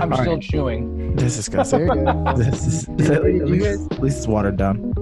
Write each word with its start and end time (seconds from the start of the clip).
I'm 0.00 0.12
All 0.12 0.18
still 0.20 0.34
right. 0.34 0.42
chewing. 0.42 1.14
This 1.16 1.36
is 1.38 1.46
disgusting. 1.46 1.86
This 2.36 2.66
is 2.66 2.84
Did 2.86 3.10
at 3.10 3.24
you 3.24 3.46
least, 3.46 3.64
guys- 3.64 3.86
at 3.90 4.00
least 4.02 4.16
it's 4.18 4.26
watered 4.26 4.56
down. 4.56 4.92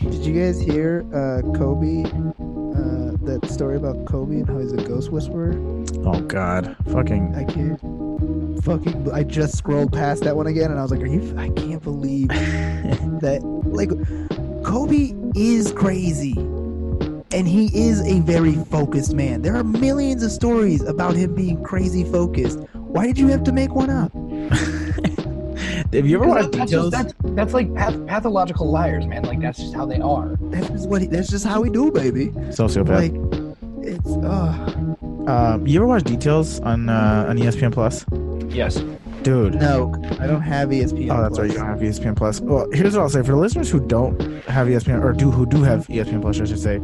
Did 0.00 0.26
you 0.26 0.32
guys 0.40 0.60
hear 0.60 1.04
uh, 1.14 1.42
Kobe? 1.56 2.04
Uh, 2.04 3.16
that 3.24 3.48
story 3.48 3.76
about 3.76 4.04
Kobe 4.06 4.36
and 4.36 4.48
how 4.48 4.58
he's 4.58 4.72
a 4.72 4.76
ghost 4.76 5.10
whisperer. 5.12 5.52
Oh 6.04 6.20
God, 6.22 6.74
fucking. 6.90 7.34
I 7.36 7.44
can't 7.44 7.78
fucking. 8.64 9.10
I 9.12 9.22
just 9.22 9.56
scrolled 9.56 9.92
past 9.92 10.24
that 10.24 10.36
one 10.36 10.46
again, 10.46 10.70
and 10.70 10.78
I 10.80 10.82
was 10.82 10.90
like, 10.90 11.00
"Are 11.02 11.06
you? 11.06 11.34
I 11.38 11.50
can't 11.50 11.82
believe 11.82 12.28
that. 12.28 13.40
Like, 13.64 13.90
Kobe 14.64 15.14
is 15.36 15.70
crazy, 15.72 16.32
and 16.32 17.46
he 17.46 17.66
is 17.78 18.00
a 18.02 18.20
very 18.20 18.54
focused 18.54 19.14
man. 19.14 19.42
There 19.42 19.54
are 19.56 19.64
millions 19.64 20.22
of 20.24 20.32
stories 20.32 20.82
about 20.82 21.14
him 21.14 21.34
being 21.34 21.62
crazy 21.62 22.04
focused. 22.04 22.58
Why 22.92 23.06
did 23.06 23.18
you 23.18 23.28
have 23.28 23.42
to 23.44 23.52
make 23.52 23.74
one 23.74 23.90
up? 23.90 24.12
Have 25.92 26.06
you 26.06 26.16
ever 26.16 26.24
Because 26.26 26.44
watched 26.44 26.52
that's, 26.52 26.70
details? 26.70 26.90
just, 26.90 26.90
that's, 26.90 27.14
that's 27.36 27.54
like 27.54 27.74
path, 27.74 28.06
pathological 28.06 28.70
liars, 28.70 29.06
man. 29.06 29.22
Like 29.24 29.40
that's 29.40 29.58
just 29.58 29.74
how 29.74 29.84
they 29.84 30.00
are. 30.00 30.36
That's 30.42 30.68
just 30.68 30.88
what. 30.88 31.02
He, 31.02 31.06
that's 31.06 31.28
just 31.28 31.44
how 31.46 31.60
we 31.60 31.68
do, 31.70 31.90
baby. 31.92 32.28
Sociopath. 32.28 32.88
Like, 32.88 33.14
it's. 33.86 34.10
Uh, 34.10 35.30
um, 35.30 35.66
you 35.66 35.78
ever 35.78 35.86
watch 35.86 36.04
details 36.04 36.60
on 36.60 36.88
uh, 36.88 37.26
on 37.28 37.36
ESPN 37.38 37.72
Plus? 37.72 38.04
Yes. 38.54 38.82
Dude. 39.22 39.54
no, 39.54 39.92
I 40.18 40.26
don't 40.26 40.40
have 40.42 40.70
ESPN. 40.70 41.16
Oh, 41.16 41.22
that's 41.22 41.38
right. 41.38 41.48
You 41.48 41.56
don't 41.56 41.66
have 41.68 41.78
ESPN 41.78 42.16
Plus. 42.16 42.40
Well, 42.40 42.66
here's 42.72 42.94
what 42.96 43.02
I'll 43.02 43.08
say 43.08 43.20
for 43.20 43.32
the 43.32 43.36
listeners 43.36 43.70
who 43.70 43.78
don't 43.86 44.20
have 44.46 44.66
ESPN 44.66 45.02
or 45.04 45.12
do 45.12 45.30
who 45.30 45.46
do 45.46 45.62
have 45.62 45.86
ESPN 45.86 46.20
Plus, 46.22 46.40
I 46.40 46.44
should 46.44 46.58
say. 46.58 46.78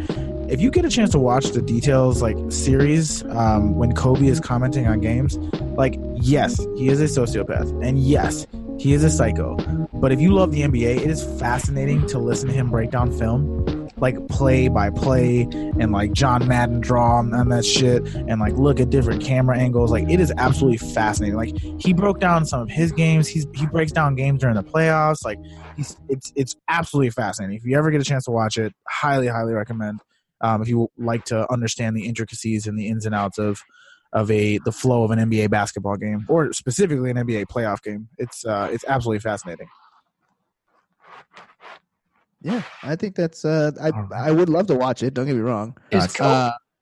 If 0.49 0.63
you 0.63 0.71
get 0.71 0.87
a 0.87 0.89
chance 0.89 1.11
to 1.11 1.19
watch 1.19 1.49
the 1.51 1.61
details 1.61 2.23
like 2.23 2.37
series 2.51 3.23
um, 3.25 3.75
when 3.75 3.95
Kobe 3.95 4.27
is 4.29 4.41
commenting 4.41 4.87
on 4.87 4.99
games, 4.99 5.37
like 5.77 6.01
yes, 6.23 6.57
he 6.75 6.89
is 6.89 7.03
a 7.03 7.05
sociopath, 7.05 7.69
and 7.87 7.99
yes, 7.99 8.47
he 8.79 8.95
is 8.95 9.05
a 9.05 9.11
psycho. 9.11 9.57
But 9.93 10.11
if 10.11 10.23
you 10.23 10.33
love 10.33 10.53
the 10.53 10.63
NBA, 10.63 11.03
it 11.03 11.11
is 11.11 11.23
fascinating 11.39 12.07
to 12.07 12.19
listen 12.19 12.49
to 12.49 12.55
him 12.55 12.71
break 12.71 12.91
down 12.91 13.13
film, 13.19 13.91
like 13.99 14.27
play 14.29 14.69
by 14.69 14.89
play, 14.89 15.43
and 15.43 15.93
like 15.93 16.13
John 16.13 16.49
Madden 16.49 16.81
draw 16.81 17.19
on, 17.19 17.49
that 17.51 17.67
shit, 17.67 18.07
and 18.15 18.41
like 18.41 18.55
look 18.55 18.81
at 18.81 18.89
different 18.89 19.23
camera 19.23 19.59
angles. 19.59 19.91
Like 19.91 20.09
it 20.09 20.19
is 20.19 20.33
absolutely 20.39 20.79
fascinating. 20.79 21.37
Like 21.37 21.59
he 21.79 21.93
broke 21.93 22.21
down 22.21 22.47
some 22.47 22.63
of 22.63 22.71
his 22.71 22.91
games. 22.93 23.29
He's 23.29 23.47
he 23.55 23.67
breaks 23.67 23.93
down 23.93 24.15
games 24.15 24.41
during 24.41 24.57
the 24.57 24.65
playoffs. 24.65 25.27
Like 25.27 25.41
he's 25.77 25.99
it's 26.09 26.33
it's 26.37 26.57
absolutely 26.69 27.11
fascinating. 27.11 27.59
If 27.59 27.67
you 27.67 27.77
ever 27.77 27.91
get 27.91 28.01
a 28.01 28.05
chance 28.05 28.25
to 28.25 28.31
watch 28.31 28.57
it, 28.57 28.73
highly 28.87 29.27
highly 29.27 29.53
recommend. 29.53 30.01
Um, 30.41 30.63
if 30.63 30.69
you 30.69 30.89
like 30.97 31.25
to 31.27 31.51
understand 31.53 31.97
the 31.97 32.07
intricacies 32.07 32.67
and 32.67 32.79
the 32.79 32.89
ins 32.89 33.07
and 33.07 33.15
outs 33.15 33.39
of 33.39 33.63
of 34.13 34.31
a 34.31 34.59
the 34.59 34.73
flow 34.73 35.05
of 35.05 35.11
an 35.11 35.19
NBA 35.19 35.51
basketball 35.51 35.97
game 35.97 36.25
or 36.29 36.53
specifically 36.53 37.11
an 37.11 37.17
NBA 37.17 37.47
playoff 37.47 37.83
game, 37.83 38.09
it's 38.19 38.45
uh, 38.45 38.69
it's 38.73 38.85
absolutely 38.87 39.21
fascinating. 39.21 39.69
Yeah, 42.41 42.63
I 42.83 42.95
think 42.97 43.17
that's. 43.17 43.45
Uh, 43.45 43.73
I 43.81 43.91
All 43.91 44.03
right. 44.03 44.29
I 44.29 44.31
would 44.31 44.49
love 44.49 44.67
to 44.69 44.75
watch 44.75 45.03
it. 45.03 45.15
Don't 45.15 45.27
get 45.27 45.35
me 45.35 45.43
wrong. 45.43 45.77
Is 45.91 46.07
Gotcha. 46.07 46.19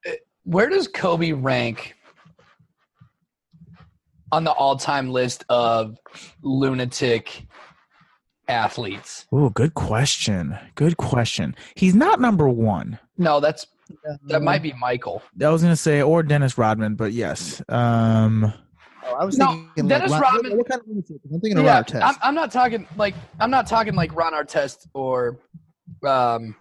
Kobe, 0.05 0.13
Uh, 0.13 0.17
where 0.45 0.69
does 0.69 0.87
Kobe 0.87 1.33
rank 1.33 1.97
on 4.33 4.45
the 4.45 4.53
all-time 4.53 5.11
list 5.11 5.45
of 5.49 5.97
lunatic 6.43 7.47
athletes? 8.49 9.27
Oh, 9.33 9.49
good 9.49 9.75
question. 9.75 10.59
Good 10.75 10.99
question. 10.99 11.57
He's 11.75 11.95
not 11.95 12.21
number 12.21 12.49
one. 12.49 12.99
No, 13.19 13.41
that's 13.41 13.67
that 14.27 14.43
might 14.43 14.63
be 14.63 14.73
Michael. 14.75 15.23
I 15.43 15.49
was 15.51 15.63
gonna 15.63 15.77
say 15.77 16.03
or 16.03 16.23
Dennis 16.23 16.59
Rodman, 16.59 16.95
but 16.97 17.13
yes. 17.13 17.63
Um, 17.69 18.53
Oh, 19.09 19.15
I 19.15 19.25
was 19.25 19.39
No, 19.39 19.53
thinking. 19.53 19.87
Dennis 19.87 20.11
like, 20.11 20.21
Ron- 20.21 20.35
Rodman- 20.35 20.59
What 20.59 20.69
kind 20.69 20.81
of 20.81 20.89
lunatic? 20.89 21.17
I'm 21.33 21.41
thinking 21.41 21.59
of 21.59 21.65
Yeah, 21.65 21.75
Ron 21.75 21.85
Artest. 21.85 22.03
I'm, 22.03 22.15
I'm 22.23 22.35
not 22.35 22.51
talking 22.51 22.89
like 22.97 23.15
I'm 23.39 23.51
not 23.53 23.67
talking 23.69 23.95
like 23.95 24.15
Ron 24.17 24.33
Artest 24.33 24.89
or. 24.95 25.39
Um, 26.05 26.57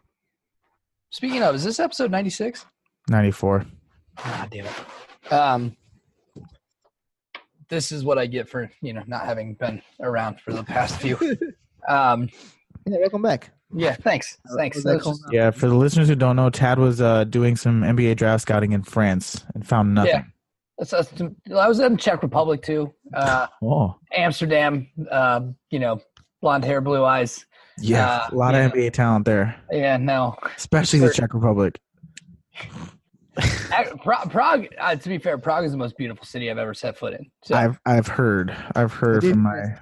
speaking 1.10 1.42
of, 1.42 1.56
is 1.56 1.64
this 1.64 1.80
episode 1.80 2.12
96? 2.12 2.66
ninety 3.10 3.32
four. 3.32 3.66
Ah, 4.20 4.48
damn 4.52 4.66
it. 4.68 5.34
Um, 5.34 5.76
this 7.70 7.92
is 7.92 8.04
what 8.04 8.20
I 8.20 8.28
get 8.28 8.48
for 8.48 8.70
you 8.82 8.94
know 8.94 9.02
not 9.08 9.26
having 9.26 9.56
been 9.56 9.82
around 10.00 10.40
for 10.40 10.54
the 10.54 10.64
past 10.64 11.00
few. 11.02 11.18
Um, 11.88 12.30
yeah, 12.88 12.98
welcome 13.00 13.22
back. 13.22 13.52
Yeah, 13.74 13.96
thanks, 13.96 14.38
thanks. 14.58 14.78
Was 14.78 14.84
that 14.84 14.92
That's 14.94 15.04
called 15.04 15.20
just- 15.22 15.34
Yeah, 15.34 15.52
for 15.52 15.68
the 15.68 15.76
listeners 15.76 16.08
who 16.08 16.16
don't 16.16 16.36
know, 16.36 16.50
Tad 16.50 16.80
was 16.80 17.02
uh, 17.02 17.24
doing 17.26 17.56
some 17.56 17.82
NBA 17.82 18.16
draft 18.18 18.44
scouting 18.44 18.72
in 18.74 18.84
France 18.84 19.44
and 19.54 19.66
found 19.68 19.94
nothing. 19.96 20.12
Yeah. 20.12 20.24
that's, 20.78 20.92
that's, 20.92 21.14
I 21.56 21.68
was 21.68 21.80
in 21.80 21.98
Czech 21.98 22.22
Republic 22.24 22.62
too. 22.62 22.94
Uh, 23.14 23.48
Oh, 23.62 23.96
Amsterdam. 24.14 24.88
Um, 25.12 25.56
you 25.72 25.80
know, 25.80 26.02
blonde 26.42 26.64
hair, 26.66 26.82
blue 26.82 27.04
eyes. 27.04 27.46
yeah, 27.80 28.06
Uh, 28.08 28.30
a 28.32 28.36
lot 28.36 28.54
yeah. 28.54 28.66
of 28.66 28.74
NBA 28.74 28.94
talent 28.94 29.26
there, 29.26 29.56
Yeah, 29.72 29.98
no. 29.98 30.36
especially 30.58 31.00
the 31.00 31.12
Czech 31.14 31.34
Republic. 31.34 31.80
Ac- 33.38 33.92
Prague. 34.02 34.68
Uh, 34.80 34.96
to 34.96 35.10
be 35.10 35.18
fair, 35.18 35.38
Prague 35.38 35.66
is 35.66 35.72
the 35.72 35.78
most 35.78 35.98
beautiful 35.98 36.26
city 36.26 36.50
I've 36.50 36.58
ever 36.58 36.74
set 36.74 36.98
foot 36.98 37.14
in. 37.14 37.30
So 37.44 37.56
I've 37.56 37.78
I've 37.86 38.08
heard 38.08 38.56
I've 38.76 38.94
heard 38.94 39.24
from 39.24 39.40
my 39.42 39.76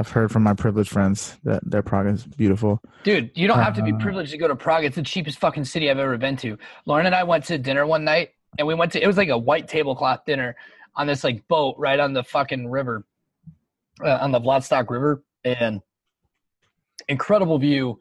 I've 0.00 0.08
heard 0.08 0.32
from 0.32 0.44
my 0.44 0.54
privileged 0.54 0.88
friends 0.90 1.36
that 1.44 1.60
their 1.62 1.82
Prague 1.82 2.06
is 2.06 2.24
beautiful. 2.24 2.80
Dude, 3.04 3.30
you 3.34 3.46
don't 3.46 3.58
have 3.58 3.74
to 3.74 3.82
be 3.82 3.92
Uh, 3.92 3.98
privileged 3.98 4.30
to 4.30 4.38
go 4.38 4.48
to 4.48 4.56
Prague. 4.56 4.84
It's 4.84 4.96
the 4.96 5.02
cheapest 5.02 5.38
fucking 5.38 5.66
city 5.66 5.90
I've 5.90 5.98
ever 5.98 6.16
been 6.16 6.38
to. 6.38 6.56
Lauren 6.86 7.04
and 7.04 7.14
I 7.14 7.22
went 7.22 7.44
to 7.44 7.58
dinner 7.58 7.84
one 7.84 8.02
night, 8.02 8.30
and 8.56 8.66
we 8.66 8.72
went 8.74 8.92
to 8.92 9.02
it 9.02 9.06
was 9.06 9.18
like 9.18 9.28
a 9.28 9.36
white 9.36 9.68
tablecloth 9.68 10.24
dinner 10.24 10.56
on 10.96 11.06
this 11.06 11.22
like 11.22 11.46
boat 11.48 11.74
right 11.76 12.00
on 12.00 12.14
the 12.14 12.24
fucking 12.24 12.70
river, 12.70 13.04
uh, 14.02 14.16
on 14.22 14.32
the 14.32 14.40
Vladstock 14.40 14.88
River, 14.88 15.22
and 15.44 15.82
incredible 17.06 17.58
view. 17.58 17.98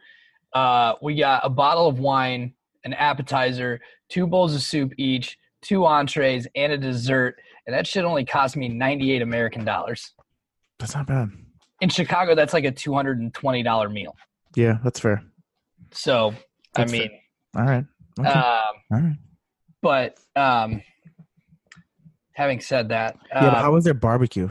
Uh, 0.53 0.93
we 1.01 1.15
got 1.15 1.41
a 1.43 1.49
bottle 1.49 1.87
of 1.87 1.99
wine, 1.99 2.53
an 2.85 2.93
appetizer, 2.93 3.81
two 4.07 4.25
bowls 4.25 4.55
of 4.55 4.61
soup 4.61 4.93
each, 4.97 5.37
two 5.61 5.85
entrees, 5.85 6.47
and 6.55 6.71
a 6.71 6.77
dessert, 6.77 7.41
and 7.67 7.75
that 7.75 7.85
shit 7.85 8.05
only 8.05 8.23
cost 8.23 8.55
me 8.55 8.69
ninety 8.69 9.11
eight 9.11 9.21
American 9.21 9.65
dollars. 9.65 10.13
That's 10.79 10.95
not 10.95 11.05
bad. 11.05 11.29
In 11.81 11.89
Chicago, 11.89 12.35
that's 12.35 12.53
like 12.53 12.65
a 12.65 12.71
two 12.71 12.93
hundred 12.93 13.19
and 13.19 13.33
twenty 13.33 13.63
dollar 13.63 13.89
meal. 13.89 14.15
Yeah, 14.55 14.79
that's 14.83 14.99
fair. 14.99 15.23
So, 15.91 16.33
That's 16.75 16.91
I 16.93 16.97
fair. 16.97 17.07
mean. 17.07 17.19
All 17.55 17.63
right. 17.65 17.85
Okay. 18.19 18.29
Um, 18.29 18.63
All 18.91 18.99
right. 18.99 19.15
but 19.81 20.17
um, 20.35 20.81
having 22.33 22.59
said 22.59 22.89
that, 22.89 23.15
Yeah, 23.33 23.49
but 23.49 23.53
uh, 23.53 23.61
how 23.61 23.71
was 23.71 23.85
their 23.85 23.93
barbecue? 23.93 24.49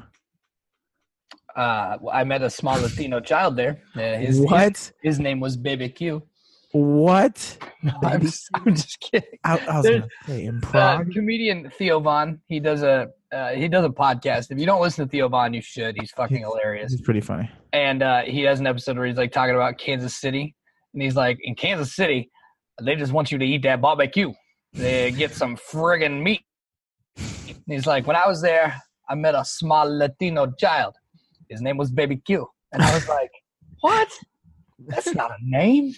uh, 1.56 1.98
I 2.12 2.24
met 2.24 2.42
a 2.42 2.50
small 2.50 2.80
Latino 2.80 3.20
child 3.20 3.56
there. 3.56 3.82
Uh, 3.96 4.00
his, 4.16 4.36
his, 4.38 4.40
what? 4.40 4.92
his 5.02 5.18
name 5.20 5.40
was 5.40 5.56
Baby 5.56 5.88
Q. 5.88 6.22
What? 6.72 7.58
I'm, 8.04 8.20
just, 8.20 8.48
I'm 8.54 8.74
just 8.74 9.00
kidding. 9.00 9.38
I, 9.44 9.58
I 9.58 9.76
was 9.76 9.84
There's- 9.84 10.00
gonna 10.26 10.38
say 10.38 10.44
in 10.44 10.60
Uh, 10.74 11.02
comedian 11.12 11.70
Theo 11.70 12.00
Von. 12.00 12.40
He 12.48 12.60
does 12.60 12.82
a 12.82 13.08
uh, 13.32 13.50
he 13.50 13.68
does 13.68 13.84
a 13.84 13.90
podcast. 13.90 14.50
If 14.50 14.58
you 14.58 14.66
don't 14.66 14.80
listen 14.80 15.04
to 15.06 15.10
Theo 15.10 15.28
Von, 15.28 15.52
you 15.54 15.60
should. 15.62 15.96
He's 16.00 16.10
fucking 16.12 16.38
hilarious. 16.38 16.92
It's 16.92 17.02
pretty 17.02 17.20
funny. 17.20 17.50
And 17.72 18.02
uh, 18.02 18.22
he 18.22 18.42
has 18.42 18.58
an 18.60 18.66
episode 18.66 18.96
where 18.96 19.06
he's 19.06 19.16
like 19.18 19.32
talking 19.32 19.54
about 19.54 19.76
Kansas 19.78 20.14
City, 20.18 20.54
and 20.94 21.02
he's 21.02 21.14
like, 21.16 21.38
in 21.42 21.54
Kansas 21.54 21.94
City, 21.94 22.30
they 22.82 22.96
just 22.96 23.12
want 23.12 23.30
you 23.30 23.36
to 23.38 23.44
eat 23.44 23.62
that 23.64 23.80
barbecue. 23.82 24.32
They 24.72 25.10
get 25.10 25.32
some 25.34 25.56
friggin' 25.56 26.22
meat. 26.22 26.40
And 27.16 27.56
he's 27.66 27.86
like, 27.86 28.06
when 28.06 28.16
I 28.16 28.26
was 28.26 28.40
there, 28.40 28.80
I 29.10 29.14
met 29.14 29.34
a 29.34 29.44
small 29.44 29.84
Latino 29.86 30.50
child. 30.58 30.94
His 31.50 31.60
name 31.60 31.76
was 31.76 31.90
Baby 31.90 32.16
Q, 32.16 32.46
and 32.72 32.82
I 32.82 32.94
was 32.94 33.08
like, 33.08 33.30
what? 33.80 34.08
That's 34.86 35.14
not 35.14 35.30
a 35.32 35.36
name. 35.40 35.94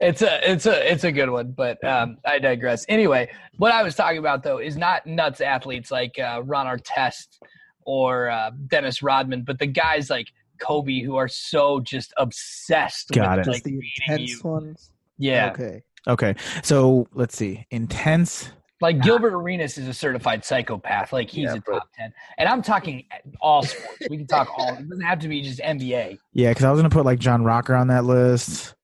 It's 0.00 0.22
a 0.22 0.50
it's 0.50 0.64
a 0.64 0.90
it's 0.92 1.04
a 1.04 1.12
good 1.12 1.28
one, 1.28 1.52
but 1.52 1.82
um, 1.84 2.16
I 2.24 2.38
digress. 2.38 2.86
Anyway, 2.88 3.30
what 3.58 3.70
I 3.72 3.82
was 3.82 3.94
talking 3.94 4.16
about 4.18 4.42
though 4.42 4.56
is 4.58 4.76
not 4.78 5.06
nuts 5.06 5.42
athletes 5.42 5.90
like 5.90 6.18
uh, 6.18 6.40
Ron 6.42 6.64
Artest 6.66 7.38
or 7.84 8.30
uh, 8.30 8.50
Dennis 8.68 9.02
Rodman, 9.02 9.42
but 9.42 9.58
the 9.58 9.66
guys 9.66 10.08
like 10.08 10.28
Kobe 10.58 11.00
who 11.02 11.16
are 11.16 11.28
so 11.28 11.80
just 11.80 12.14
obsessed 12.16 13.10
Got 13.10 13.38
with 13.38 13.46
it. 13.46 13.50
like 13.50 13.54
Just 13.56 13.64
the 13.64 13.80
intense 14.08 14.30
you. 14.30 14.40
ones. 14.42 14.90
Yeah, 15.18 15.50
Okay. 15.52 15.82
okay, 16.08 16.34
so 16.62 17.06
let's 17.12 17.36
see. 17.36 17.66
Intense. 17.70 18.50
Like 18.80 19.02
Gilbert 19.02 19.34
Arenas 19.34 19.76
is 19.78 19.86
a 19.88 19.94
certified 19.94 20.44
psychopath. 20.44 21.12
Like 21.12 21.30
he's 21.30 21.44
Yeah, 21.44 21.54
a 21.54 21.60
but- 21.60 21.72
top 21.78 21.88
ten, 21.94 22.12
and 22.38 22.48
I'm 22.48 22.62
talking 22.62 23.04
all 23.40 23.62
sports. 23.62 23.98
we 24.08 24.16
can 24.18 24.26
talk 24.26 24.48
all. 24.58 24.74
It 24.74 24.88
doesn't 24.88 25.04
have 25.04 25.18
to 25.20 25.28
be 25.28 25.42
just 25.42 25.60
NBA. 25.60 26.18
Yeah, 26.32 26.50
because 26.50 26.64
I 26.64 26.70
was 26.70 26.78
gonna 26.78 26.90
put 26.90 27.04
like 27.04 27.18
John 27.18 27.44
Rocker 27.44 27.74
on 27.74 27.88
that 27.88 28.04
list. 28.04 28.74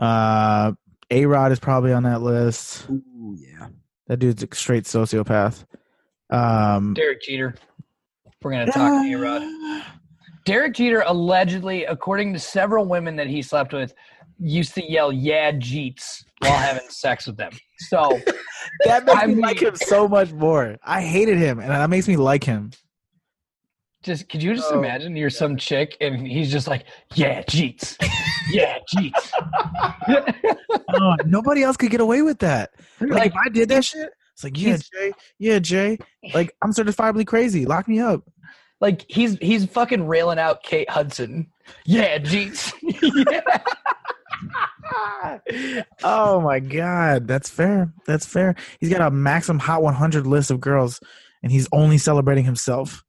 Uh, 0.00 0.72
A 1.10 1.26
Rod 1.26 1.52
is 1.52 1.58
probably 1.60 1.92
on 1.92 2.02
that 2.04 2.22
list. 2.22 2.88
Ooh, 2.90 3.36
yeah. 3.38 3.68
That 4.08 4.18
dude's 4.18 4.42
a 4.42 4.48
straight 4.54 4.84
sociopath. 4.84 5.64
Um, 6.30 6.94
Derek 6.94 7.22
Jeter. 7.22 7.54
We're 8.42 8.50
gonna 8.52 8.66
talk 8.72 9.04
A 9.04 9.14
Rod. 9.16 9.42
Derek 10.44 10.74
Jeter 10.74 11.02
allegedly, 11.06 11.84
according 11.86 12.32
to 12.32 12.38
several 12.38 12.84
women 12.84 13.16
that 13.16 13.26
he 13.26 13.42
slept 13.42 13.72
with, 13.72 13.94
used 14.38 14.74
to 14.74 14.84
yell 14.88 15.10
"Yeah, 15.12 15.50
Jeets" 15.52 16.24
while 16.40 16.56
having 16.58 16.88
sex 16.88 17.26
with 17.26 17.36
them. 17.36 17.52
So 17.88 18.18
that 18.84 19.04
makes 19.06 19.18
I 19.18 19.26
me 19.26 19.34
mean- 19.34 19.42
like 19.42 19.60
him 19.62 19.76
so 19.76 20.06
much 20.08 20.32
more. 20.32 20.76
I 20.82 21.02
hated 21.02 21.38
him, 21.38 21.58
and 21.58 21.70
that 21.70 21.90
makes 21.90 22.06
me 22.08 22.16
like 22.16 22.44
him. 22.44 22.70
Just 24.02 24.28
could 24.28 24.40
you 24.42 24.54
just 24.54 24.68
Oh, 24.70 24.78
imagine 24.78 25.16
you're 25.16 25.30
some 25.30 25.56
chick 25.56 25.96
and 26.00 26.24
he's 26.26 26.52
just 26.52 26.68
like, 26.68 26.84
yeah, 27.14 27.42
Jeets, 27.42 27.96
yeah, 28.50 28.78
Jeets. 28.94 29.32
Oh, 30.98 31.16
nobody 31.26 31.62
else 31.62 31.76
could 31.76 31.90
get 31.90 32.00
away 32.00 32.22
with 32.22 32.38
that. 32.38 32.70
Like, 33.00 33.10
Like, 33.10 33.26
if 33.32 33.36
I 33.44 33.48
did 33.48 33.68
that 33.70 33.84
shit, 33.84 34.08
it's 34.32 34.44
like, 34.44 34.56
yeah, 34.56 34.68
He's- 34.76 34.88
Jay, 34.90 35.12
yeah, 35.38 35.58
Jay. 35.58 35.98
Like 36.34 36.54
I'm 36.62 36.70
certifiably 36.72 37.26
crazy. 37.26 37.66
Lock 37.66 37.88
me 37.88 37.98
up. 37.98 38.22
like 38.80 39.04
he's 39.08 39.36
he's 39.38 39.66
fucking 39.66 40.06
railing 40.06 40.38
out 40.38 40.62
Kate 40.62 40.88
Hudson. 40.88 41.48
Yeah, 41.84 42.18
Jeets. 42.18 42.72
yeah. 43.30 43.58
oh 46.04 46.40
my 46.40 46.60
god, 46.60 47.26
that's 47.28 47.48
fair. 47.50 47.92
That's 48.06 48.26
fair. 48.26 48.54
He's 48.80 48.90
got 48.90 49.00
a 49.00 49.10
maximum 49.10 49.58
hot 49.58 49.82
100 49.82 50.26
list 50.26 50.50
of 50.50 50.60
girls, 50.60 51.00
and 51.42 51.50
he's 51.52 51.68
only 51.72 51.98
celebrating 51.98 52.44
himself. 52.44 53.02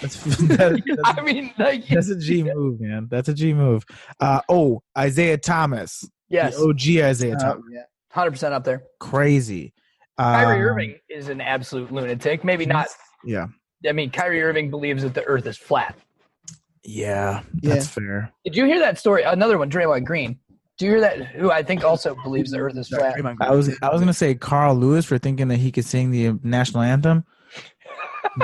That's 0.00 0.16
that- 0.24 0.82
that's, 0.86 1.18
I 1.18 1.22
mean, 1.22 1.52
like, 1.58 1.86
that's 1.88 2.08
a 2.10 2.18
G 2.18 2.42
move, 2.42 2.80
man. 2.80 3.08
That's 3.10 3.28
a 3.28 3.34
G 3.34 3.54
move. 3.54 3.84
Uh, 4.20 4.40
oh, 4.48 4.82
Isaiah 4.96 5.38
Thomas, 5.38 6.04
yes, 6.28 6.56
the 6.56 6.64
OG 6.68 6.86
Isiah 7.10 7.34
Uh, 7.36 7.38
Thomas, 7.38 7.64
yeah. 7.72 7.82
hundred 8.10 8.32
percent 8.32 8.54
up 8.54 8.64
there. 8.64 8.82
crazy. 8.98 9.72
Kyrie 10.18 10.56
Um, 10.56 10.62
Irving 10.66 10.94
is 11.08 11.28
an 11.30 11.40
absolute 11.40 11.90
lunatic. 11.90 12.44
Maybe 12.44 12.66
not. 12.66 12.88
Yeah, 13.24 13.46
I 13.88 13.92
mean, 13.92 14.10
Kyrie 14.10 14.42
Irving 14.42 14.68
believes 14.70 15.02
that 15.02 15.14
the 15.14 15.24
Earth 15.24 15.46
is 15.46 15.56
flat. 15.56 15.96
yeah, 16.84 17.42
Yeah. 17.62 17.74
that's 17.74 17.88
fair. 17.88 18.30
Did 18.44 18.56
you 18.56 18.66
hear 18.66 18.78
that 18.80 18.98
story? 18.98 19.22
Another 19.22 19.56
one, 19.58 19.70
Draymond 19.70 20.04
Green. 20.04 20.38
Do 20.80 20.86
you 20.86 20.92
hear 20.92 21.00
that? 21.02 21.26
Who 21.36 21.50
I 21.50 21.62
think 21.62 21.84
also 21.84 22.14
believes 22.24 22.52
the 22.52 22.58
Earth 22.58 22.74
is 22.74 22.88
flat. 22.88 23.14
I 23.38 23.50
was 23.50 23.68
I 23.82 23.90
was 23.90 24.00
gonna 24.00 24.14
say 24.14 24.34
Carl 24.34 24.74
Lewis 24.74 25.04
for 25.04 25.18
thinking 25.18 25.48
that 25.48 25.58
he 25.58 25.70
could 25.70 25.84
sing 25.84 26.10
the 26.10 26.38
national 26.42 26.82
anthem. 26.82 27.22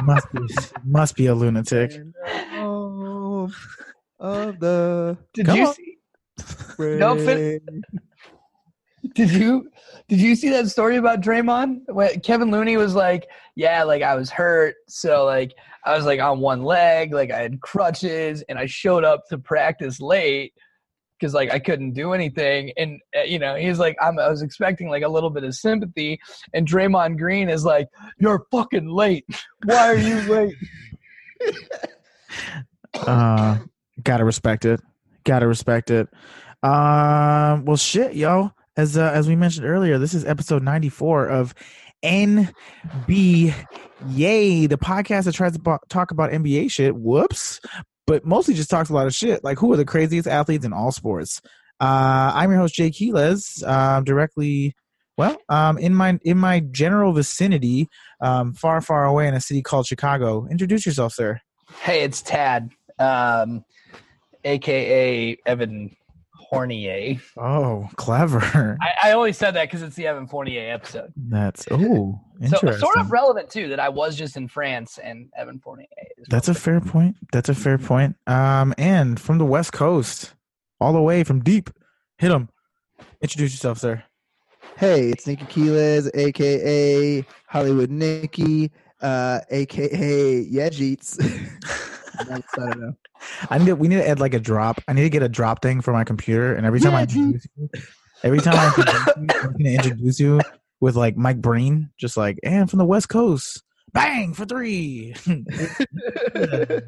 must 0.03 0.31
be 0.31 0.41
must 0.85 1.17
be 1.17 1.27
a 1.29 1.35
lunatic. 1.35 1.93
And 1.95 2.13
the 2.13 3.51
of 4.21 4.61
the 4.61 5.17
Did 5.33 5.47
Come 5.47 5.57
you 5.57 5.67
on. 5.69 5.75
see? 5.75 5.97
No, 6.79 7.17
fin- 7.17 7.83
Did 9.15 9.31
you 9.31 9.71
did 10.07 10.21
you 10.21 10.37
see 10.37 10.51
that 10.51 10.69
story 10.69 10.97
about 10.97 11.23
Draymond? 11.23 11.85
When 11.87 12.21
Kevin 12.21 12.51
Looney 12.51 12.77
was 12.77 12.95
like, 12.95 13.27
"Yeah, 13.55 13.83
like 13.85 14.03
I 14.03 14.15
was 14.15 14.29
hurt, 14.29 14.75
so 14.89 15.25
like 15.25 15.55
I 15.87 15.97
was 15.97 16.05
like 16.05 16.21
on 16.21 16.41
one 16.41 16.65
leg, 16.65 17.15
like 17.15 17.31
I 17.31 17.41
had 17.41 17.63
crutches, 17.63 18.45
and 18.51 18.59
I 18.59 18.67
showed 18.67 19.05
up 19.05 19.25
to 19.31 19.39
practice 19.39 20.01
late 20.03 20.53
because 21.19 21.35
like 21.35 21.53
I 21.53 21.59
couldn't 21.59 21.93
do 21.93 22.13
anything." 22.13 22.73
And 22.77 23.01
uh, 23.17 23.23
you 23.23 23.39
know, 23.39 23.55
he's 23.57 23.79
like, 23.79 23.97
I'm, 24.01 24.19
"I 24.19 24.29
was 24.29 24.43
expecting 24.43 24.89
like 24.89 25.03
a 25.03 25.09
little 25.09 25.31
bit 25.31 25.45
of 25.45 25.55
sympathy," 25.55 26.19
and 26.53 26.67
Draymond 26.67 27.19
Green 27.19 27.49
is 27.49 27.65
like, 27.65 27.89
"You're 28.19 28.47
fucking 28.51 28.89
late. 28.89 29.27
Why 29.65 29.89
are 29.89 29.97
you 29.97 30.21
late?" 30.23 30.55
Uh, 32.95 33.59
gotta 34.03 34.25
respect 34.25 34.65
it. 34.65 34.81
Gotta 35.25 35.47
respect 35.47 35.91
it. 35.91 36.09
Um, 36.63 37.65
well, 37.65 37.77
shit, 37.77 38.15
yo. 38.15 38.53
As 38.77 38.97
uh, 38.97 39.11
as 39.13 39.29
we 39.29 39.37
mentioned 39.37 39.67
earlier, 39.67 39.99
this 39.99 40.15
is 40.15 40.25
episode 40.25 40.63
ninety 40.63 40.89
four 40.89 41.27
of 41.27 41.55
NB 42.03 43.55
Yay, 44.09 44.67
the 44.67 44.77
podcast 44.79 45.25
that 45.25 45.35
tries 45.35 45.53
to 45.53 45.59
bo- 45.59 45.79
talk 45.89 46.11
about 46.11 46.31
NBA 46.31 46.71
shit. 46.71 46.95
Whoops, 46.95 47.61
but 48.07 48.25
mostly 48.25 48.55
just 48.55 48.71
talks 48.71 48.89
a 48.89 48.95
lot 48.95 49.07
of 49.07 49.15
shit. 49.15 49.43
Like 49.45 49.59
who 49.59 49.73
are 49.73 49.77
the 49.77 49.85
craziest 49.85 50.29
athletes 50.29 50.65
in 50.65 50.73
all 50.73 50.93
sports? 50.93 51.41
Uh, 51.81 52.33
I'm 52.35 52.51
your 52.51 52.61
host 52.61 52.75
Jay 52.75 52.91
Quiles. 52.91 53.63
Um, 53.63 54.05
directly, 54.05 54.75
well, 55.19 55.37
um, 55.49 55.77
in 55.79 55.95
my 55.95 56.19
in 56.23 56.39
my 56.39 56.61
general 56.61 57.13
vicinity, 57.13 57.89
um, 58.21 58.55
far 58.55 58.81
far 58.81 59.05
away 59.05 59.29
in 59.29 59.35
a 59.35 59.41
city 59.41 59.63
called 59.63 59.87
Chicago. 59.87 60.47
Introduce 60.51 60.87
yourself, 60.87 61.13
sir. 61.13 61.41
Hey, 61.83 62.03
it's 62.03 62.23
Tad, 62.23 62.71
um, 62.99 63.65
aka 64.45 65.37
Evan 65.45 65.97
Hornier. 66.53 67.21
Oh, 67.37 67.89
clever. 67.97 68.79
I, 68.81 69.11
I 69.11 69.13
only 69.13 69.33
said 69.33 69.53
that 69.53 69.65
because 69.65 69.83
it's 69.83 69.97
the 69.97 70.07
Evan 70.07 70.27
Fournier 70.27 70.73
episode. 70.73 71.13
That's 71.17 71.67
oh, 71.71 72.21
So 72.49 72.73
sort 72.73 72.99
of 72.99 73.11
relevant 73.11 73.51
too 73.51 73.69
that 73.69 73.81
I 73.81 73.89
was 73.89 74.17
just 74.17 74.37
in 74.37 74.49
France 74.49 74.99
and 75.03 75.29
Evan 75.37 75.59
Fournier. 75.59 75.87
is 76.19 76.27
That's 76.29 76.49
a 76.49 76.55
fair 76.55 76.81
point. 76.81 77.17
That's 77.33 77.49
a 77.49 77.55
fair 77.55 77.79
point. 77.79 78.17
Um, 78.27 78.75
and 78.79 79.19
from 79.19 79.39
the 79.39 79.45
West 79.45 79.73
Coast, 79.73 80.35
all 80.81 80.93
the 80.93 81.03
way 81.03 81.25
from 81.25 81.43
deep, 81.43 81.71
hit 82.19 82.31
him. 82.31 82.49
Introduce 83.21 83.53
yourself, 83.53 83.79
sir. 83.79 84.03
Hey, 84.77 85.09
it's 85.09 85.27
Nikki 85.27 85.47
Keeles, 85.47 86.11
aka 86.15 87.25
Hollywood 87.49 87.91
Nikki, 87.91 88.71
uh, 89.01 89.41
aka 89.51 90.45
Yejeets. 90.45 91.19
That's- 92.19 92.43
I 92.59 92.61
don't 92.67 92.81
know. 92.81 92.93
I 93.51 93.59
need. 93.59 93.67
To, 93.67 93.77
we 93.77 93.89
need 93.89 93.97
to 93.97 94.09
add 94.09 94.21
like 94.21 94.35
a 94.35 94.41
drop. 94.41 94.81
I 94.89 94.93
need 94.93 95.03
to 95.03 95.11
get 95.11 95.23
a 95.23 95.29
drop 95.29 95.63
thing 95.63 95.81
for 95.81 95.93
my 95.93 96.05
computer, 96.05 96.55
and 96.55 96.67
every 96.67 96.81
time 96.81 96.95
I 96.95 97.03
introduce 97.03 97.47
you, 97.57 97.69
every 98.23 98.41
time 98.41 98.55
I 98.57 98.67
introduce 98.67 99.07
you, 99.07 99.13
I'm 99.17 99.53
gonna 99.53 99.71
introduce 99.71 100.21
you 100.21 100.41
with 100.81 100.97
like 100.97 101.17
Mike 101.17 101.41
Breen, 101.41 101.91
just 101.99 102.17
like 102.17 102.39
and 102.43 102.69
from 102.69 102.79
the 102.79 102.85
West 102.85 103.09
Coast, 103.09 103.63
bang 103.93 104.35
for 104.35 104.45
three. 104.45 105.15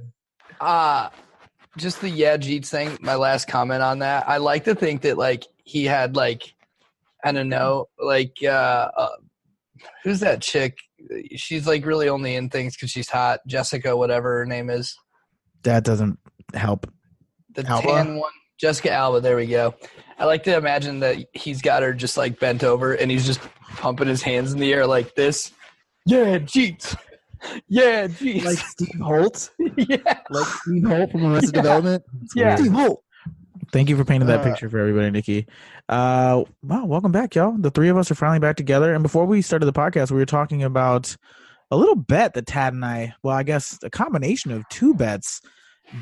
Uh 0.61 1.11
just 1.77 2.01
the 2.01 2.09
yeah 2.11 2.37
Jeets 2.37 2.67
thing, 2.69 2.99
my 3.01 3.15
last 3.15 3.47
comment 3.47 3.83
on 3.83 4.01
that. 4.01 4.29
I 4.29 4.39
like 4.39 4.65
to 4.65 4.75
think 4.75 5.03
that 5.03 5.17
like 5.17 5.45
he 5.65 5.85
had 5.85 6.17
like 6.17 6.53
I 7.25 7.31
don't 7.33 7.49
know, 7.49 7.87
like 8.01 8.37
uh, 8.43 8.91
uh 8.97 9.09
who's 10.03 10.21
that 10.21 10.43
chick? 10.43 10.79
She's 11.37 11.67
like 11.67 11.87
really 11.87 12.09
only 12.09 12.35
in 12.35 12.51
things 12.51 12.75
because 12.75 12.91
she's 12.91 13.09
hot. 13.09 13.41
Jessica, 13.47 13.97
whatever 13.97 14.39
her 14.39 14.47
name 14.47 14.69
is. 14.71 14.97
That 15.65 15.85
doesn't 15.85 16.19
help. 16.55 16.91
The 17.55 17.67
Alba? 17.67 17.87
tan 17.89 18.17
one. 18.19 18.31
Jessica 18.59 18.91
Alba, 18.91 19.21
there 19.21 19.37
we 19.37 19.47
go. 19.47 19.75
I 20.19 20.25
like 20.25 20.43
to 20.45 20.57
imagine 20.57 21.01
that 21.01 21.17
he's 21.33 21.63
got 21.63 21.83
her 21.83 21.93
just 21.93 22.17
like 22.17 22.41
bent 22.41 22.65
over 22.65 22.95
and 22.95 23.11
he's 23.11 23.25
just 23.25 23.41
pumping 23.77 24.09
his 24.09 24.21
hands 24.23 24.53
in 24.53 24.59
the 24.59 24.73
air 24.73 24.87
like 24.87 25.15
this. 25.15 25.53
Yeah, 26.07 26.39
Jeets. 26.39 26.97
Yeah, 27.69 28.09
Jeets. 28.09 28.45
Like 28.45 28.59
Steve 28.59 29.01
Holt, 29.01 29.51
yeah. 29.77 29.97
like 30.31 30.47
Steve 30.47 30.85
Holt 30.87 31.13
from 31.13 31.33
Arrested 31.33 31.55
Yeah. 31.55 31.63
Development. 31.63 32.03
Yeah. 32.35 32.57
Steve 32.57 32.73
Holt. 32.73 33.05
Thank 33.71 33.89
you 33.91 33.97
for 33.97 34.05
painting 34.05 34.27
that 34.29 34.41
Uh, 34.41 34.45
picture 34.45 34.69
for 34.69 34.79
everybody, 34.79 35.11
Nikki. 35.11 35.47
Uh, 35.89 36.43
wow, 36.63 36.85
welcome 36.87 37.13
back, 37.13 37.35
y'all. 37.35 37.55
The 37.57 37.71
three 37.71 37.91
of 37.91 37.97
us 37.97 38.11
are 38.11 38.15
finally 38.17 38.39
back 38.41 38.57
together. 38.57 38.93
And 38.95 39.03
before 39.03 39.25
we 39.27 39.41
started 39.43 39.67
the 39.67 39.73
podcast, 39.73 40.11
we 40.11 40.17
were 40.17 40.27
talking 40.27 40.63
about 40.65 41.15
a 41.71 41.77
little 41.77 41.95
bet 41.95 42.35
that 42.35 42.47
Tad 42.47 42.73
and 42.73 42.85
I, 42.85 43.15
well, 43.23 43.37
I 43.37 43.43
guess 43.45 43.79
a 43.85 43.91
combination 43.91 44.51
of 44.51 44.67
two 44.71 44.95
bets 44.95 45.43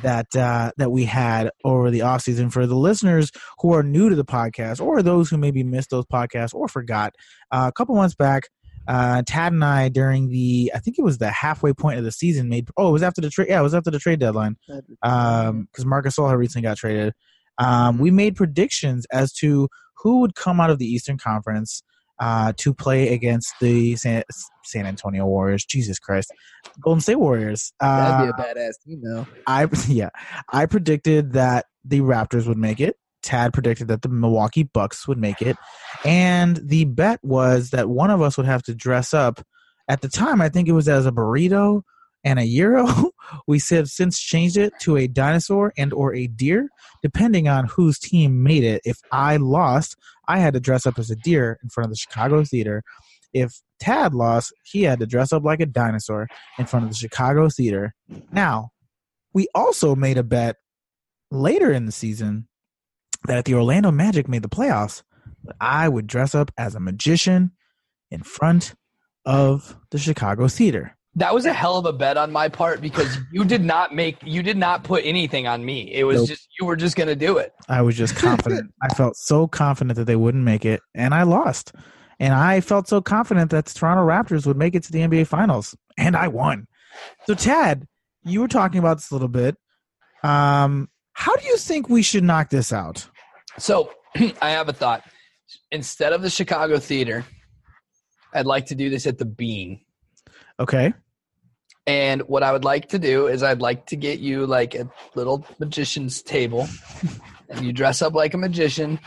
that 0.02 0.34
uh, 0.34 0.72
that 0.76 0.90
we 0.90 1.04
had 1.04 1.50
over 1.64 1.90
the 1.90 2.02
off 2.02 2.22
season 2.22 2.50
for 2.50 2.66
the 2.66 2.74
listeners 2.74 3.30
who 3.60 3.72
are 3.72 3.82
new 3.82 4.08
to 4.08 4.16
the 4.16 4.24
podcast 4.24 4.80
or 4.80 5.02
those 5.02 5.30
who 5.30 5.36
maybe 5.36 5.62
missed 5.62 5.90
those 5.90 6.06
podcasts 6.06 6.54
or 6.54 6.68
forgot. 6.68 7.14
Uh, 7.50 7.66
a 7.68 7.72
couple 7.72 7.94
months 7.94 8.14
back, 8.14 8.48
uh, 8.88 9.22
Tad 9.26 9.52
and 9.52 9.64
I, 9.64 9.88
during 9.88 10.28
the, 10.28 10.72
I 10.74 10.78
think 10.78 10.98
it 10.98 11.02
was 11.02 11.18
the 11.18 11.30
halfway 11.30 11.72
point 11.72 11.98
of 11.98 12.04
the 12.04 12.12
season, 12.12 12.48
made. 12.48 12.68
Oh, 12.76 12.88
it 12.88 12.92
was 12.92 13.02
after 13.02 13.20
the 13.20 13.30
trade. 13.30 13.48
Yeah, 13.48 13.60
it 13.60 13.64
was 13.64 13.74
after 13.74 13.90
the 13.90 13.98
trade 13.98 14.20
deadline 14.20 14.56
um 15.02 15.68
because 15.70 15.84
Marc 15.84 16.06
Gasol 16.06 16.28
had 16.28 16.38
recently 16.38 16.62
got 16.62 16.76
traded. 16.76 17.14
Um, 17.58 17.98
we 17.98 18.10
made 18.10 18.36
predictions 18.36 19.06
as 19.12 19.32
to 19.34 19.68
who 20.02 20.20
would 20.20 20.34
come 20.34 20.60
out 20.60 20.70
of 20.70 20.78
the 20.78 20.86
Eastern 20.86 21.16
Conference 21.16 21.82
uh, 22.18 22.52
to 22.56 22.74
play 22.74 23.12
against 23.12 23.52
the 23.60 23.96
San, 23.96 24.22
San 24.64 24.86
Antonio 24.86 25.26
Warriors. 25.26 25.64
Jesus 25.64 25.98
Christ, 25.98 26.32
Golden 26.80 27.00
State 27.00 27.16
Warriors. 27.16 27.72
Uh, 27.80 28.18
That'd 28.18 28.36
be 28.36 28.42
a 28.42 28.46
badass 28.46 28.72
team, 28.84 29.02
though. 29.02 29.26
I 29.46 29.68
yeah, 29.88 30.10
I 30.52 30.66
predicted 30.66 31.32
that 31.32 31.66
the 31.84 32.00
Raptors 32.00 32.46
would 32.46 32.58
make 32.58 32.80
it. 32.80 32.96
Tad 33.22 33.52
predicted 33.52 33.88
that 33.88 34.02
the 34.02 34.08
Milwaukee 34.08 34.62
Bucks 34.62 35.08
would 35.08 35.18
make 35.18 35.42
it, 35.42 35.56
and 36.04 36.60
the 36.62 36.84
bet 36.84 37.18
was 37.22 37.70
that 37.70 37.88
one 37.88 38.10
of 38.10 38.22
us 38.22 38.36
would 38.36 38.46
have 38.46 38.62
to 38.64 38.74
dress 38.74 39.12
up. 39.12 39.42
At 39.88 40.00
the 40.00 40.08
time, 40.08 40.40
I 40.40 40.48
think 40.48 40.68
it 40.68 40.72
was 40.72 40.88
as 40.88 41.06
a 41.06 41.12
burrito 41.12 41.82
and 42.26 42.40
a 42.40 42.44
euro. 42.44 43.12
we 43.46 43.60
have 43.70 43.88
since 43.88 44.18
changed 44.18 44.56
it 44.56 44.74
to 44.80 44.96
a 44.96 45.06
dinosaur 45.06 45.72
and 45.78 45.92
or 45.94 46.12
a 46.14 46.26
deer, 46.26 46.68
depending 47.00 47.46
on 47.48 47.66
whose 47.66 47.98
team 47.98 48.42
made 48.42 48.64
it. 48.64 48.82
If 48.84 48.98
I 49.12 49.36
lost, 49.36 49.96
I 50.28 50.38
had 50.38 50.52
to 50.54 50.60
dress 50.60 50.86
up 50.86 50.98
as 50.98 51.08
a 51.08 51.16
deer 51.16 51.58
in 51.62 51.70
front 51.70 51.86
of 51.86 51.90
the 51.92 51.96
Chicago 51.96 52.44
Theater. 52.44 52.82
If 53.32 53.60
Tad 53.78 54.12
lost, 54.12 54.52
he 54.64 54.82
had 54.82 54.98
to 54.98 55.06
dress 55.06 55.32
up 55.32 55.44
like 55.44 55.60
a 55.60 55.66
dinosaur 55.66 56.26
in 56.58 56.66
front 56.66 56.84
of 56.84 56.90
the 56.90 56.96
Chicago 56.96 57.48
Theater. 57.48 57.94
Now, 58.32 58.70
we 59.32 59.46
also 59.54 59.94
made 59.94 60.18
a 60.18 60.24
bet 60.24 60.56
later 61.30 61.70
in 61.70 61.86
the 61.86 61.92
season 61.92 62.48
that 63.26 63.38
if 63.38 63.44
the 63.44 63.54
Orlando 63.54 63.92
Magic 63.92 64.28
made 64.28 64.42
the 64.42 64.48
playoffs, 64.48 65.02
I 65.60 65.88
would 65.88 66.08
dress 66.08 66.34
up 66.34 66.50
as 66.58 66.74
a 66.74 66.80
magician 66.80 67.52
in 68.10 68.24
front 68.24 68.74
of 69.24 69.76
the 69.90 69.98
Chicago 69.98 70.48
Theater. 70.48 70.95
That 71.16 71.34
was 71.34 71.46
a 71.46 71.52
hell 71.52 71.78
of 71.78 71.86
a 71.86 71.92
bet 71.92 72.16
on 72.16 72.30
my 72.30 72.48
part 72.48 72.80
because 72.80 73.18
you 73.32 73.44
did 73.44 73.64
not 73.64 73.94
make 73.94 74.18
you 74.22 74.42
did 74.42 74.56
not 74.56 74.84
put 74.84 75.04
anything 75.04 75.46
on 75.46 75.64
me. 75.64 75.92
It 75.92 76.04
was 76.04 76.18
Nope. 76.18 76.28
just 76.28 76.48
you 76.60 76.66
were 76.66 76.76
just 76.76 76.94
gonna 76.94 77.16
do 77.16 77.38
it. 77.38 77.52
I 77.68 77.82
was 77.82 77.96
just 77.96 78.14
confident. 78.16 78.72
I 78.82 78.94
felt 78.94 79.16
so 79.16 79.46
confident 79.48 79.96
that 79.96 80.04
they 80.04 80.16
wouldn't 80.16 80.44
make 80.44 80.64
it, 80.64 80.80
and 80.94 81.14
I 81.14 81.22
lost. 81.22 81.72
And 82.18 82.32
I 82.32 82.60
felt 82.60 82.88
so 82.88 83.00
confident 83.02 83.50
that 83.50 83.66
the 83.66 83.74
Toronto 83.78 84.06
Raptors 84.06 84.46
would 84.46 84.56
make 84.56 84.74
it 84.74 84.82
to 84.84 84.92
the 84.92 85.00
NBA 85.00 85.26
Finals, 85.26 85.76
and 85.98 86.16
I 86.16 86.28
won. 86.28 86.66
So, 87.26 87.34
Tad, 87.34 87.86
you 88.24 88.40
were 88.40 88.48
talking 88.48 88.78
about 88.78 88.98
this 88.98 89.10
a 89.10 89.14
little 89.14 89.28
bit. 89.28 89.56
Um, 90.22 90.88
how 91.12 91.34
do 91.36 91.46
you 91.46 91.56
think 91.56 91.88
we 91.88 92.02
should 92.02 92.24
knock 92.24 92.50
this 92.50 92.72
out? 92.72 93.08
So 93.58 93.90
I 94.42 94.50
have 94.50 94.68
a 94.68 94.72
thought. 94.72 95.02
Instead 95.70 96.12
of 96.12 96.22
the 96.22 96.30
Chicago 96.30 96.78
Theater, 96.78 97.24
I'd 98.34 98.46
like 98.46 98.66
to 98.66 98.74
do 98.74 98.90
this 98.90 99.06
at 99.06 99.18
the 99.18 99.24
Bean. 99.24 99.80
Okay. 100.58 100.92
And 101.86 102.22
what 102.22 102.42
I 102.42 102.52
would 102.52 102.64
like 102.64 102.88
to 102.90 102.98
do 102.98 103.28
is 103.28 103.42
I'd 103.42 103.60
like 103.60 103.86
to 103.86 103.96
get 103.96 104.18
you 104.18 104.46
like 104.46 104.74
a 104.74 104.90
little 105.14 105.46
magician's 105.58 106.22
table. 106.22 106.68
And 107.48 107.64
you 107.64 107.72
dress 107.72 108.02
up 108.02 108.12
like 108.12 108.34
a 108.34 108.38
magician 108.38 108.98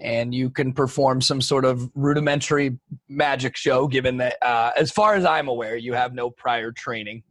and 0.00 0.34
you 0.34 0.50
can 0.50 0.72
perform 0.72 1.20
some 1.20 1.40
sort 1.40 1.64
of 1.64 1.88
rudimentary 1.94 2.78
magic 3.08 3.56
show 3.56 3.86
given 3.86 4.16
that 4.16 4.36
uh, 4.42 4.72
as 4.76 4.90
far 4.90 5.14
as 5.14 5.24
I'm 5.24 5.46
aware 5.46 5.76
you 5.76 5.92
have 5.92 6.12
no 6.12 6.28
prior 6.28 6.72
training 6.72 7.22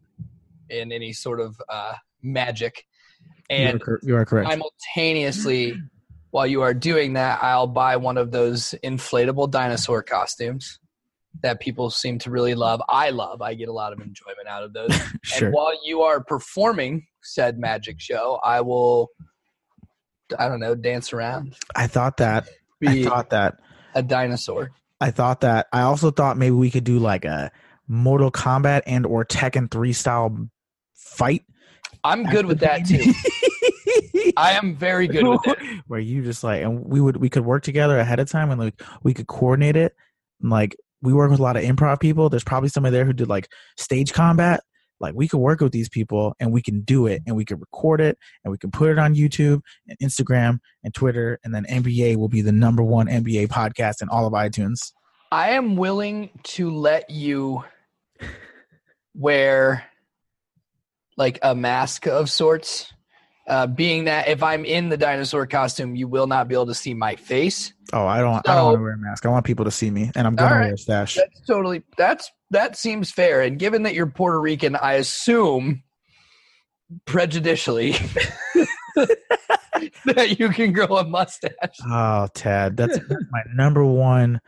in 0.70 0.94
any 0.94 1.12
sort 1.12 1.42
of 1.42 1.62
uh, 1.68 1.96
magic. 2.22 2.86
You, 3.50 3.56
and 3.58 3.82
are, 3.82 4.00
you 4.02 4.16
are 4.16 4.26
correct. 4.26 4.50
simultaneously 4.50 5.78
while 6.32 6.48
you 6.48 6.64
are 6.64 6.74
doing 6.74 7.14
that 7.14 7.42
i'll 7.44 7.68
buy 7.68 7.96
one 7.96 8.18
of 8.18 8.32
those 8.32 8.74
inflatable 8.84 9.50
dinosaur 9.52 10.02
costumes 10.02 10.80
that 11.42 11.60
people 11.60 11.90
seem 11.90 12.18
to 12.20 12.30
really 12.30 12.56
love 12.56 12.82
i 12.90 13.10
love 13.10 13.42
i 13.42 13.54
get 13.54 13.70
a 13.70 13.74
lot 13.74 13.94
of 13.94 14.00
enjoyment 14.00 14.48
out 14.48 14.64
of 14.64 14.74
those 14.74 14.94
sure. 15.24 15.48
and 15.48 15.54
while 15.54 15.74
you 15.86 16.02
are 16.02 16.24
performing 16.24 17.06
said 17.22 17.58
magic 17.58 18.00
show 18.00 18.40
i 18.44 18.62
will 18.62 19.10
i 20.40 20.48
don't 20.48 20.60
know 20.60 20.76
dance 20.76 21.14
around 21.14 21.56
I 21.76 21.88
thought 21.88 22.18
that. 22.18 22.48
I 22.86 23.04
thought 23.04 23.30
that. 23.30 23.60
a 23.94 24.04
dinosaur 24.04 24.72
I 25.02 25.12
thought 25.12 25.42
that. 25.42 25.68
I 25.74 25.82
also 25.82 26.10
thought 26.10 26.38
maybe 26.38 26.56
we 26.56 26.72
could 26.72 26.86
do 26.86 27.00
like 27.00 27.26
a 27.26 27.52
Mortal 27.88 28.32
Kombat 28.32 28.82
and 28.88 29.06
or 29.06 29.26
Tekken 29.26 29.70
3 29.70 29.94
style 29.94 30.50
fight. 30.94 31.44
i'm 32.04 32.24
good 32.24 32.46
with 32.46 32.60
that 32.60 32.86
too 32.88 33.14
i 34.38 34.54
am 34.54 34.76
very 34.76 35.08
good 35.08 35.28
with 35.28 35.42
it 35.46 35.58
Where 35.88 36.00
you 36.00 36.24
just 36.24 36.44
like 36.44 36.64
and 36.64 36.86
we 36.86 37.00
would 37.00 37.18
we 37.18 37.30
could 37.30 37.46
work 37.46 37.64
together 37.64 38.00
ahead 38.00 38.20
of 38.20 38.30
time 38.30 38.52
and 38.52 38.60
like 38.60 38.82
we 39.04 39.14
could 39.14 39.28
coordinate 39.28 39.76
it. 39.76 39.96
And, 40.42 40.52
like 40.52 40.76
we 41.02 41.14
work 41.14 41.30
with 41.30 41.40
a 41.40 41.44
lot 41.44 41.58
of 41.58 41.64
improv 41.64 42.00
people. 42.00 42.30
There's 42.30 42.44
probably 42.44 42.70
somebody 42.70 42.94
there 42.94 43.06
who 43.06 43.14
did 43.14 43.30
like 43.30 43.50
stage 43.78 44.14
combat. 44.14 44.62
Like 45.00 45.14
we 45.14 45.28
could 45.28 45.40
work 45.40 45.60
with 45.60 45.74
these 45.74 45.90
people 45.90 46.36
and 46.40 46.52
we 46.52 46.62
can 46.62 46.82
do 46.82 47.08
it 47.08 47.22
and 47.28 47.36
we 47.36 47.46
can 47.46 47.60
record 47.60 48.00
it 48.00 48.18
and 48.44 48.52
we 48.52 48.58
can 48.58 48.72
put 48.72 48.90
it 48.90 48.98
on 48.98 49.14
YouTube 49.14 49.62
and 49.88 49.98
Instagram 50.00 50.60
and 50.84 50.94
Twitter 50.94 51.40
and 51.44 51.54
then 51.54 51.66
NBA 51.66 52.16
will 52.16 52.30
be 52.30 52.42
the 52.42 52.54
number 52.54 52.82
one 52.82 53.08
NBA 53.08 53.50
podcast 53.50 54.02
in 54.02 54.10
all 54.10 54.26
of 54.26 54.34
iTunes. 54.34 54.94
I 55.32 55.52
am 55.52 55.76
willing 55.76 56.30
to 56.44 56.72
let 56.72 57.10
you 57.10 57.64
wear 59.14 59.84
like 61.18 61.40
a 61.42 61.56
mask 61.56 62.08
of 62.08 62.30
sorts. 62.30 62.92
Uh, 63.48 63.68
being 63.68 64.06
that 64.06 64.28
if 64.28 64.42
I'm 64.42 64.66
in 64.66 64.90
the 64.90 64.98
dinosaur 64.98 65.46
costume, 65.46 65.96
you 65.96 66.08
will 66.08 66.26
not 66.26 66.48
be 66.48 66.56
able 66.56 66.66
to 66.66 66.74
see 66.74 66.96
my 66.96 67.16
face. 67.16 67.74
Oh, 67.94 68.08
I 68.08 68.20
don't. 68.20 68.48
I 68.50 68.56
don't 68.56 68.66
want 68.66 68.78
to 68.78 68.82
wear 68.82 68.94
a 68.94 68.98
mask. 68.98 69.24
I 69.26 69.30
want 69.30 69.46
people 69.46 69.66
to 69.66 69.72
see 69.72 69.92
me, 69.92 70.12
and 70.16 70.26
I'm 70.26 70.36
gonna 70.36 70.56
right. 70.56 70.62
wear 70.62 70.74
a 70.74 70.78
stash. 70.78 71.16
That's 71.16 71.42
totally 71.42 71.84
that's 71.96 72.32
that 72.50 72.76
seems 72.76 73.12
fair. 73.12 73.42
And 73.42 73.60
given 73.60 73.84
that 73.84 73.94
you're 73.94 74.08
Puerto 74.08 74.42
Rican, 74.42 74.76
I 74.76 74.94
assume 74.94 75.84
prejudicially 77.06 77.92
that 80.06 80.40
you 80.40 80.50
can 80.50 80.72
grow 80.74 80.98
a 80.98 81.04
mustache. 81.04 81.52
Oh, 81.88 82.28
Tad, 82.34 82.78
that's, 82.78 82.98
that's 82.98 83.26
my 83.32 83.42
number 83.54 83.86
one. 83.86 84.40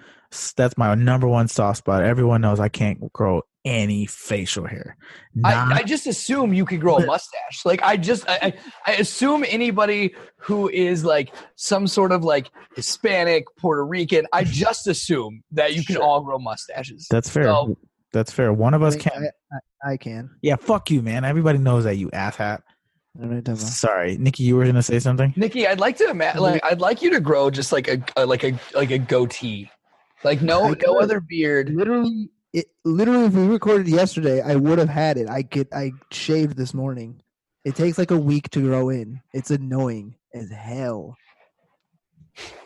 That's 0.56 0.78
my 0.78 0.94
number 0.96 1.28
one 1.28 1.48
soft 1.48 1.80
spot. 1.80 2.04
Everyone 2.04 2.42
knows 2.42 2.60
I 2.60 2.70
can't 2.70 3.12
grow 3.14 3.44
any 3.68 4.06
facial 4.06 4.66
hair. 4.66 4.98
Not, 5.36 5.72
I, 5.74 5.76
I 5.78 5.84
just 5.84 6.08
assume 6.08 6.54
you 6.54 6.66
could 6.66 6.80
grow 6.82 6.98
a 6.98 7.06
mustache. 7.06 7.66
Like 7.66 7.82
I 7.84 7.98
just 7.98 8.28
I, 8.30 8.40
I, 8.42 8.54
I 8.88 8.92
assume 8.94 9.46
anybody 9.48 10.16
who 10.38 10.70
is 10.70 11.04
like 11.04 11.34
some 11.56 11.88
sort 11.88 12.12
of 12.12 12.24
like 12.24 12.50
Hispanic, 12.76 13.46
Puerto 13.58 13.86
Rican, 13.86 14.26
I 14.34 14.44
just 14.46 14.88
assume 14.88 15.44
that 15.52 15.76
you 15.76 15.84
can 15.84 15.96
Sure. 15.96 16.04
all 16.04 16.22
grow 16.22 16.40
mustaches. 16.40 17.08
that's 17.10 17.30
fair. 17.30 17.46
So- 17.46 17.78
that's 18.14 18.32
fair. 18.32 18.54
One 18.54 18.74
of 18.74 18.82
us 18.84 18.96
I, 18.96 19.00
can. 19.00 19.30
I, 19.52 19.92
I 19.92 19.98
can. 19.98 20.30
Yeah, 20.42 20.56
fuck 20.56 20.90
you, 20.90 21.02
man. 21.02 21.26
Everybody 21.26 21.60
knows 21.60 21.84
that 21.84 21.98
you 21.98 22.10
asshat. 22.12 22.40
I 22.40 23.20
don't 23.20 23.22
know 23.22 23.28
what 23.28 23.34
you're 23.34 23.42
talking 23.42 23.54
about. 23.62 23.74
Sorry, 23.74 24.18
Nikki, 24.18 24.44
you 24.44 24.56
were 24.56 24.66
gonna 24.66 24.82
say 24.82 25.00
something. 25.00 25.34
Nikki, 25.36 25.68
I'd 25.68 25.80
like 25.80 25.98
to 25.98 26.10
imagine 26.10 26.42
like 26.42 26.64
I'd 26.64 26.80
like 26.80 27.02
you 27.02 27.10
to 27.12 27.20
grow 27.20 27.50
just 27.50 27.72
like 27.72 27.88
a, 27.90 28.02
a 28.16 28.26
like 28.26 28.44
a 28.44 28.58
like 28.74 28.92
a 28.92 28.98
goatee. 28.98 29.70
Like 30.24 30.42
no 30.42 30.74
no 30.86 31.00
other 31.00 31.20
beard. 31.20 31.70
Literally, 31.70 32.30
it 32.54 32.68
literally. 32.84 33.26
If 33.26 33.34
we 33.34 33.48
recorded 33.48 33.88
yesterday, 33.88 34.42
I 34.42 34.56
would 34.56 34.80
have 34.80 34.90
had 34.90 35.18
it. 35.18 35.30
I 35.30 35.42
get. 35.42 35.68
I 35.74 35.92
shaved 36.12 36.58
this 36.58 36.74
morning. 36.74 37.22
It 37.66 37.76
takes 37.76 37.98
like 37.98 38.12
a 38.12 38.18
week 38.18 38.50
to 38.52 38.62
grow 38.62 38.90
in. 38.90 39.22
It's 39.34 39.52
annoying 39.52 40.16
as 40.34 40.50
hell. 40.50 41.18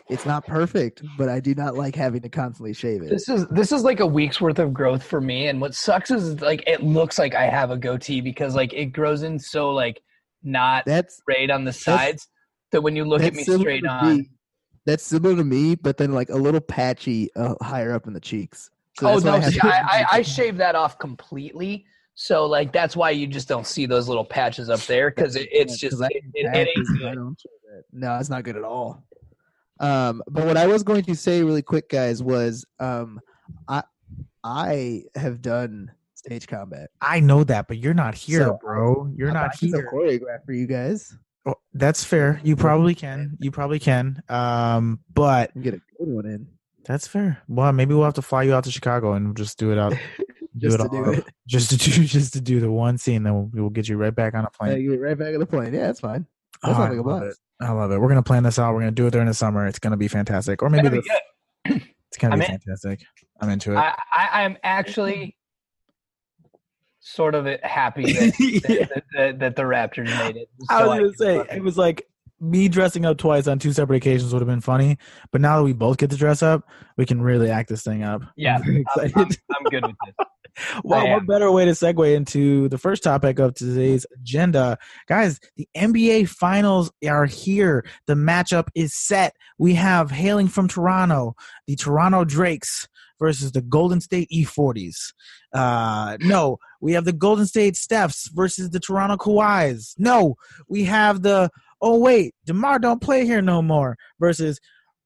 It's 0.08 0.26
not 0.26 0.46
perfect, 0.46 1.02
but 1.16 1.28
I 1.28 1.40
do 1.40 1.54
not 1.54 1.74
like 1.74 1.96
having 1.96 2.20
to 2.22 2.28
constantly 2.28 2.74
shave 2.74 3.02
it. 3.02 3.08
This 3.08 3.28
is 3.28 3.46
this 3.48 3.72
is 3.72 3.82
like 3.82 4.00
a 4.00 4.06
week's 4.06 4.40
worth 4.40 4.58
of 4.58 4.74
growth 4.74 5.02
for 5.02 5.20
me. 5.20 5.46
And 5.46 5.60
what 5.60 5.74
sucks 5.74 6.10
is 6.10 6.40
like 6.40 6.62
it 6.66 6.82
looks 6.82 7.18
like 7.18 7.34
I 7.34 7.48
have 7.48 7.70
a 7.70 7.78
goatee 7.78 8.20
because 8.20 8.54
like 8.54 8.72
it 8.74 8.86
grows 8.86 9.22
in 9.22 9.38
so 9.38 9.70
like 9.70 10.02
not 10.42 10.84
That's 10.84 11.16
straight 11.16 11.50
on 11.50 11.64
the 11.64 11.72
sides 11.72 12.28
that 12.72 12.82
when 12.82 12.96
you 12.96 13.04
look 13.04 13.22
at 13.22 13.34
me 13.34 13.44
straight 13.44 13.86
on. 13.86 14.18
me. 14.18 14.30
That's 14.84 15.04
similar 15.04 15.36
to 15.36 15.44
me, 15.44 15.76
but 15.76 15.96
then 15.96 16.12
like 16.12 16.28
a 16.28 16.36
little 16.36 16.60
patchy 16.60 17.30
uh, 17.36 17.54
higher 17.62 17.92
up 17.92 18.06
in 18.06 18.12
the 18.12 18.20
cheeks. 18.20 18.70
So 18.98 19.08
oh 19.08 19.18
no, 19.18 19.40
have 19.40 19.52
see, 19.52 19.60
I, 19.60 19.68
I, 19.68 20.06
I 20.12 20.22
shave 20.22 20.56
that 20.58 20.74
off 20.74 20.98
completely. 20.98 21.86
So 22.14 22.44
like 22.46 22.72
that's 22.72 22.94
why 22.94 23.10
you 23.10 23.26
just 23.26 23.48
don't 23.48 23.66
see 23.66 23.86
those 23.86 24.06
little 24.08 24.24
patches 24.24 24.68
up 24.68 24.80
there 24.80 25.10
because 25.10 25.34
it, 25.36 25.48
it's 25.50 25.82
Yeah, 25.82 25.88
just 25.88 26.00
'cause 26.00 26.02
I 26.02 26.08
it, 26.10 26.24
it, 26.34 26.46
it 26.54 26.68
ain't 26.76 26.86
to, 26.86 26.94
I 27.06 27.08
good. 27.10 27.14
don't 27.14 27.42
it. 27.78 27.86
No, 27.92 28.18
it's 28.18 28.28
not 28.28 28.44
good 28.44 28.56
at 28.56 28.64
all. 28.64 29.06
Um, 29.80 30.22
but 30.28 30.44
what 30.46 30.56
I 30.56 30.66
was 30.66 30.82
going 30.82 31.02
to 31.04 31.16
say 31.16 31.42
really 31.42 31.62
quick, 31.62 31.88
guys, 31.88 32.22
was 32.22 32.64
um, 32.78 33.18
I 33.66 33.82
I 34.44 35.04
have 35.14 35.40
done 35.40 35.90
stage 36.14 36.46
combat. 36.46 36.90
I 37.00 37.20
know 37.20 37.44
that, 37.44 37.66
but 37.66 37.78
you're 37.78 37.94
not 37.94 38.14
here, 38.14 38.44
So, 38.46 38.58
bro. 38.60 39.10
You're 39.16 39.30
I- 39.30 39.34
not 39.34 39.52
I 39.54 39.56
can 39.56 39.68
here. 39.68 39.88
choreograph 39.92 40.44
for 40.44 40.52
you 40.52 40.66
guys. 40.66 41.16
Oh, 41.46 41.54
that's 41.74 42.04
fair. 42.04 42.40
You 42.44 42.54
probably 42.54 42.94
can. 42.94 43.36
You 43.40 43.50
probably 43.50 43.80
can. 43.80 44.22
Um, 44.28 45.00
but 45.12 45.52
and 45.54 45.64
Get 45.64 45.74
a 45.74 45.80
good 45.98 46.08
one 46.08 46.26
in. 46.26 46.46
That's 46.84 47.06
fair. 47.06 47.42
Well, 47.48 47.72
maybe 47.72 47.94
we'll 47.94 48.04
have 48.04 48.14
to 48.14 48.22
fly 48.22 48.42
you 48.44 48.54
out 48.54 48.64
to 48.64 48.70
Chicago 48.70 49.12
and 49.14 49.36
just 49.36 49.58
do 49.58 49.72
it 49.72 49.78
out. 49.78 49.92
do 49.92 50.68
Just 50.68 50.78
it 50.80 50.82
to 50.82 50.88
do 50.88 51.10
it. 51.12 51.24
Just 51.46 51.70
to 51.70 51.76
do 51.76 52.04
just 52.04 52.32
to 52.34 52.40
do 52.40 52.60
the 52.60 52.70
one 52.70 52.96
scene, 52.98 53.22
then 53.24 53.34
we'll, 53.34 53.50
we'll 53.52 53.70
get 53.70 53.88
you 53.88 53.96
right 53.96 54.14
back 54.14 54.34
on 54.34 54.44
a 54.44 54.46
Uh, 54.46 54.50
plane. 54.50 54.80
you 54.80 54.98
right 55.02 55.18
back 55.18 55.34
on 55.34 55.40
the 55.40 55.46
plane. 55.46 55.74
Yeah, 55.74 55.86
that's 55.88 56.00
fine. 56.00 56.26
Oh, 56.62 56.68
That 56.68 56.76
sounds 56.76 56.78
I 56.86 56.88
like 56.90 56.98
a 56.98 57.08
love 57.08 57.20
blast. 57.22 57.40
it. 57.60 57.64
I 57.64 57.70
love 57.72 57.90
it. 57.92 57.98
We're 58.00 58.08
gonna 58.08 58.22
plan 58.22 58.42
this 58.44 58.58
out. 58.58 58.72
We're 58.74 58.80
gonna 58.80 58.92
do 58.92 59.06
it 59.06 59.10
during 59.12 59.26
the 59.28 59.34
summer. 59.34 59.66
It's 59.66 59.78
gonna 59.78 59.96
be 59.96 60.08
fantastic. 60.08 60.62
Or 60.62 60.70
maybe 60.70 60.88
That'd 60.88 61.04
the, 61.04 61.08
be 61.64 61.70
good. 61.74 61.82
it's 62.08 62.18
gonna 62.18 62.36
be 62.38 62.44
fantastic. 62.44 63.00
I'm 63.40 63.48
into 63.50 63.72
it. 63.72 63.76
I, 63.76 63.94
I 64.14 64.42
I'm 64.44 64.56
actually 64.62 65.36
sort 67.00 67.34
of 67.34 67.46
happy 67.62 68.12
that, 68.12 68.34
Yeah. 68.68 68.86
that, 68.86 69.04
that, 69.16 69.38
that 69.40 69.56
the 69.56 69.62
Raptors 69.62 70.06
made 70.18 70.36
it. 70.36 70.48
I 70.70 70.80
So 70.82 70.88
was 70.88 71.16
gonna 71.16 71.42
can 71.42 71.48
say 71.48 71.56
it 71.56 71.62
was 71.62 71.76
like 71.76 72.06
me 72.42 72.68
dressing 72.68 73.06
up 73.06 73.18
twice 73.18 73.46
on 73.46 73.58
two 73.58 73.72
separate 73.72 73.96
occasions 73.96 74.32
would 74.32 74.42
have 74.42 74.48
been 74.48 74.60
funny, 74.60 74.98
but 75.30 75.40
now 75.40 75.56
that 75.56 75.62
we 75.62 75.72
both 75.72 75.96
get 75.96 76.10
to 76.10 76.16
dress 76.16 76.42
up, 76.42 76.68
we 76.96 77.06
can 77.06 77.22
really 77.22 77.48
act 77.48 77.68
this 77.68 77.84
thing 77.84 78.02
up. 78.02 78.22
Yeah, 78.36 78.56
I'm 78.56 78.62
I'm, 78.68 78.76
excited. 78.78 79.16
I'm, 79.16 79.56
I'm 79.56 79.64
good 79.70 79.86
with 79.86 79.96
this. 80.04 80.26
Well, 80.84 81.08
what 81.08 81.26
better 81.26 81.50
way 81.50 81.64
to 81.64 81.70
segue 81.70 82.14
into 82.14 82.68
the 82.68 82.76
first 82.76 83.02
topic 83.02 83.38
of 83.38 83.54
today's 83.54 84.04
agenda? 84.12 84.76
Guys, 85.08 85.40
the 85.56 85.66
NBA 85.74 86.28
finals 86.28 86.92
are 87.08 87.24
here. 87.24 87.86
The 88.06 88.12
matchup 88.14 88.68
is 88.74 88.94
set. 88.94 89.34
We 89.56 89.72
have 89.74 90.10
hailing 90.10 90.48
from 90.48 90.68
Toronto, 90.68 91.36
the 91.66 91.74
Toronto 91.74 92.24
Drakes 92.26 92.86
versus 93.18 93.52
the 93.52 93.62
Golden 93.62 94.00
State 94.00 94.28
E40s. 94.30 95.12
Uh, 95.54 96.18
no, 96.20 96.58
we 96.80 96.92
have 96.92 97.04
the 97.04 97.12
Golden 97.12 97.46
State 97.46 97.74
Stephs 97.74 98.28
versus 98.32 98.70
the 98.70 98.80
Toronto 98.80 99.16
Kawhis. 99.16 99.94
No, 99.96 100.34
we 100.68 100.84
have 100.84 101.22
the, 101.22 101.48
oh, 101.82 101.98
wait, 101.98 102.34
DeMar 102.46 102.78
don't 102.78 103.02
play 103.02 103.26
here 103.26 103.42
no 103.42 103.60
more 103.60 103.96
versus, 104.18 104.58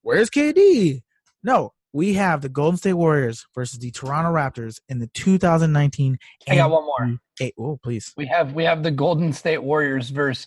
where's 0.02 0.30
KD? 0.30 1.00
No, 1.42 1.72
we 1.92 2.12
have 2.12 2.42
the 2.42 2.48
Golden 2.48 2.76
State 2.76 2.92
Warriors 2.92 3.46
versus 3.54 3.78
the 3.78 3.90
Toronto 3.90 4.30
Raptors 4.30 4.78
in 4.88 4.98
the 4.98 5.06
2019. 5.08 6.18
I 6.48 6.56
got 6.56 6.70
one 6.70 6.84
more. 6.84 7.18
NBA 7.40 7.52
Oh, 7.58 7.78
please. 7.82 8.12
We 8.16 8.26
have 8.26 8.52
we 8.52 8.64
have 8.64 8.82
the 8.82 8.90
Golden 8.90 9.32
State 9.32 9.62
Warriors 9.62 10.10
versus 10.10 10.46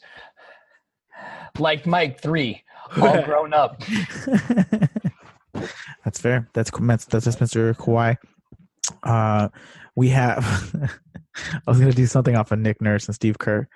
like 1.58 1.86
Mike 1.86 2.22
three, 2.22 2.64
all 3.02 3.22
grown 3.26 3.54
up. 3.54 3.82
that's 6.04 6.20
fair. 6.20 6.48
That's 6.54 6.72
that's 6.72 7.06
that's 7.06 7.26
Mr. 7.38 7.76
Kawhi. 7.76 8.18
Uh, 9.04 9.50
we 9.96 10.10
have. 10.10 10.74
I 11.36 11.72
was 11.72 11.80
gonna 11.80 11.94
do 11.94 12.06
something 12.06 12.36
off 12.36 12.52
of 12.52 12.60
Nick 12.60 12.82
Nurse 12.82 13.08
and 13.08 13.16
Steve 13.16 13.40
Kerr. 13.40 13.68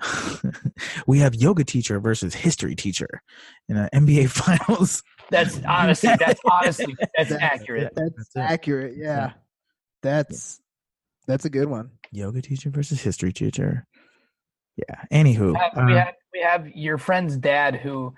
we 1.06 1.18
have 1.20 1.34
yoga 1.34 1.64
teacher 1.64 2.00
versus 2.00 2.34
history 2.34 2.74
teacher 2.74 3.22
in 3.68 3.76
an 3.76 3.88
NBA 3.94 4.28
Finals. 4.68 5.02
That's 5.30 5.60
honestly 5.66 6.10
that's 6.18 6.40
honestly 6.50 6.94
that's 7.16 7.30
That's- 7.30 7.52
accurate. 7.52 7.92
That's, 7.94 8.10
That's 8.16 8.36
it. 8.36 8.40
accurate. 8.40 8.94
Yeah. 8.96 9.32
That's 10.02 10.60
that's 11.26 11.44
a 11.46 11.50
good 11.50 11.68
one. 11.68 11.90
Yoga 12.12 12.42
teacher 12.42 12.70
versus 12.70 13.00
history 13.00 13.32
teacher. 13.32 13.86
Yeah. 14.76 15.02
Anywho, 15.12 15.52
We 15.52 15.58
have, 15.58 15.78
uh, 15.78 15.84
we 15.86 15.92
have 15.94 16.14
we 16.32 16.40
have 16.40 16.68
your 16.74 16.98
friend's 16.98 17.36
dad 17.36 17.76
who 17.76 18.14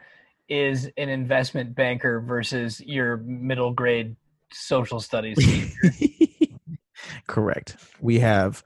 is 0.49 0.91
an 0.97 1.09
investment 1.09 1.75
banker 1.75 2.21
versus 2.21 2.81
your 2.81 3.19
middle 3.19 3.73
grade 3.73 4.17
social 4.53 5.01
studies. 5.01 5.37
teacher. 5.39 6.19
correct. 7.27 7.77
We 8.01 8.19
have 8.21 8.63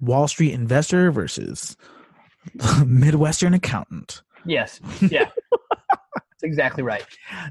Wall 0.00 0.26
Street 0.28 0.52
investor 0.52 1.10
versus 1.12 1.76
Midwestern 2.86 3.54
accountant. 3.54 4.22
yes, 4.46 4.80
yeah, 5.00 5.30
that's 5.50 6.42
exactly 6.42 6.82
right. 6.82 7.04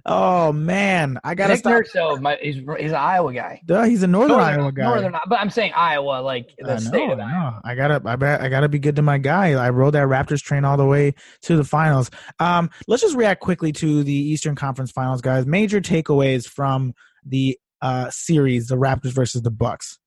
Oh 0.05 0.51
man, 0.51 1.17
I 1.23 1.35
gotta 1.35 1.53
Nick 1.53 1.59
stop. 1.59 1.73
Nurso, 1.73 2.21
my, 2.21 2.38
he's 2.41 2.55
he's 2.57 2.91
an 2.91 2.95
Iowa 2.95 3.33
guy. 3.33 3.62
Duh, 3.65 3.83
he's 3.83 4.03
a 4.03 4.07
Northern, 4.07 4.39
Iowa 4.39 4.71
guy. 4.71 4.83
Northern, 4.83 5.15
but 5.27 5.39
I'm 5.39 5.50
saying 5.50 5.73
Iowa, 5.75 6.21
like 6.21 6.53
the 6.59 6.73
I 6.73 6.77
state 6.77 7.07
know, 7.07 7.13
of 7.13 7.19
I 7.19 7.23
Iowa. 7.23 7.51
know. 7.51 7.59
I 7.63 7.75
gotta, 7.75 8.01
I, 8.05 8.15
bet, 8.15 8.41
I 8.41 8.50
gotta 8.50 8.69
be 8.69 8.79
good 8.79 8.95
to 8.97 9.01
my 9.01 9.17
guy. 9.17 9.51
I 9.53 9.69
rode 9.69 9.91
that 9.91 10.07
Raptors 10.07 10.41
train 10.41 10.65
all 10.65 10.77
the 10.77 10.85
way 10.85 11.13
to 11.43 11.55
the 11.57 11.63
finals. 11.63 12.12
Um, 12.39 12.69
let's 12.88 13.01
just 13.01 13.15
react 13.15 13.41
quickly 13.41 13.71
to 13.73 14.03
the 14.03 14.13
Eastern 14.13 14.55
Conference 14.55 14.91
Finals, 14.91 15.21
guys. 15.21 15.45
Major 15.45 15.81
takeaways 15.81 16.45
from 16.47 16.93
the 17.25 17.57
uh 17.81 18.09
series, 18.12 18.67
the 18.67 18.75
Raptors 18.75 19.12
versus 19.13 19.41
the 19.41 19.51
Bucks. 19.51 19.97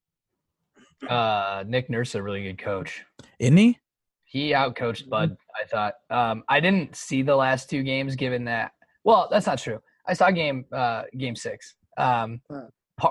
Uh, 1.08 1.62
Nick 1.66 1.90
Nurse, 1.90 2.14
a 2.14 2.22
really 2.22 2.42
good 2.42 2.58
coach. 2.58 3.04
Isn't 3.38 3.56
he? 3.58 3.78
He 4.36 4.50
outcoached 4.52 5.08
Bud. 5.08 5.34
I 5.58 5.66
thought. 5.66 5.94
Um, 6.10 6.44
I 6.48 6.60
didn't 6.60 6.94
see 6.94 7.22
the 7.22 7.34
last 7.34 7.70
two 7.70 7.82
games, 7.82 8.16
given 8.16 8.44
that. 8.44 8.72
Well, 9.02 9.28
that's 9.30 9.46
not 9.46 9.58
true. 9.58 9.80
I 10.06 10.12
saw 10.12 10.30
game 10.30 10.66
uh 10.72 11.04
game 11.16 11.34
six. 11.34 11.74
Um, 11.96 12.42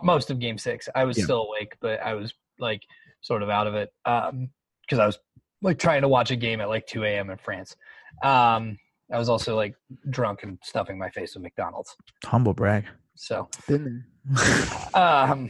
most 0.03 0.29
of 0.29 0.37
game 0.39 0.59
six. 0.59 0.87
I 0.93 1.03
was 1.03 1.17
Yeah. 1.17 1.23
still 1.23 1.41
awake, 1.47 1.75
but 1.81 1.99
I 2.01 2.13
was 2.13 2.31
like 2.59 2.81
sort 3.21 3.41
of 3.41 3.49
out 3.49 3.65
of 3.65 3.73
it. 3.73 3.89
Um, 4.05 4.49
because 4.81 4.99
I 4.99 5.07
was 5.07 5.17
like 5.63 5.79
trying 5.79 6.03
to 6.03 6.07
watch 6.07 6.29
a 6.29 6.35
game 6.35 6.61
at 6.61 6.69
like 6.69 6.85
2 6.85 7.03
a.m. 7.05 7.31
in 7.31 7.37
France. 7.37 7.75
Um, 8.23 8.77
I 9.11 9.17
was 9.17 9.27
also 9.29 9.55
like 9.55 9.73
drunk 10.11 10.43
and 10.43 10.59
stuffing 10.63 10.97
my 10.99 11.09
face 11.09 11.33
with 11.33 11.41
McDonald's. 11.43 11.95
Humble 12.23 12.53
brag. 12.53 12.85
So, 13.15 13.49
Been 13.67 14.05
there. 14.27 14.93
um, 14.93 15.49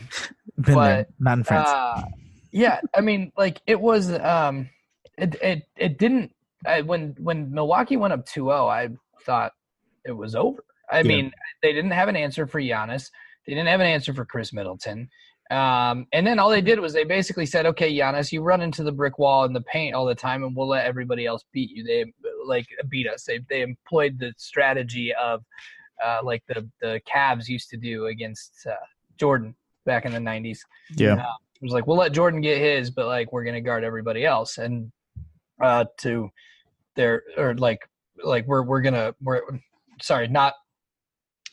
Been 0.62 0.76
there, 0.80 1.06
not 1.20 1.40
in 1.40 1.44
France. 1.44 1.68
uh, 1.68 2.02
yeah, 2.54 2.80
I 2.96 3.02
mean, 3.02 3.34
like 3.38 3.62
it 3.68 3.80
was. 3.82 4.10
Um, 4.14 4.70
it 5.18 5.36
it 5.42 5.64
it 5.78 5.98
didn't. 5.98 6.32
I, 6.66 6.82
when 6.82 7.16
when 7.20 7.52
Milwaukee 7.52 7.98
went 7.98 8.14
up 8.14 8.26
2-0, 8.26 8.70
I 8.70 8.90
thought 9.26 9.54
it 10.06 10.12
was 10.12 10.36
over. 10.36 10.64
I 10.92 10.98
Yeah. 11.00 11.04
mean, 11.04 11.32
they 11.62 11.74
didn't 11.74 11.92
have 11.92 12.08
an 12.10 12.16
answer 12.16 12.48
for 12.48 12.60
Giannis. 12.62 13.10
They 13.46 13.54
didn't 13.54 13.68
have 13.68 13.80
an 13.82 13.88
answer 13.88 14.14
for 14.14 14.26
Khris 14.26 14.52
Middleton. 14.54 15.10
Um, 15.52 16.08
and 16.12 16.26
then 16.26 16.40
all 16.40 16.50
they 16.50 16.62
did 16.62 16.80
was 16.80 16.94
they 16.94 17.04
basically 17.04 17.46
said, 17.46 17.68
"Okay, 17.68 17.94
Giannis, 17.96 18.32
you 18.32 18.42
run 18.42 18.62
into 18.62 18.84
the 18.84 18.92
brick 18.92 19.20
wall 19.20 19.46
in 19.46 19.54
the 19.54 19.62
paint 19.62 19.94
all 19.94 20.06
the 20.06 20.16
time, 20.16 20.44
and 20.44 20.56
we'll 20.56 20.68
let 20.68 20.86
everybody 20.86 21.28
else 21.28 21.44
beat 21.52 21.70
you." 21.70 21.84
They 21.84 22.12
like 22.46 22.66
beat 22.90 23.08
us. 23.08 23.24
They 23.26 23.40
they 23.50 23.62
employed 23.62 24.18
the 24.18 24.34
strategy 24.38 25.14
of 25.14 25.44
uh, 26.04 26.22
like 26.24 26.44
the 26.48 26.68
the 26.82 27.00
Cavs 27.08 27.48
used 27.48 27.70
to 27.70 27.78
do 27.78 28.08
against 28.08 28.66
uh, 28.68 28.74
Jordan 29.18 29.56
back 29.86 30.06
in 30.06 30.14
the 30.14 30.20
'90s. 30.20 30.60
yeah. 30.96 31.16
It 31.62 31.64
was 31.64 31.74
like 31.74 31.86
we'll 31.88 31.98
let 31.98 32.12
Jordan 32.12 32.42
get 32.42 32.58
his, 32.58 32.90
but 32.90 33.06
like 33.06 33.32
we're 33.32 33.44
gonna 33.44 33.62
guard 33.62 33.84
everybody 33.84 34.26
else, 34.26 34.58
and 34.58 34.92
uh, 35.62 35.86
to 36.00 36.30
their 36.96 37.24
or 37.38 37.56
like 37.56 37.88
like 38.24 38.48
we're 38.48 38.64
we're 38.64 38.82
gonna 38.82 39.14
we're 39.22 39.42
sorry 40.02 40.28
not 40.28 40.54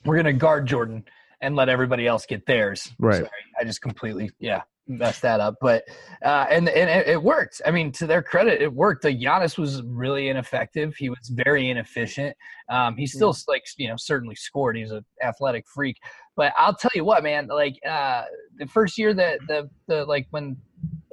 we're 0.04 0.16
gonna 0.16 0.32
guard 0.32 0.66
Jordan 0.66 1.04
and 1.40 1.56
let 1.56 1.68
everybody 1.68 2.06
else 2.06 2.26
get 2.26 2.46
theirs. 2.46 2.92
Right. 2.98 3.16
Sorry, 3.16 3.30
I 3.60 3.64
just 3.64 3.82
completely 3.82 4.30
yeah 4.38 4.62
messed 4.88 5.22
that 5.22 5.40
up, 5.40 5.56
but 5.60 5.84
uh, 6.24 6.46
and 6.50 6.68
and 6.68 6.90
it, 6.90 7.08
it 7.08 7.22
worked. 7.22 7.60
I 7.64 7.70
mean, 7.70 7.92
to 7.92 8.06
their 8.06 8.22
credit, 8.22 8.60
it 8.60 8.72
worked. 8.72 9.04
Like 9.04 9.18
Giannis 9.18 9.58
was 9.58 9.82
really 9.82 10.28
ineffective. 10.28 10.94
He 10.96 11.08
was 11.08 11.28
very 11.28 11.70
inefficient. 11.70 12.36
Um, 12.68 12.96
he 12.96 13.06
still 13.06 13.36
like 13.48 13.64
you 13.76 13.88
know 13.88 13.96
certainly 13.96 14.34
scored. 14.34 14.76
He's 14.76 14.90
an 14.90 15.04
athletic 15.22 15.66
freak, 15.72 15.98
but 16.36 16.52
I'll 16.58 16.74
tell 16.74 16.90
you 16.94 17.04
what, 17.04 17.22
man. 17.22 17.48
Like 17.48 17.78
uh, 17.88 18.24
the 18.58 18.66
first 18.66 18.98
year 18.98 19.14
that 19.14 19.40
the 19.48 19.68
the 19.86 20.04
like 20.04 20.26
when 20.30 20.56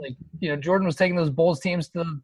like 0.02 0.16
you 0.40 0.50
know 0.50 0.56
Jordan 0.56 0.86
was 0.86 0.96
taking 0.96 1.16
those 1.16 1.30
Bulls 1.30 1.60
teams 1.60 1.90
to 1.90 2.20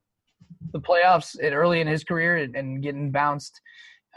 the 0.72 0.80
playoffs 0.80 1.36
early 1.42 1.82
in 1.82 1.88
his 1.88 2.04
career 2.04 2.38
and, 2.38 2.82
getting 2.82 3.12
bounced 3.12 3.62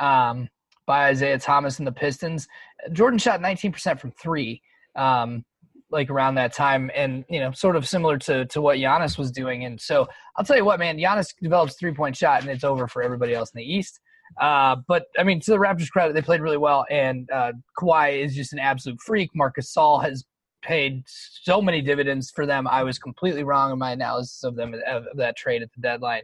um, 0.00 0.48
by 0.86 1.10
Isiah 1.10 1.38
Thomas 1.38 1.78
and 1.78 1.86
the 1.86 1.92
Pistons. 1.92 2.48
Jordan 2.92 3.18
shot 3.18 3.40
19% 3.40 3.98
from 4.00 4.12
three, 4.12 4.62
um, 4.96 5.44
like 5.90 6.10
around 6.10 6.34
that 6.36 6.52
time, 6.52 6.90
and 6.94 7.24
you 7.28 7.40
know, 7.40 7.52
sort 7.52 7.76
of 7.76 7.86
similar 7.86 8.18
to 8.18 8.44
to 8.46 8.60
what 8.60 8.78
Giannis 8.78 9.18
was 9.18 9.30
doing. 9.30 9.64
And 9.64 9.80
so 9.80 10.06
I'll 10.36 10.44
tell 10.44 10.56
you 10.56 10.64
what, 10.64 10.78
man, 10.78 10.98
Giannis 10.98 11.34
develops 11.40 11.76
three 11.76 11.94
point 11.94 12.16
shot, 12.16 12.42
and 12.42 12.50
it's 12.50 12.64
over 12.64 12.86
for 12.86 13.02
everybody 13.02 13.34
else 13.34 13.50
in 13.54 13.58
the 13.58 13.64
East. 13.64 14.00
Uh, 14.40 14.76
but 14.86 15.06
I 15.18 15.22
mean, 15.22 15.40
to 15.40 15.50
the 15.50 15.56
Raptors' 15.56 15.90
credit, 15.90 16.14
they 16.14 16.22
played 16.22 16.42
really 16.42 16.58
well, 16.58 16.84
and 16.90 17.30
uh, 17.30 17.52
Kawhi 17.78 18.22
is 18.22 18.34
just 18.34 18.52
an 18.52 18.58
absolute 18.58 19.00
freak. 19.00 19.30
Marc 19.34 19.56
Gasol 19.56 20.02
has 20.02 20.24
paid 20.62 21.02
so 21.06 21.60
many 21.60 21.80
dividends 21.80 22.30
for 22.30 22.46
them. 22.46 22.66
I 22.66 22.82
was 22.82 22.98
completely 22.98 23.44
wrong 23.44 23.72
in 23.72 23.78
my 23.78 23.92
analysis 23.92 24.44
of 24.44 24.56
them 24.56 24.74
of, 24.86 25.06
of 25.06 25.16
that 25.16 25.36
trade 25.36 25.62
at 25.62 25.72
the 25.72 25.80
deadline. 25.80 26.22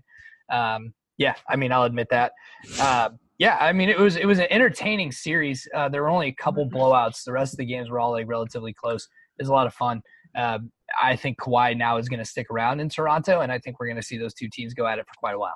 Um, 0.51 0.95
yeah, 1.17 1.35
I 1.49 1.57
mean, 1.57 1.73
I'll 1.73 1.85
admit 1.85 2.09
that. 2.11 2.33
Uh, 2.81 3.11
yeah, 3.39 3.57
I 3.61 3.73
mean, 3.73 3.89
it 3.89 3.99
was 3.99 4.17
it 4.17 4.27
was 4.27 4.39
an 4.39 4.47
entertaining 4.51 5.13
series. 5.13 5.69
Uh, 5.75 5.89
there 5.89 6.03
were 6.03 6.09
only 6.09 6.29
a 6.29 6.35
couple 6.35 6.69
blowouts. 6.69 7.25
The 7.25 7.33
rest 7.33 7.55
of 7.55 7.59
the 7.59 7.65
games 7.65 7.91
were 7.91 8.01
all 8.01 8.13
like 8.13 8.29
relatively 8.29 8.73
close. 8.73 9.09
It 9.39 9.43
was 9.43 9.49
a 9.49 9.53
lot 9.53 9.67
of 9.67 9.75
fun. 9.75 10.03
Uh, 10.37 10.59
I 11.01 11.17
think 11.17 11.39
Kawhi 11.39 11.77
now 11.77 11.97
is 11.97 12.09
going 12.09 12.19
to 12.19 12.25
stick 12.25 12.49
around 12.51 12.81
in 12.81 12.89
Toronto, 12.89 13.41
and 13.41 13.51
I 13.51 13.59
think 13.59 13.79
we're 13.79 13.87
going 13.87 13.97
to 13.97 14.03
see 14.03 14.19
those 14.19 14.35
two 14.35 14.49
teams 14.53 14.75
go 14.75 14.87
at 14.87 14.99
it 14.99 15.07
for 15.07 15.15
quite 15.19 15.35
a 15.35 15.39
while. 15.39 15.55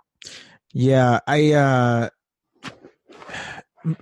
Yeah, 0.73 1.21
I 1.27 1.53
uh 1.53 2.09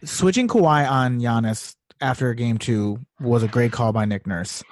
switching 0.04 0.48
Kawhi 0.48 0.90
on 0.90 1.20
Giannis 1.20 1.74
after 2.00 2.32
game 2.34 2.58
two 2.58 2.98
was 3.20 3.42
a 3.42 3.48
great 3.48 3.72
call 3.72 3.92
by 3.92 4.04
Nick 4.04 4.26
Nurse. 4.26 4.62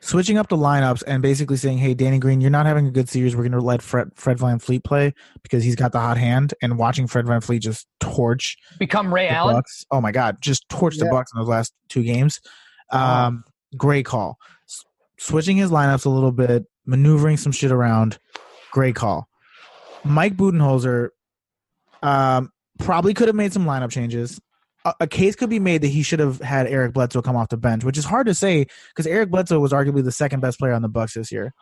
Switching 0.00 0.36
up 0.36 0.48
the 0.48 0.56
lineups 0.56 1.02
and 1.06 1.22
basically 1.22 1.56
saying, 1.56 1.78
"Hey, 1.78 1.94
Danny 1.94 2.18
Green, 2.18 2.42
you're 2.42 2.50
not 2.50 2.66
having 2.66 2.86
a 2.86 2.90
good 2.90 3.08
series. 3.08 3.34
We're 3.34 3.42
going 3.42 3.52
to 3.52 3.60
let 3.60 3.80
Fred, 3.80 4.10
Fred 4.14 4.36
VanVleet 4.36 4.84
play 4.84 5.14
because 5.42 5.64
he's 5.64 5.76
got 5.76 5.92
the 5.92 6.00
hot 6.00 6.18
hand." 6.18 6.52
And 6.60 6.76
watching 6.76 7.06
Fred 7.06 7.24
VanVleet 7.24 7.60
just 7.60 7.86
torch 8.00 8.58
Become 8.78 9.12
Ray 9.14 9.28
the 9.28 9.34
Allen. 9.34 9.54
Bucks. 9.56 9.86
Oh 9.90 10.02
my 10.02 10.12
God, 10.12 10.36
just 10.42 10.68
torch 10.68 10.98
the 10.98 11.06
Bucks 11.06 11.32
in 11.32 11.40
those 11.40 11.48
last 11.48 11.72
two 11.88 12.02
games. 12.02 12.40
Um, 12.90 13.44
great 13.78 14.04
call. 14.04 14.36
S- 14.68 14.84
switching 15.18 15.56
his 15.56 15.70
lineups 15.70 16.04
a 16.04 16.10
little 16.10 16.32
bit, 16.32 16.66
maneuvering 16.84 17.38
some 17.38 17.52
shit 17.52 17.72
around. 17.72 18.18
Great 18.72 18.94
call. 18.94 19.26
Mike 20.04 20.36
Budenholzer 20.36 21.08
um, 22.02 22.52
probably 22.78 23.14
could 23.14 23.28
have 23.28 23.34
made 23.34 23.54
some 23.54 23.64
lineup 23.64 23.90
changes. 23.90 24.38
A, 24.84 24.94
a 25.00 25.06
case 25.06 25.34
could 25.36 25.50
be 25.50 25.58
made 25.58 25.82
that 25.82 25.88
he 25.88 26.02
should 26.02 26.20
have 26.20 26.40
had 26.40 26.66
Eric 26.66 26.92
Bledsoe 26.92 27.22
come 27.22 27.36
off 27.36 27.48
the 27.48 27.56
bench, 27.56 27.84
which 27.84 27.98
is 27.98 28.04
hard 28.04 28.26
to 28.26 28.34
say 28.34 28.66
because 28.88 29.06
Eric 29.06 29.30
Bledsoe 29.30 29.60
was 29.60 29.72
arguably 29.72 30.04
the 30.04 30.12
second 30.12 30.40
best 30.40 30.58
player 30.58 30.72
on 30.72 30.82
the 30.82 30.88
Bucks 30.88 31.14
this 31.14 31.32
year. 31.32 31.52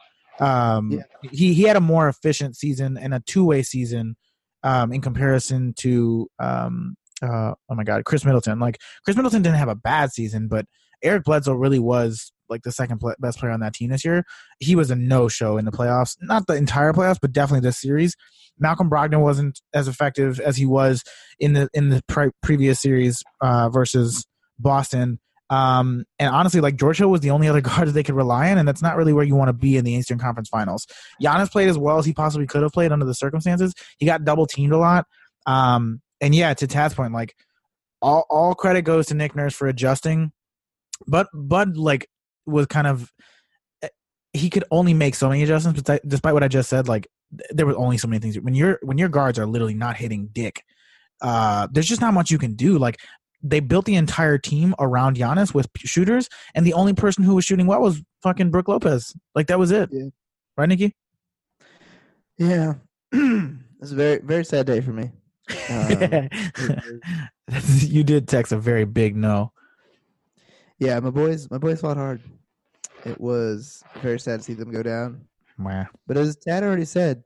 Um, 0.41 0.91
Yeah. 0.91 1.03
He 1.31 1.55
he 1.55 1.63
had 1.63 1.77
a 1.77 1.81
more 1.81 2.09
efficient 2.09 2.57
season 2.57 2.97
and 2.97 3.15
a 3.15 3.21
two 3.21 3.45
way 3.45 3.63
season 3.63 4.17
um, 4.63 4.93
in 4.93 5.01
comparison 5.01 5.75
to 5.79 6.29
um, 6.39 6.97
uh, 7.23 7.55
oh 7.71 7.75
my 7.75 7.85
god, 7.85 8.05
Khris 8.05 8.25
Middleton. 8.25 8.59
Like 8.59 8.79
Khris 9.05 9.17
Middleton 9.17 9.43
didn't 9.43 9.59
have 9.59 9.69
a 9.69 9.75
bad 9.75 10.13
season, 10.13 10.49
but 10.49 10.67
Eric 11.03 11.25
Bledsoe 11.25 11.55
really 11.55 11.79
was 11.79 12.33
like 12.53 12.63
the 12.63 12.73
second 12.73 12.99
pl- 12.99 13.15
best 13.19 13.39
player 13.39 13.51
on 13.51 13.61
that 13.61 13.75
team 13.75 13.91
this 13.91 14.05
year. 14.05 14.25
He 14.61 14.77
was 14.77 14.91
a 14.91 14.97
no 14.97 15.29
show 15.29 15.57
in 15.57 15.65
the 15.65 15.73
playoffs, 15.73 16.17
not 16.21 16.47
the 16.47 16.55
entire 16.55 16.93
playoffs, 16.93 17.19
but 17.21 17.33
definitely 17.33 17.67
this 17.67 17.81
series. 17.81 18.15
Malcolm 18.59 18.89
Brogdon 18.89 19.21
wasn't 19.21 19.61
as 19.75 19.89
effective 19.89 20.39
as 20.39 20.57
he 20.57 20.67
was 20.67 21.03
in 21.41 21.55
the 21.55 21.69
in 21.75 21.89
the 21.89 22.03
pre- 22.07 22.31
previous 22.43 22.81
series 22.81 23.23
uh, 23.41 23.69
versus 23.71 24.25
Boston. 24.59 25.19
Um, 25.51 26.05
and 26.19 26.35
honestly, 26.35 26.61
like 26.61 26.77
George 26.77 26.99
Hill 26.99 27.11
was 27.11 27.21
the 27.21 27.31
only 27.31 27.49
other 27.51 27.61
guard 27.61 27.89
that 27.89 27.93
they 27.93 28.03
could 28.03 28.15
rely 28.15 28.51
on, 28.51 28.59
and 28.59 28.67
that's 28.67 28.83
not 28.83 28.97
really 28.97 29.13
where 29.13 29.25
you 29.25 29.35
want 29.35 29.49
to 29.49 29.55
be 29.55 29.77
in 29.77 29.85
the 29.85 29.93
Eastern 29.93 30.19
Conference 30.19 30.49
Finals. 30.49 30.87
Giannis 31.23 31.51
played 31.51 31.69
as 31.69 31.79
well 31.79 31.99
as 31.99 32.07
he 32.07 32.13
possibly 32.13 32.47
could 32.47 32.63
have 32.63 32.73
played 32.73 32.93
under 32.93 33.07
the 33.07 33.15
circumstances. 33.15 33.75
He 33.99 34.07
got 34.07 34.25
double 34.25 34.47
teamed 34.47 34.73
a 34.73 34.79
lot. 34.79 35.07
Um, 35.47 36.01
and 36.21 36.35
yeah, 36.35 36.55
to 36.55 36.67
Tad's 36.67 36.95
point, 36.95 37.13
like 37.13 37.35
all 38.01 38.27
all 38.31 38.55
credit 38.55 38.83
goes 38.83 39.07
to 39.07 39.15
Nick 39.15 39.35
Nurse 39.35 39.55
for 39.55 39.67
adjusting, 39.67 40.33
but 41.07 41.29
Bud 41.35 41.77
like 41.77 42.09
was 42.47 42.67
kind 42.67 42.87
of 42.87 43.13
he 44.33 44.49
could 44.49 44.65
only 44.71 44.95
make 44.95 45.15
so 45.15 45.29
many 45.29 45.43
adjustments. 45.43 45.83
But 45.83 46.07
despite 46.09 46.33
what 46.35 46.43
I 46.43 46.49
just 46.49 46.69
said, 46.71 46.89
like 46.89 47.07
there 47.51 47.67
were 47.67 47.77
only 47.77 47.99
so 47.99 48.09
many 48.09 48.21
things 48.21 48.39
when 48.41 48.55
your 48.55 48.79
when 48.83 48.99
your 48.99 49.09
guards 49.09 49.39
are 49.39 49.47
literally 49.47 49.75
not 49.75 49.97
hitting 49.97 50.29
dick. 50.33 50.63
Uh, 51.21 51.69
there's 51.71 51.87
just 51.87 52.01
not 52.01 52.15
much 52.15 52.31
you 52.31 52.39
can 52.39 52.55
do. 52.55 52.79
Like 52.79 52.99
they 53.43 53.61
built 53.61 53.85
the 53.85 53.95
entire 53.95 54.39
team 54.39 54.75
around 54.79 55.17
Giannis 55.17 55.55
with 55.55 55.73
p- 55.73 55.87
shooters, 55.87 56.29
and 56.55 56.67
the 56.67 56.73
only 56.73 56.95
person 56.95 57.25
who 57.25 57.35
was 57.35 57.45
shooting 57.45 57.67
well 57.67 57.81
was 57.81 58.03
fucking 58.23 58.51
Brook 58.51 58.69
Lopez. 58.69 59.15
Like 59.35 59.47
that 59.49 59.59
was 59.59 59.71
it, 59.71 59.89
Yeah. 59.93 60.07
right, 60.57 60.69
Nikki? 60.69 60.95
Yeah. 62.39 62.75
it's 63.13 63.93
a 63.93 63.95
very 63.95 64.19
very 64.19 64.45
sad 64.45 64.67
day 64.67 64.81
for 64.81 64.93
me. 64.93 65.11
Um, 65.71 66.29
you 67.79 68.03
did 68.05 68.27
text 68.29 68.53
a 68.53 68.59
very 68.59 68.85
big 68.85 69.15
no. 69.17 69.52
Yeah, 70.83 70.99
my 70.99 71.11
boys 71.11 71.51
my 71.51 71.59
boys 71.59 71.81
fought 71.81 71.97
hard. 71.97 72.21
It 73.05 73.21
was 73.21 73.83
very 74.01 74.19
sad 74.19 74.41
to 74.41 74.45
see 74.45 74.55
them 74.55 74.71
go 74.71 74.83
down. 74.83 75.27
Wow. 75.59 75.87
But 76.07 76.17
as 76.17 76.37
Tad 76.37 76.65
already 76.65 76.85
said, 76.85 77.23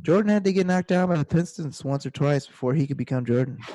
Jordan 0.00 0.30
had 0.30 0.44
to 0.44 0.52
get 0.52 0.66
knocked 0.66 0.88
down 0.88 1.08
by 1.08 1.16
the 1.16 1.24
Pistons 1.24 1.84
once 1.84 2.06
or 2.06 2.10
twice 2.10 2.46
before 2.46 2.74
he 2.74 2.86
could 2.86 2.96
become 2.96 3.24
Jordan. 3.24 3.58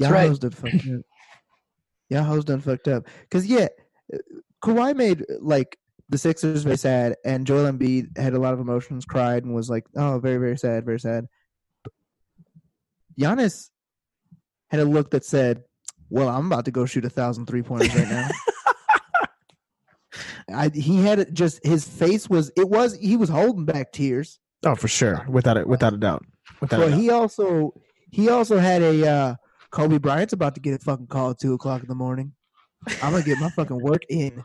Right. 0.00 0.26
hoes 0.26 0.40
done 0.40 0.50
fucked 0.50 0.88
up. 0.88 1.02
Y'all 2.10 2.24
hoes 2.24 2.44
done 2.44 2.60
fucked 2.60 2.88
up. 2.88 3.06
Cause 3.30 3.46
yeah, 3.46 3.68
Kawhi 4.60 4.94
made 4.94 5.24
like 5.40 5.78
the 6.08 6.18
Sixers 6.18 6.64
very 6.64 6.76
sad, 6.76 7.14
and 7.24 7.46
Joel 7.46 7.70
Embiid 7.70 8.18
had 8.18 8.34
a 8.34 8.38
lot 8.40 8.54
of 8.54 8.60
emotions, 8.60 9.04
cried, 9.04 9.44
and 9.44 9.54
was 9.54 9.70
like, 9.70 9.84
"Oh, 9.94 10.18
very, 10.18 10.38
very 10.38 10.58
sad, 10.58 10.84
very 10.84 10.98
sad." 10.98 11.26
Giannis 13.18 13.70
had 14.70 14.80
a 14.80 14.84
look 14.84 15.12
that 15.12 15.24
said, 15.24 15.62
"Well, 16.14 16.28
I'm 16.28 16.46
about 16.46 16.64
to 16.66 16.70
go 16.70 16.86
shoot 16.86 17.04
a 17.04 17.10
thousand 17.10 17.46
three 17.46 17.62
pointers 17.62 17.94
right 17.94 18.08
now." 18.08 18.28
I, 20.54 20.68
he 20.68 21.02
had 21.02 21.18
it 21.18 21.32
just 21.34 21.64
his 21.66 21.86
face 21.86 22.28
was 22.28 22.52
it 22.56 22.68
was 22.68 22.96
he 22.98 23.16
was 23.16 23.28
holding 23.28 23.64
back 23.64 23.92
tears. 23.92 24.38
Oh, 24.64 24.74
for 24.74 24.88
sure, 24.88 25.26
without 25.28 25.56
it, 25.56 25.66
without 25.66 25.92
a 25.92 25.96
doubt. 25.96 26.24
Without 26.60 26.80
a 26.80 26.84
But 26.84 26.90
doubt. 26.90 26.98
he 27.00 27.10
also 27.10 27.74
he 28.10 28.28
also 28.28 28.58
had 28.58 28.82
a 28.82 29.06
uh, 29.10 29.34
Kobe 29.70 29.98
Bryant's 29.98 30.32
about 30.32 30.54
to 30.54 30.60
get 30.60 30.74
a 30.74 30.78
fucking 30.78 31.08
call 31.08 31.30
at 31.30 31.38
two 31.40 31.54
o'clock 31.54 31.82
in 31.82 31.88
the 31.88 31.94
morning. 31.94 32.32
I'm 33.02 33.12
gonna 33.12 33.24
get 33.24 33.38
my 33.38 33.48
fucking 33.50 33.80
work 33.80 34.02
in. 34.08 34.42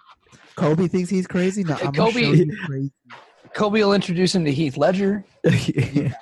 Kobe 0.55 0.87
thinks 0.87 1.09
he's 1.09 1.27
crazy. 1.27 1.63
No, 1.63 1.75
I'm 1.75 1.91
gonna 1.91 2.11
Kobe- 2.11 2.35
show 2.37 2.45
crazy. 2.65 2.91
Kobe 3.53 3.79
will 3.83 3.93
introduce 3.93 4.33
him 4.33 4.45
to 4.45 4.51
Heath 4.51 4.77
Ledger. 4.77 5.23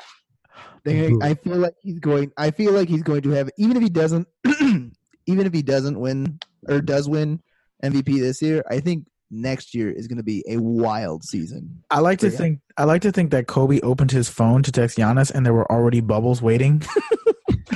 They- 0.83 1.11
I 1.21 1.33
feel 1.33 1.57
like 1.57 1.73
he's 1.81 1.99
going. 1.99 2.31
I 2.37 2.51
feel 2.51 2.71
like 2.71 2.87
he's 2.87 3.03
going 3.03 3.21
to 3.23 3.31
have 3.31 3.49
even 3.57 3.75
if 3.75 3.83
he 3.83 3.89
doesn't, 3.89 4.25
even 5.27 5.45
if 5.45 5.53
he 5.53 5.61
doesn't 5.61 5.99
win 5.99 6.39
or 6.67 6.81
does 6.81 7.07
win 7.07 7.41
MVP 7.83 8.19
this 8.19 8.41
year. 8.41 8.63
I 8.69 8.79
think 8.79 9.05
next 9.29 9.75
year 9.75 9.91
is 9.91 10.07
going 10.07 10.17
to 10.17 10.23
be 10.23 10.43
a 10.47 10.57
wild 10.57 11.23
season. 11.23 11.83
I 11.89 11.99
like 11.99 12.19
to 12.19 12.29
think 12.29 12.59
I 12.77 12.85
like 12.85 13.01
to 13.03 13.11
think 13.11 13.31
that 13.31 13.47
Kobe 13.47 13.79
opened 13.81 14.11
his 14.11 14.29
phone 14.29 14.63
to 14.63 14.71
text 14.71 14.97
Giannis, 14.97 15.31
and 15.31 15.45
there 15.45 15.53
were 15.53 15.69
already 15.71 16.01
bubbles 16.01 16.41
waiting. 16.41 16.81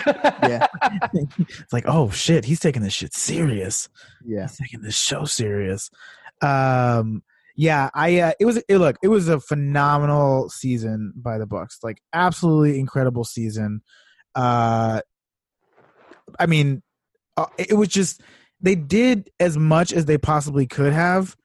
Yeah, 0.06 0.68
it's 1.14 1.74
like, 1.74 1.86
oh 1.88 2.10
shit, 2.10 2.46
he's 2.46 2.60
taking 2.60 2.82
this 2.82 2.94
shit 2.94 3.14
serious. 3.14 3.90
yeah. 4.26 4.44
He's 4.44 4.58
taking 4.58 4.82
this 4.82 4.98
show 4.98 5.26
serious. 5.26 5.90
Um, 6.42 7.24
yeah, 7.56 7.90
I 7.94 8.20
uh, 8.20 8.32
it 8.40 8.46
was 8.46 8.58
it, 8.58 8.78
look, 8.78 8.98
it 9.04 9.10
was 9.10 9.28
a 9.28 9.40
phenomenal 9.40 10.50
season 10.50 11.14
by 11.16 11.38
the 11.38 11.46
Bucks. 11.46 11.80
Like 11.84 12.02
absolutely 12.14 12.80
incredible 12.80 13.24
season. 13.24 13.82
Uh, 14.34 15.02
I 16.40 16.46
mean, 16.46 16.82
uh, 17.38 17.46
it 17.58 17.74
was 17.76 17.88
just 17.89 18.22
they 18.62 18.76
did 18.76 19.30
as 19.39 19.58
much 19.58 19.91
as 19.94 20.06
they 20.06 20.17
possibly 20.17 20.67
could 20.67 20.94
have 20.94 21.36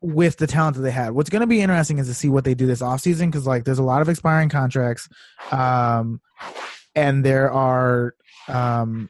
with 0.00 0.36
the 0.36 0.46
talent 0.46 0.76
that 0.76 0.82
they 0.82 0.90
had. 0.90 1.10
What's 1.12 1.30
going 1.30 1.40
to 1.40 1.46
be 1.46 1.60
interesting 1.60 1.98
is 1.98 2.06
to 2.06 2.14
see 2.14 2.28
what 2.28 2.44
they 2.44 2.54
do 2.54 2.66
this 2.66 2.82
offseason 2.82 3.26
because 3.26 3.46
like 3.46 3.64
there's 3.64 3.78
a 3.78 3.82
lot 3.82 4.02
of 4.02 4.08
expiring 4.08 4.48
contracts, 4.48 5.08
um, 5.50 6.20
and 6.94 7.24
there 7.24 7.50
are 7.50 8.14
um, 8.48 9.08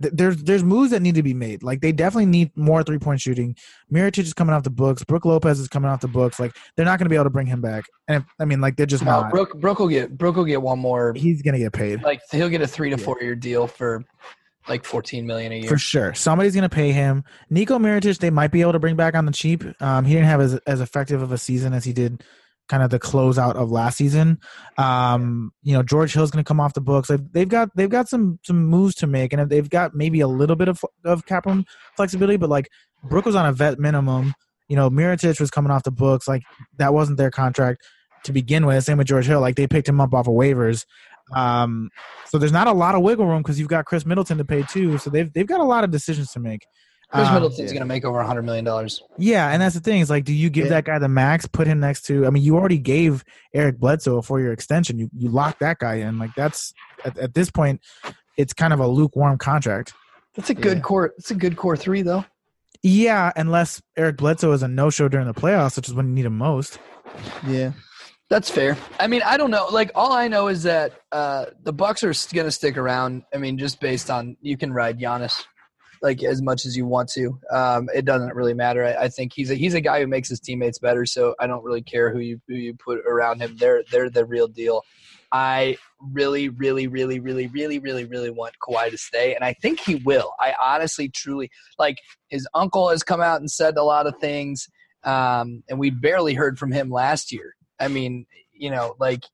th- 0.00 0.14
there's 0.16 0.42
there's 0.44 0.62
moves 0.64 0.92
that 0.92 1.02
need 1.02 1.16
to 1.16 1.22
be 1.22 1.34
made. 1.34 1.62
Like 1.62 1.80
they 1.80 1.92
definitely 1.92 2.26
need 2.26 2.56
more 2.56 2.82
three 2.82 2.98
point 2.98 3.20
shooting. 3.20 3.56
Mirotic 3.92 4.20
is 4.20 4.32
coming 4.32 4.54
off 4.54 4.62
the 4.62 4.70
books. 4.70 5.04
Brook 5.04 5.24
Lopez 5.24 5.58
is 5.60 5.68
coming 5.68 5.90
off 5.90 6.00
the 6.00 6.08
books. 6.08 6.38
Like 6.40 6.56
they're 6.76 6.86
not 6.86 6.98
going 6.98 7.06
to 7.06 7.10
be 7.10 7.16
able 7.16 7.24
to 7.24 7.30
bring 7.30 7.46
him 7.48 7.60
back. 7.60 7.84
And 8.08 8.24
I 8.40 8.44
mean, 8.44 8.60
like 8.60 8.76
they're 8.76 8.86
just 8.86 9.04
No, 9.04 9.22
not. 9.22 9.30
Brook, 9.30 9.60
Brook 9.60 9.78
will 9.80 9.88
get 9.88 10.16
Brook 10.16 10.36
will 10.36 10.44
get 10.44 10.62
one 10.62 10.78
more. 10.78 11.12
He's 11.14 11.42
going 11.42 11.54
to 11.54 11.60
get 11.60 11.72
paid 11.72 12.02
Like 12.02 12.20
he'll 12.30 12.48
get 12.48 12.62
a 12.62 12.66
three 12.66 12.90
to 12.90 12.96
Yeah. 12.96 13.04
four 13.04 13.18
year 13.20 13.34
deal 13.34 13.66
for 13.66 14.04
like 14.68 14.84
fourteen 14.84 15.26
million 15.26 15.52
a 15.52 15.60
year. 15.60 15.68
for 15.68 15.78
sure. 15.78 16.14
Somebody's 16.14 16.54
going 16.54 16.68
to 16.68 16.74
pay 16.74 16.92
him. 16.92 17.24
Nico 17.50 17.78
Mirotic, 17.78 18.18
they 18.18 18.30
might 18.30 18.52
be 18.52 18.60
able 18.60 18.72
to 18.72 18.78
bring 18.78 18.96
back 18.96 19.14
on 19.14 19.26
the 19.26 19.32
cheap. 19.32 19.64
Um, 19.80 20.04
he 20.04 20.14
didn't 20.14 20.28
have 20.28 20.40
as 20.40 20.54
as 20.66 20.80
effective 20.80 21.22
of 21.22 21.32
a 21.32 21.38
season 21.38 21.72
as 21.72 21.84
he 21.84 21.92
did 21.92 22.22
kind 22.68 22.82
of 22.82 22.90
the 22.90 22.98
closeout 22.98 23.54
of 23.54 23.70
last 23.70 23.96
season. 23.96 24.38
Um, 24.76 25.52
you 25.62 25.72
know, 25.72 25.82
George 25.82 26.12
Hill's 26.12 26.30
going 26.30 26.44
to 26.44 26.48
come 26.48 26.60
off 26.60 26.74
the 26.74 26.80
books. 26.80 27.08
They've, 27.08 27.32
they've 27.32 27.48
got 27.48 27.70
they've 27.76 27.90
got 27.90 28.08
some 28.08 28.38
some 28.44 28.66
moves 28.66 28.94
to 28.96 29.06
make, 29.06 29.32
and 29.32 29.48
they've 29.48 29.70
got 29.70 29.94
maybe 29.94 30.20
a 30.20 30.28
little 30.28 30.56
bit 30.56 30.68
of 30.68 30.84
of 31.04 31.26
cap 31.26 31.46
room 31.46 31.64
flexibility. 31.96 32.36
But 32.36 32.50
like 32.50 32.68
Brook 33.04 33.24
was 33.24 33.34
on 33.34 33.46
a 33.46 33.52
vet 33.52 33.78
minimum. 33.78 34.34
You 34.68 34.76
know, 34.76 34.90
Mirotic 34.90 35.38
was 35.40 35.50
coming 35.50 35.70
off 35.70 35.84
the 35.84 35.92
books. 35.92 36.26
Like 36.26 36.42
that 36.78 36.92
wasn't 36.92 37.18
their 37.18 37.30
contract 37.30 37.82
to 38.24 38.32
begin 38.32 38.66
with. 38.66 38.82
Same 38.84 38.98
with 38.98 39.06
George 39.06 39.26
Hill. 39.26 39.40
Like 39.40 39.54
they 39.54 39.66
picked 39.66 39.88
him 39.88 40.00
up 40.00 40.12
off 40.12 40.26
of 40.26 40.34
waivers. 40.34 40.84
Um, 41.34 41.90
so 42.26 42.38
there's 42.38 42.52
not 42.52 42.66
a 42.68 42.72
lot 42.72 42.94
of 42.94 43.02
wiggle 43.02 43.26
room 43.26 43.42
because 43.42 43.58
you've 43.58 43.68
got 43.68 43.84
Khris 43.84 44.06
Middleton 44.06 44.38
to 44.38 44.44
pay 44.44 44.62
too. 44.62 44.98
So 44.98 45.10
they've 45.10 45.32
they've 45.32 45.46
got 45.46 45.60
a 45.60 45.64
lot 45.64 45.84
of 45.84 45.90
decisions 45.90 46.30
to 46.32 46.40
make. 46.40 46.66
Khris 47.12 47.28
Um, 47.28 47.34
Middleton's 47.34 47.58
yeah. 47.60 47.66
going 47.78 47.80
to 47.80 47.84
make 47.86 48.04
over 48.04 48.18
a 48.20 48.26
hundred 48.26 48.42
million 48.42 48.64
dollars. 48.64 49.02
yeah, 49.16 49.48
and 49.50 49.62
that's 49.62 49.74
the 49.76 49.80
thing. 49.80 50.00
Is 50.00 50.10
like, 50.10 50.24
do 50.24 50.32
you 50.32 50.50
give 50.50 50.64
Yeah. 50.66 50.70
that 50.70 50.84
guy 50.84 50.98
the 50.98 51.08
max? 51.08 51.46
Put 51.46 51.66
him 51.68 51.78
next 51.80 52.02
to. 52.06 52.26
I 52.26 52.30
mean, 52.30 52.42
you 52.42 52.56
already 52.56 52.78
gave 52.78 53.24
Eric 53.54 53.78
Bledsoe 53.78 54.18
a 54.18 54.22
four-year 54.22 54.52
extension. 54.52 54.98
You 54.98 55.08
you 55.16 55.28
locked 55.28 55.60
that 55.60 55.78
guy 55.78 55.94
in. 55.96 56.18
Like 56.18 56.30
that's 56.36 56.72
at, 57.04 57.16
at 57.18 57.34
this 57.34 57.50
point, 57.50 57.80
it's 58.36 58.52
kind 58.52 58.72
of 58.72 58.80
a 58.80 58.86
lukewarm 58.88 59.38
contract. 59.38 59.92
That's 60.34 60.50
a 60.50 60.54
good 60.54 60.78
Yeah. 60.78 60.82
core. 60.82 61.12
It's 61.16 61.30
a 61.30 61.34
good 61.36 61.56
core 61.56 61.76
three 61.76 62.02
though. 62.02 62.24
Yeah, 62.82 63.32
unless 63.36 63.80
Eric 63.96 64.18
Bledsoe 64.18 64.52
is 64.52 64.62
a 64.62 64.68
no-show 64.68 65.08
during 65.08 65.26
the 65.26 65.34
playoffs, 65.34 65.76
which 65.76 65.88
is 65.88 65.94
when 65.94 66.08
you 66.08 66.14
need 66.14 66.26
him 66.26 66.36
most. 66.38 66.78
Yeah. 67.46 67.72
That's 68.28 68.50
fair. 68.50 68.76
I 68.98 69.06
mean, 69.06 69.22
I 69.24 69.36
don't 69.36 69.52
know. 69.52 69.68
Like, 69.70 69.92
all 69.94 70.12
I 70.12 70.26
know 70.26 70.48
is 70.48 70.64
that 70.64 70.92
uh, 71.12 71.46
the 71.62 71.72
Bucks 71.72 72.02
are 72.02 72.12
going 72.34 72.46
to 72.46 72.50
stick 72.50 72.76
around. 72.76 73.22
I 73.32 73.38
mean, 73.38 73.56
just 73.56 73.80
based 73.80 74.10
on 74.10 74.36
you 74.40 74.56
can 74.56 74.72
ride 74.72 74.98
Giannis 74.98 75.44
like 76.02 76.22
as 76.22 76.42
much 76.42 76.66
as 76.66 76.76
you 76.76 76.86
want 76.86 77.08
to. 77.10 77.38
Um, 77.50 77.88
it 77.94 78.04
doesn't 78.04 78.34
really 78.34 78.54
matter. 78.54 78.84
I, 78.84 79.04
I 79.04 79.08
think 79.08 79.32
he's 79.34 79.50
a 79.50 79.54
he's 79.54 79.74
a 79.74 79.80
guy 79.80 80.00
who 80.00 80.06
makes 80.06 80.28
his 80.28 80.40
teammates 80.40 80.78
better. 80.78 81.06
So 81.06 81.34
I 81.40 81.46
don't 81.46 81.64
really 81.64 81.82
care 81.82 82.12
who 82.12 82.20
you 82.20 82.40
who 82.48 82.54
you 82.54 82.74
put 82.74 82.98
around 83.06 83.40
him. 83.40 83.56
They're 83.58 83.82
they're 83.90 84.10
the 84.10 84.24
real 84.24 84.48
deal. 84.48 84.82
I 85.32 85.76
really, 86.00 86.48
really, 86.48 86.86
really, 86.86 87.18
really, 87.18 87.48
really, 87.48 87.78
really, 87.78 88.04
really 88.04 88.30
want 88.30 88.54
Kawhi 88.62 88.90
to 88.90 88.98
stay, 88.98 89.34
and 89.34 89.44
I 89.44 89.54
think 89.54 89.80
he 89.80 89.96
will. 89.96 90.32
I 90.40 90.54
honestly, 90.62 91.08
truly 91.08 91.50
like 91.78 91.98
his 92.28 92.46
uncle 92.54 92.88
has 92.90 93.02
come 93.02 93.20
out 93.20 93.40
and 93.40 93.50
said 93.50 93.76
a 93.76 93.82
lot 93.82 94.06
of 94.06 94.16
things, 94.18 94.68
um, 95.04 95.62
and 95.68 95.78
we 95.78 95.90
barely 95.90 96.34
heard 96.34 96.58
from 96.58 96.72
him 96.72 96.90
last 96.90 97.32
year. 97.32 97.54
I 97.80 97.88
mean, 97.88 98.26
you 98.52 98.70
know, 98.70 98.96
like 98.98 99.24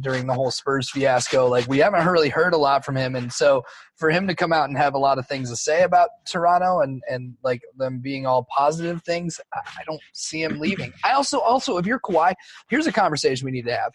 during 0.00 0.26
the 0.26 0.34
whole 0.34 0.50
Spurs 0.50 0.90
fiasco, 0.90 1.46
like 1.48 1.66
we 1.68 1.78
haven't 1.78 2.06
really 2.06 2.28
heard 2.28 2.52
a 2.52 2.58
lot 2.58 2.84
from 2.84 2.96
him, 2.96 3.14
and 3.14 3.32
so 3.32 3.62
for 3.96 4.10
him 4.10 4.26
to 4.28 4.34
come 4.34 4.52
out 4.52 4.68
and 4.68 4.76
have 4.76 4.94
a 4.94 4.98
lot 4.98 5.18
of 5.18 5.26
things 5.26 5.50
to 5.50 5.56
say 5.56 5.82
about 5.82 6.08
Toronto 6.26 6.80
and 6.80 7.02
and 7.08 7.34
like 7.42 7.62
them 7.76 8.00
being 8.00 8.26
all 8.26 8.46
positive 8.54 9.02
things, 9.02 9.40
I, 9.54 9.60
I 9.80 9.84
don't 9.84 10.00
see 10.12 10.42
him 10.42 10.58
leaving. 10.58 10.92
I 11.04 11.12
also 11.12 11.40
also 11.40 11.78
if 11.78 11.86
you're 11.86 12.00
Kawhi, 12.00 12.34
here's 12.68 12.86
a 12.86 12.92
conversation 12.92 13.44
we 13.44 13.52
need 13.52 13.66
to 13.66 13.76
have: 13.76 13.92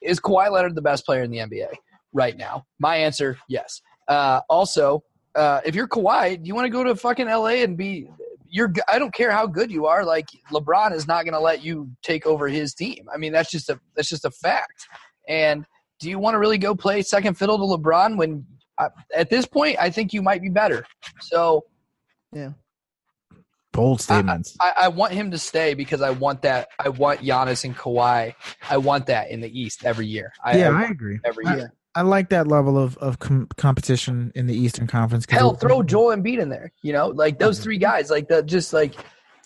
Is 0.00 0.20
Kawhi 0.20 0.50
Leonard 0.50 0.74
the 0.74 0.82
best 0.82 1.06
player 1.06 1.22
in 1.22 1.30
the 1.30 1.38
NBA 1.38 1.72
right 2.12 2.36
now? 2.36 2.64
My 2.78 2.96
answer, 2.96 3.38
yes. 3.48 3.80
Uh, 4.08 4.40
also, 4.50 5.02
uh, 5.34 5.60
if 5.64 5.74
you're 5.74 5.88
Kawhi, 5.88 6.42
do 6.42 6.46
you 6.46 6.54
want 6.54 6.66
to 6.66 6.70
go 6.70 6.84
to 6.84 6.94
fucking 6.94 7.26
LA 7.26 7.62
and 7.62 7.76
be? 7.76 8.08
You're. 8.54 8.68
g- 8.68 8.82
I 8.88 9.00
don't 9.00 9.12
care 9.12 9.32
how 9.32 9.46
good 9.48 9.70
you 9.72 9.86
are. 9.86 10.04
Like 10.04 10.26
LeBron 10.52 10.92
is 10.94 11.08
not 11.08 11.24
going 11.24 11.34
to 11.34 11.40
let 11.40 11.64
you 11.64 11.90
take 12.02 12.24
over 12.24 12.46
his 12.46 12.72
team. 12.72 13.06
I 13.12 13.16
mean, 13.18 13.32
that's 13.32 13.50
just 13.50 13.68
a 13.68 13.80
that's 13.96 14.08
just 14.08 14.24
a 14.24 14.30
fact. 14.30 14.86
And 15.28 15.64
do 15.98 16.08
you 16.08 16.18
want 16.20 16.34
to 16.34 16.38
really 16.38 16.58
go 16.58 16.74
play 16.74 17.02
second 17.02 17.34
fiddle 17.34 17.58
to 17.58 17.64
LeBron 17.76 18.16
when 18.16 18.46
uh, 18.78 18.90
at 19.14 19.28
this 19.28 19.44
point 19.46 19.76
I 19.80 19.90
think 19.90 20.12
you 20.12 20.22
might 20.22 20.40
be 20.40 20.50
better. 20.50 20.84
So 21.20 21.64
yeah. 22.32 22.50
Bold 23.72 24.00
statements. 24.00 24.56
I, 24.60 24.72
I 24.82 24.88
want 24.88 25.12
him 25.14 25.32
to 25.32 25.38
stay 25.38 25.74
because 25.74 26.00
I 26.00 26.10
want 26.10 26.42
that. 26.42 26.68
I 26.78 26.90
want 26.90 27.22
Giannis 27.22 27.64
and 27.64 27.76
Kawhi. 27.76 28.34
I 28.70 28.76
want 28.76 29.06
that 29.06 29.30
in 29.32 29.40
the 29.40 29.50
East 29.60 29.84
every 29.84 30.06
year. 30.06 30.32
I, 30.44 30.58
yeah, 30.58 30.70
I 30.70 30.82
I 30.84 30.88
agree. 30.90 31.18
every 31.24 31.44
Yeah. 31.44 31.56
year. 31.56 31.72
I 31.96 32.02
like 32.02 32.28
that 32.30 32.46
level 32.48 32.78
of 32.78 32.96
of 32.98 33.18
com- 33.18 33.48
competition 33.56 34.32
in 34.34 34.46
the 34.46 34.54
Eastern 34.56 34.86
Conference. 34.86 35.26
Hell, 35.28 35.52
it- 35.52 35.60
throw 35.60 35.82
Joel 35.82 36.14
Embiid 36.16 36.40
in 36.40 36.48
there. 36.48 36.72
You 36.82 36.92
know, 36.92 37.08
like 37.08 37.38
those 37.38 37.60
three 37.60 37.78
guys, 37.78 38.10
like 38.10 38.28
the 38.28 38.42
just 38.42 38.72
like 38.72 38.94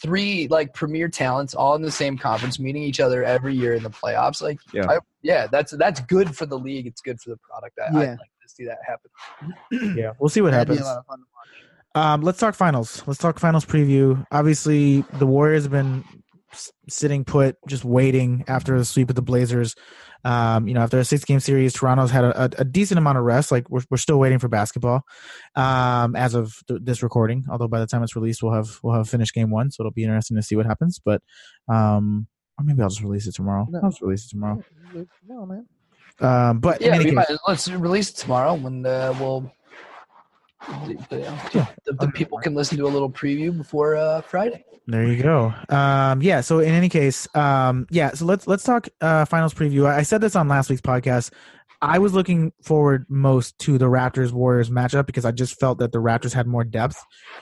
three 0.01 0.47
like 0.49 0.73
premier 0.75 1.09
talents 1.09 1.55
all 1.55 1.75
in 1.75 1.83
the 1.83 1.91
same 1.91 2.17
conference, 2.17 2.59
meeting 2.59 2.83
each 2.83 3.01
other 3.01 3.25
every 3.25 3.55
year 3.55 3.75
in 3.75 3.83
the 3.83 3.91
playoffs. 3.91 4.41
Like, 4.41 4.59
Yeah. 4.73 4.89
I, 4.89 4.99
yeah, 5.23 5.47
that's 5.51 5.73
that's 5.73 6.01
good 6.03 6.37
for 6.37 6.47
the 6.47 6.57
league. 6.59 6.87
It's 6.87 7.01
good 7.01 7.21
for 7.21 7.31
the 7.31 7.37
product. 7.39 7.79
I, 7.81 7.93
Yeah. 7.93 7.99
I'd 8.01 8.11
like 8.11 8.19
to 8.19 8.49
see 8.49 8.65
that 8.67 8.79
happen. 8.87 9.95
Yeah, 9.99 10.13
we'll 10.21 10.29
see 10.29 10.41
what 10.41 10.53
That'd 10.53 10.69
be 10.69 10.75
happens. 10.75 10.87
a 10.89 10.91
lot 10.93 10.99
of 10.99 11.07
fun 11.07 11.19
to 11.19 11.25
watch. 11.35 12.05
Um, 12.05 12.21
let's 12.23 12.39
talk 12.39 12.55
finals. 12.55 13.03
Let's 13.07 13.19
talk 13.19 13.39
finals 13.41 13.65
preview. 13.65 14.25
Obviously, 14.31 15.01
the 15.15 15.27
Warriors 15.27 15.65
have 15.65 15.73
been 15.73 16.05
s- 16.53 16.71
sitting 16.89 17.25
put, 17.25 17.57
just 17.67 17.85
waiting 17.85 18.45
after 18.47 18.79
the 18.79 18.85
sweep 18.85 19.09
of 19.11 19.17
the 19.17 19.23
Blazers. 19.23 19.75
Um, 20.25 20.67
you 20.67 20.75
know, 20.75 20.81
after 20.81 20.99
a 20.99 21.05
six-game 21.05 21.41
series, 21.41 21.73
Toronto's 21.73 22.11
had 22.11 22.25
a, 22.25 22.45
a, 22.45 22.51
a 22.59 22.65
decent 22.65 22.99
amount 22.99 23.19
of 23.19 23.25
rest. 23.25 23.53
Like 23.53 23.71
we're 23.71 23.83
we're 23.91 23.97
still 23.99 24.19
waiting 24.19 24.39
for 24.39 24.49
basketball 24.49 25.03
um, 25.55 26.17
as 26.17 26.35
of 26.35 26.55
th- 26.67 26.81
this 26.83 27.03
recording. 27.03 27.45
Although 27.51 27.69
by 27.69 27.81
the 27.81 27.87
time 27.87 28.03
it's 28.03 28.17
released, 28.17 28.43
we'll 28.43 28.53
have 28.53 28.79
we'll 28.83 28.95
have 28.95 29.09
finished 29.09 29.35
game 29.35 29.51
one, 29.51 29.71
so 29.71 29.83
it'll 29.83 29.93
be 29.93 30.05
interesting 30.05 30.37
to 30.37 30.43
see 30.43 30.57
what 30.57 30.67
happens. 30.67 31.01
But 31.05 31.23
um, 31.69 32.27
or 32.59 32.65
maybe 32.65 32.83
I'll 32.83 32.89
just 32.89 33.03
release 33.03 33.27
it 33.27 33.35
tomorrow. 33.35 33.67
No. 33.71 33.81
I'll 33.83 33.91
just 33.91 34.03
release 34.03 34.27
it 34.27 34.31
tomorrow. 34.31 34.63
No, 35.27 35.47
man. 35.47 35.67
Um, 36.21 36.59
but 36.59 36.81
in 36.81 36.89
Yeah, 36.89 36.95
any 36.97 37.05
case, 37.05 37.15
might, 37.15 37.29
let's 37.47 37.69
release 37.71 38.11
it 38.11 38.17
tomorrow 38.17 38.55
when 38.55 38.85
uh, 38.85 39.15
we'll 39.21 39.53
The, 41.09 41.73
the, 41.85 42.11
people 42.15 42.39
can 42.39 42.55
listen 42.55 42.77
to 42.79 42.87
a 42.87 42.89
little 42.89 43.11
preview 43.11 43.57
before 43.57 43.97
uh, 43.97 44.21
Friday. 44.21 44.65
There 44.87 45.07
you 45.07 45.23
go. 45.23 45.55
Um, 45.69 46.21
yeah. 46.23 46.41
So 46.41 46.59
in 46.59 46.71
any 46.71 46.89
case, 46.89 47.29
um, 47.35 47.87
yeah. 47.91 48.11
So 48.13 48.25
let's 48.25 48.47
let's 48.47 48.65
talk 48.65 48.89
uh, 49.01 49.25
finals 49.25 49.55
preview. 49.55 49.87
I 49.87 50.03
said 50.03 50.21
this 50.21 50.35
on 50.35 50.49
last 50.49 50.69
week's 50.71 50.83
podcast. 50.83 51.31
I 51.81 51.99
was 51.99 52.13
looking 52.13 52.53
forward 52.63 53.07
most 53.09 53.59
to 53.61 53.79
the 53.79 53.87
Raptors 53.87 54.33
Warriors 54.33 54.69
matchup 54.69 55.07
because 55.07 55.25
I 55.25 55.31
just 55.31 55.61
felt 55.61 55.79
that 55.79 55.93
the 55.93 55.99
Raptors 55.99 56.33
had 56.33 56.47
more 56.47 56.65
depth 56.65 56.97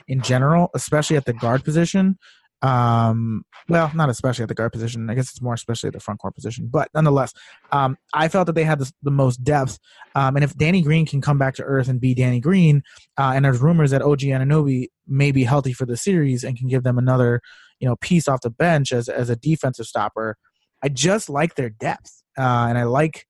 in 0.07 0.21
general, 0.21 0.69
especially 0.75 1.17
at 1.17 1.25
the 1.25 1.33
guard 1.33 1.63
position. 1.63 2.19
Um, 2.61 3.43
well, 3.69 3.91
not 3.93 4.09
especially 4.09 4.43
at 4.43 4.49
the 4.49 4.55
guard 4.55 4.71
position. 4.71 5.09
I 5.09 5.13
guess 5.13 5.29
it's 5.29 5.41
more 5.41 5.53
especially 5.53 5.87
at 5.87 5.93
the 5.93 5.99
front 5.99 6.19
court 6.19 6.35
position. 6.35 6.67
But 6.71 6.89
nonetheless, 6.93 7.33
um, 7.71 7.97
I 8.13 8.27
felt 8.29 8.47
that 8.47 8.53
they 8.53 8.63
had 8.63 8.79
the, 8.79 8.91
the 9.03 9.11
most 9.11 9.43
depth. 9.43 9.77
Um, 10.15 10.35
and 10.35 10.43
if 10.43 10.57
Danny 10.57 10.81
Green 10.81 11.05
can 11.05 11.21
come 11.21 11.37
back 11.37 11.55
to 11.55 11.63
earth 11.63 11.87
and 11.87 12.01
be 12.01 12.15
Danny 12.15 12.39
Green, 12.39 12.81
uh, 13.17 13.33
and 13.35 13.45
there's 13.45 13.59
rumors 13.59 13.91
that 13.91 14.01
OG 14.01 14.21
Anunoby 14.21 14.87
may 15.07 15.31
be 15.31 15.43
healthy 15.43 15.73
for 15.73 15.85
the 15.85 15.97
series 15.97 16.43
and 16.43 16.57
can 16.57 16.67
give 16.67 16.83
them 16.83 16.97
another, 16.97 17.41
you 17.79 17.87
know, 17.87 17.95
piece 17.97 18.27
off 18.27 18.41
the 18.41 18.49
bench 18.49 18.91
as 18.91 19.07
as 19.07 19.29
a 19.29 19.35
defensive 19.35 19.85
stopper. 19.85 20.35
I 20.83 20.89
just 20.89 21.29
like 21.29 21.55
their 21.55 21.69
depth, 21.69 22.23
uh, 22.37 22.67
and 22.69 22.77
I 22.77 22.83
like 22.83 23.26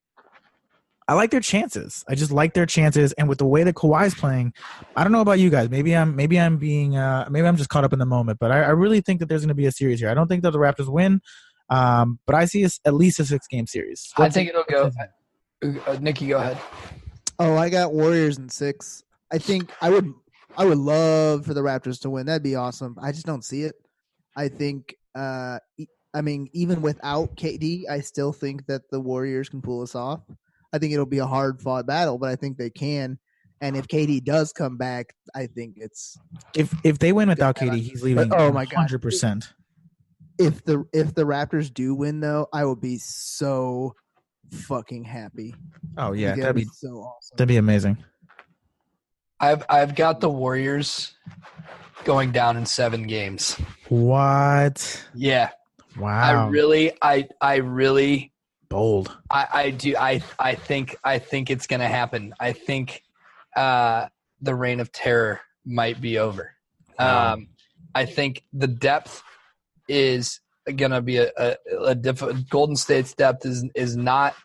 I 1.08 1.14
like 1.14 1.32
their 1.32 1.40
chances. 1.40 2.04
I 2.10 2.16
just 2.16 2.32
like 2.32 2.54
their 2.54 2.66
chances, 2.66 3.14
and 3.14 3.30
with 3.30 3.38
the 3.38 3.46
way 3.46 3.64
that 3.64 3.76
Kawhi's 3.76 4.14
playing, 4.14 4.54
I 4.96 5.04
don't 5.04 5.14
know 5.14 5.22
about 5.22 5.40
you 5.40 5.50
guys. 5.50 5.70
Maybe 5.70 5.96
I'm 5.96 6.16
maybe 6.16 6.40
I'm 6.40 6.58
being 6.58 6.98
uh, 6.98 7.28
maybe 7.30 7.48
I'm 7.48 7.56
just 7.56 7.70
caught 7.70 7.86
up 7.86 7.94
in 7.94 8.00
the 8.00 8.06
moment, 8.06 8.40
but 8.40 8.52
I, 8.52 8.64
I 8.64 8.70
really 8.70 9.00
think 9.00 9.20
that 9.22 9.30
there's 9.30 9.42
going 9.42 9.50
to 9.50 9.56
be 9.56 9.68
a 9.68 9.72
series 9.72 10.00
here. 10.00 10.10
I 10.10 10.14
don't 10.14 10.28
think 10.28 10.44
that 10.44 10.52
the 10.52 10.60
Raptors 10.60 10.90
win, 10.90 11.22
um, 11.70 12.20
but 12.26 12.36
I 12.36 12.46
see 12.46 12.64
a, 12.66 12.70
at 12.86 12.94
least 12.94 13.20
a 13.20 13.26
six 13.26 13.48
game 13.48 13.68
series. 13.68 14.12
I 14.18 14.30
think 14.30 14.50
it'll 14.50 14.66
go. 14.66 14.92
Uh, 15.64 15.98
Nikki, 16.02 16.28
go 16.28 16.38
ahead. 16.38 16.58
Oh, 17.40 17.56
I 17.56 17.70
got 17.70 17.94
Warriors 17.94 18.38
in 18.38 18.50
six. 18.50 19.04
I 19.32 19.38
think 19.38 19.72
I 19.82 19.90
would 19.90 20.14
I 20.58 20.66
would 20.66 20.78
love 20.78 21.46
for 21.46 21.54
the 21.54 21.62
Raptors 21.62 22.02
to 22.02 22.10
win. 22.10 22.26
That'd 22.26 22.44
be 22.44 22.56
awesome. 22.56 22.98
I 23.02 23.12
just 23.12 23.26
don't 23.26 23.46
see 23.46 23.64
it. 23.64 23.76
I 24.36 24.50
think 24.50 24.96
uh 25.16 25.60
I 26.14 26.22
mean 26.22 26.50
even 26.54 26.82
without 26.82 27.36
KD, 27.36 27.84
I 27.90 28.02
still 28.02 28.34
think 28.34 28.66
that 28.68 28.90
the 28.92 29.00
Warriors 29.00 29.50
can 29.50 29.62
pull 29.62 29.82
us 29.82 29.96
off. 29.96 30.22
I 30.74 30.80
think 30.80 30.94
it'll 30.94 31.06
be 31.06 31.20
a 31.20 31.26
hard 31.26 31.62
fought 31.62 31.86
battle, 31.86 32.18
but 32.18 32.30
I 32.30 32.36
think 32.36 32.58
they 32.58 32.70
can. 32.70 33.20
And 33.60 33.76
if 33.76 33.88
KD 33.88 34.24
does 34.24 34.54
come 34.54 34.78
back, 34.78 35.14
I 35.34 35.48
think 35.48 35.76
it's 35.78 36.18
if 36.56 36.74
if 36.84 37.00
they 37.00 37.12
win 37.12 37.30
without 37.30 37.56
KD, 37.56 37.78
he's 37.80 38.04
leaving. 38.04 38.32
oh 38.34 38.52
my 38.52 38.66
god, 38.66 38.76
hundred 38.76 39.02
percent. 39.02 39.54
If 40.38 40.64
the 40.64 40.86
if 40.94 41.16
the 41.16 41.24
Raptors 41.24 41.74
do 41.74 41.96
win, 41.96 42.20
though, 42.20 42.48
I 42.54 42.66
will 42.66 42.76
be 42.76 42.98
so 43.00 43.96
fucking 44.52 45.06
happy. 45.06 45.56
Oh 45.98 46.12
yeah, 46.12 46.36
that'd 46.36 46.56
be 46.56 46.66
so 46.66 46.90
awesome. 46.90 47.36
That'd 47.38 47.48
be 47.48 47.58
amazing. 47.58 47.98
I've 49.40 49.64
I've 49.70 49.96
got 49.96 50.20
the 50.20 50.30
Warriors 50.30 51.14
going 52.04 52.32
down 52.32 52.58
in 52.58 52.66
seven 52.66 53.08
games. 53.08 53.60
What? 53.90 55.04
Yeah. 55.16 55.50
Wow. 55.98 56.46
I 56.46 56.50
really, 56.50 56.94
I 57.02 57.28
I 57.42 57.56
really 57.58 58.32
bold. 58.70 59.16
I, 59.30 59.48
I 59.54 59.70
do. 59.72 59.96
I 59.98 60.22
I 60.40 60.56
think 60.56 60.96
I 61.04 61.20
think 61.20 61.50
it's 61.50 61.68
going 61.68 61.80
to 61.80 61.88
happen. 61.88 62.34
I 62.40 62.54
think 62.54 63.04
uh, 63.56 64.08
the 64.42 64.56
reign 64.56 64.80
of 64.80 64.92
terror 64.92 65.42
might 65.66 66.00
be 66.00 66.18
over. 66.18 66.54
Um, 67.00 67.50
I 67.94 68.06
think 68.06 68.44
the 68.54 68.68
depth 68.68 69.24
is 69.88 70.40
going 70.76 70.92
to 70.92 71.02
be 71.02 71.18
a, 71.18 71.32
a, 71.38 71.56
a 71.86 71.96
diff- 71.96 72.50
Golden 72.50 72.76
State's 72.76 73.14
depth 73.14 73.46
is 73.46 73.66
is 73.76 73.96
not 73.96 74.36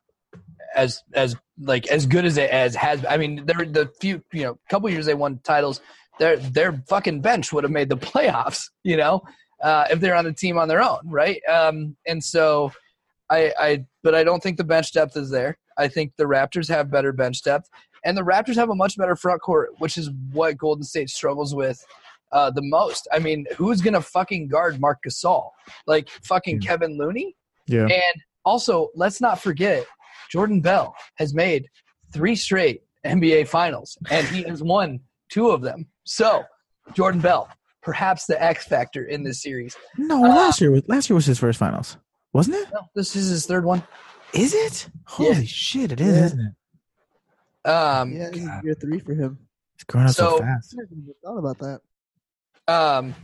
as 0.75 1.03
as 1.13 1.37
like 1.61 1.87
as 1.89 2.07
good 2.07 2.25
as 2.25 2.37
it 2.39 2.51
as 2.51 2.75
has. 2.75 3.05
I 3.09 3.17
mean, 3.17 3.47
there 3.47 3.65
the 3.65 3.91
few 4.01 4.23
you 4.33 4.45
know 4.45 4.59
couple 4.69 4.89
years 4.91 5.07
they 5.07 5.15
won 5.15 5.41
titles. 5.45 5.81
Their 6.19 6.37
their 6.37 6.83
fucking 6.89 7.21
bench 7.21 7.53
would 7.53 7.65
have 7.65 7.71
made 7.71 7.89
the 7.89 7.97
playoffs. 8.11 8.65
You 8.85 8.97
know, 8.97 9.23
uh, 9.63 9.87
if 9.91 10.01
they're 10.01 10.15
on 10.15 10.27
a 10.27 10.33
team 10.33 10.59
on 10.59 10.69
their 10.69 10.83
own, 10.83 11.01
right? 11.05 11.41
Um, 11.49 11.97
and 12.07 12.23
so 12.23 12.73
I, 13.33 13.53
I 13.59 13.85
but 14.03 14.15
I 14.15 14.25
don't 14.25 14.43
think 14.43 14.59
the 14.59 14.65
bench 14.65 14.93
depth 14.93 15.17
is 15.17 15.31
there. 15.31 15.57
I 15.79 15.89
think 15.89 16.13
the 16.19 16.25
Raptors 16.25 16.69
have 16.69 16.91
better 16.91 17.13
bench 17.13 17.43
depth, 17.43 17.69
and 18.05 18.17
the 18.17 18.23
Raptors 18.23 18.57
have 18.57 18.69
a 18.69 18.75
much 18.75 18.99
better 18.99 19.17
front 19.17 19.41
court, 19.41 19.71
which 19.79 19.97
is 19.97 20.11
what 20.33 20.59
Golden 20.59 20.85
State 20.85 21.09
struggles 21.09 21.55
with 21.55 21.83
uh, 22.33 22.51
the 22.51 22.63
most. 22.63 23.09
I 23.11 23.19
mean, 23.19 23.47
who's 23.57 23.81
gonna 23.81 24.03
fucking 24.03 24.49
guard 24.49 24.81
Marc 24.81 24.99
Gasol? 25.07 25.51
Like 25.87 26.11
fucking 26.25 26.61
yeah. 26.61 26.69
Kevin 26.69 26.99
Looney? 26.99 27.35
Yeah. 27.67 27.85
And 27.87 28.23
also, 28.45 28.91
let's 28.95 29.21
not 29.21 29.41
forget, 29.41 29.87
Jordan 30.31 30.61
Bell 30.61 30.95
has 31.17 31.33
made 31.33 31.69
three 32.13 32.37
straight 32.37 32.83
NBA 33.07 33.49
Finals, 33.49 33.97
and 34.11 34.27
he 34.27 34.43
has 34.43 34.63
won 34.63 35.01
two 35.31 35.51
of 35.51 35.63
them. 35.63 35.87
So, 36.05 36.43
Jordan 36.93 37.23
Bell, 37.23 37.49
perhaps 37.83 38.27
the 38.27 38.43
X 38.43 38.67
factor 38.67 39.07
in 39.07 39.23
this 39.23 39.41
series. 39.41 39.75
No, 39.97 40.23
uh, 40.23 40.29
last 40.29 40.61
year 40.61 40.71
was 40.71 40.83
last 40.87 41.09
year 41.09 41.15
was 41.15 41.25
his 41.25 41.39
first 41.39 41.59
Finals 41.59 41.97
wasn't 42.33 42.57
it? 42.57 42.69
No, 42.73 42.81
this 42.95 43.17
is 43.17 43.29
his 43.29 43.47
third 43.47 43.65
one. 43.65 43.83
Is 44.33 44.55
it? 44.55 44.89
Holy 45.05 45.31
yeah. 45.31 45.43
shit! 45.45 45.93
It 45.93 46.01
is, 46.01 46.17
yeah. 46.17 46.25
isn't 46.25 46.41
it? 46.41 47.71
Um, 47.71 48.13
yeah, 48.13 48.61
year 48.63 48.75
three 48.75 48.99
for 48.99 49.15
him. 49.15 49.39
He's 49.75 49.85
growing 49.85 50.09
up 50.09 50.15
so, 50.15 50.37
so 50.37 50.39
fast. 50.39 50.77
I 50.79 51.13
thought 51.25 51.39
about 51.39 51.59
that. 51.59 51.81
Um, 52.67 53.15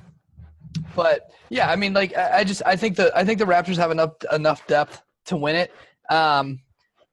but 0.95 1.31
yeah, 1.49 1.71
I 1.71 1.77
mean, 1.77 1.93
like, 1.93 2.17
I, 2.17 2.39
I 2.39 2.45
just 2.45 2.63
I 2.65 2.77
think 2.77 2.97
the 2.97 3.17
I 3.17 3.25
think 3.25 3.39
the 3.39 3.47
Raptors 3.47 3.77
have 3.77 3.91
enough 3.91 4.13
enough 4.33 4.67
depth 4.67 5.03
to 5.27 5.37
win 5.37 5.57
it. 5.57 5.73
Um, 6.11 6.61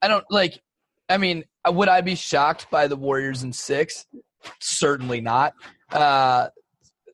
I 0.02 0.08
don't 0.08 0.26
like. 0.30 0.62
I 1.10 1.18
mean, 1.18 1.46
would 1.68 1.90
I 1.90 2.02
be 2.02 2.16
shocked 2.16 2.70
by 2.70 2.88
the 2.88 2.96
Warriors 2.96 3.44
in 3.44 3.54
six? 3.54 4.06
Certainly 4.60 5.22
not. 5.22 5.54
Uh, 5.92 6.50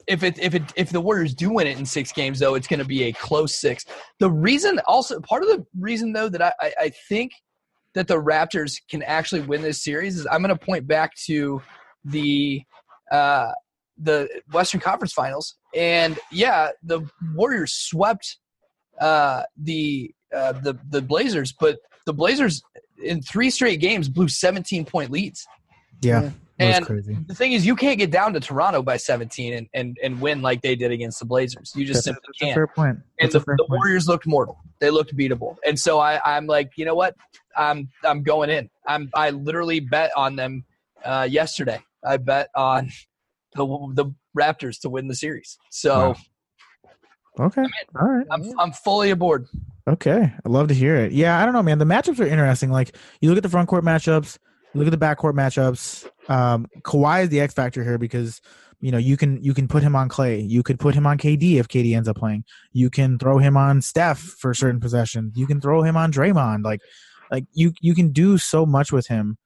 if 0.07 0.23
it 0.23 0.39
if 0.39 0.55
it 0.55 0.63
if 0.75 0.89
the 0.89 1.01
Warriors 1.01 1.33
do 1.33 1.49
win 1.49 1.67
it 1.67 1.77
in 1.77 1.85
six 1.85 2.11
games, 2.11 2.39
though, 2.39 2.55
it's 2.55 2.67
going 2.67 2.79
to 2.79 2.85
be 2.85 3.03
a 3.03 3.13
close 3.13 3.55
six. 3.55 3.85
The 4.19 4.29
reason, 4.29 4.79
also 4.87 5.19
part 5.19 5.43
of 5.43 5.49
the 5.49 5.65
reason 5.79 6.13
though 6.13 6.29
that 6.29 6.41
I, 6.41 6.53
I, 6.59 6.73
I 6.79 6.89
think 7.09 7.31
that 7.93 8.07
the 8.07 8.21
Raptors 8.21 8.75
can 8.89 9.03
actually 9.03 9.41
win 9.41 9.61
this 9.61 9.83
series 9.83 10.17
is 10.17 10.27
I'm 10.31 10.41
going 10.41 10.55
to 10.57 10.65
point 10.65 10.87
back 10.87 11.15
to 11.25 11.61
the 12.05 12.61
uh, 13.11 13.51
the 13.97 14.29
Western 14.51 14.79
Conference 14.79 15.13
Finals, 15.13 15.55
and 15.75 16.19
yeah, 16.31 16.69
the 16.83 17.01
Warriors 17.35 17.73
swept 17.73 18.37
uh, 18.99 19.43
the 19.57 20.13
uh, 20.33 20.53
the 20.53 20.77
the 20.89 21.01
Blazers, 21.01 21.53
but 21.59 21.79
the 22.05 22.13
Blazers 22.13 22.61
in 23.03 23.21
three 23.21 23.49
straight 23.49 23.79
games 23.79 24.09
blew 24.09 24.27
17 24.27 24.85
point 24.85 25.11
leads. 25.11 25.45
Yeah. 26.01 26.31
And 26.61 27.27
the 27.27 27.35
thing 27.35 27.53
is, 27.53 27.65
you 27.65 27.75
can't 27.75 27.97
get 27.97 28.11
down 28.11 28.33
to 28.33 28.39
Toronto 28.39 28.81
by 28.81 28.97
17 28.97 29.53
and, 29.53 29.67
and, 29.73 29.97
and 30.03 30.21
win 30.21 30.41
like 30.41 30.61
they 30.61 30.75
did 30.75 30.91
against 30.91 31.19
the 31.19 31.25
Blazers. 31.25 31.73
You 31.75 31.85
just 31.85 32.05
that's 32.05 32.05
simply 32.05 32.33
can't. 32.39 32.53
fair 32.53 32.67
point. 32.67 32.99
That's 33.19 33.35
and 33.35 33.43
the, 33.43 33.55
the 33.57 33.65
Warriors 33.69 34.07
looked 34.07 34.27
mortal. 34.27 34.59
They 34.79 34.89
looked 34.89 35.15
beatable. 35.15 35.57
And 35.65 35.79
so 35.79 35.99
I, 35.99 36.37
I'm 36.37 36.47
like, 36.47 36.71
you 36.75 36.85
know 36.85 36.95
what? 36.95 37.15
I'm 37.57 37.89
I'm 38.03 38.23
going 38.23 38.49
in. 38.49 38.69
I'm 38.87 39.09
I 39.13 39.31
literally 39.31 39.79
bet 39.79 40.11
on 40.15 40.35
them 40.35 40.65
uh, 41.03 41.27
yesterday. 41.29 41.81
I 42.05 42.17
bet 42.17 42.49
on 42.55 42.91
the 43.55 43.65
the 43.93 44.13
Raptors 44.37 44.79
to 44.81 44.89
win 44.89 45.07
the 45.07 45.15
series. 45.15 45.57
So. 45.69 46.09
Wow. 46.09 46.15
Okay. 47.39 47.63
All 47.99 48.07
right. 48.07 48.27
I'm, 48.29 48.59
I'm 48.59 48.71
fully 48.73 49.09
aboard. 49.09 49.47
Okay. 49.87 50.33
I 50.45 50.49
love 50.49 50.67
to 50.67 50.73
hear 50.73 50.97
it. 50.97 51.11
Yeah, 51.11 51.41
I 51.41 51.45
don't 51.45 51.53
know, 51.53 51.63
man. 51.63 51.79
The 51.79 51.85
matchups 51.85 52.19
are 52.19 52.27
interesting. 52.27 52.71
Like 52.71 52.95
you 53.21 53.29
look 53.29 53.37
at 53.37 53.43
the 53.43 53.49
front 53.49 53.69
court 53.69 53.83
matchups, 53.83 54.37
look 54.73 54.85
at 54.85 54.91
the 54.91 54.97
back 54.97 55.17
court 55.17 55.35
matchups. 55.35 56.09
Um, 56.31 56.67
Kawhi 56.83 57.23
is 57.23 57.29
the 57.29 57.41
X 57.41 57.53
factor 57.53 57.83
here 57.83 57.97
because 57.97 58.41
you 58.79 58.91
know 58.91 58.97
you 58.97 59.17
can 59.17 59.43
you 59.43 59.53
can 59.53 59.67
put 59.67 59.83
him 59.83 59.95
on 59.95 60.07
Clay, 60.07 60.39
you 60.39 60.63
could 60.63 60.79
put 60.79 60.95
him 60.95 61.05
on 61.05 61.17
KD 61.17 61.55
if 61.55 61.67
KD 61.67 61.95
ends 61.95 62.07
up 62.07 62.15
playing. 62.15 62.45
You 62.71 62.89
can 62.89 63.19
throw 63.19 63.37
him 63.37 63.57
on 63.57 63.81
Steph 63.81 64.19
for 64.19 64.53
certain 64.53 64.79
possessions. 64.79 65.33
You 65.35 65.45
can 65.45 65.59
throw 65.59 65.83
him 65.83 65.97
on 65.97 66.11
Draymond. 66.11 66.63
Like 66.63 66.79
like 67.29 67.45
you 67.51 67.73
you 67.81 67.93
can 67.93 68.11
do 68.13 68.37
so 68.37 68.65
much 68.65 68.93
with 68.93 69.07
him 69.07 69.37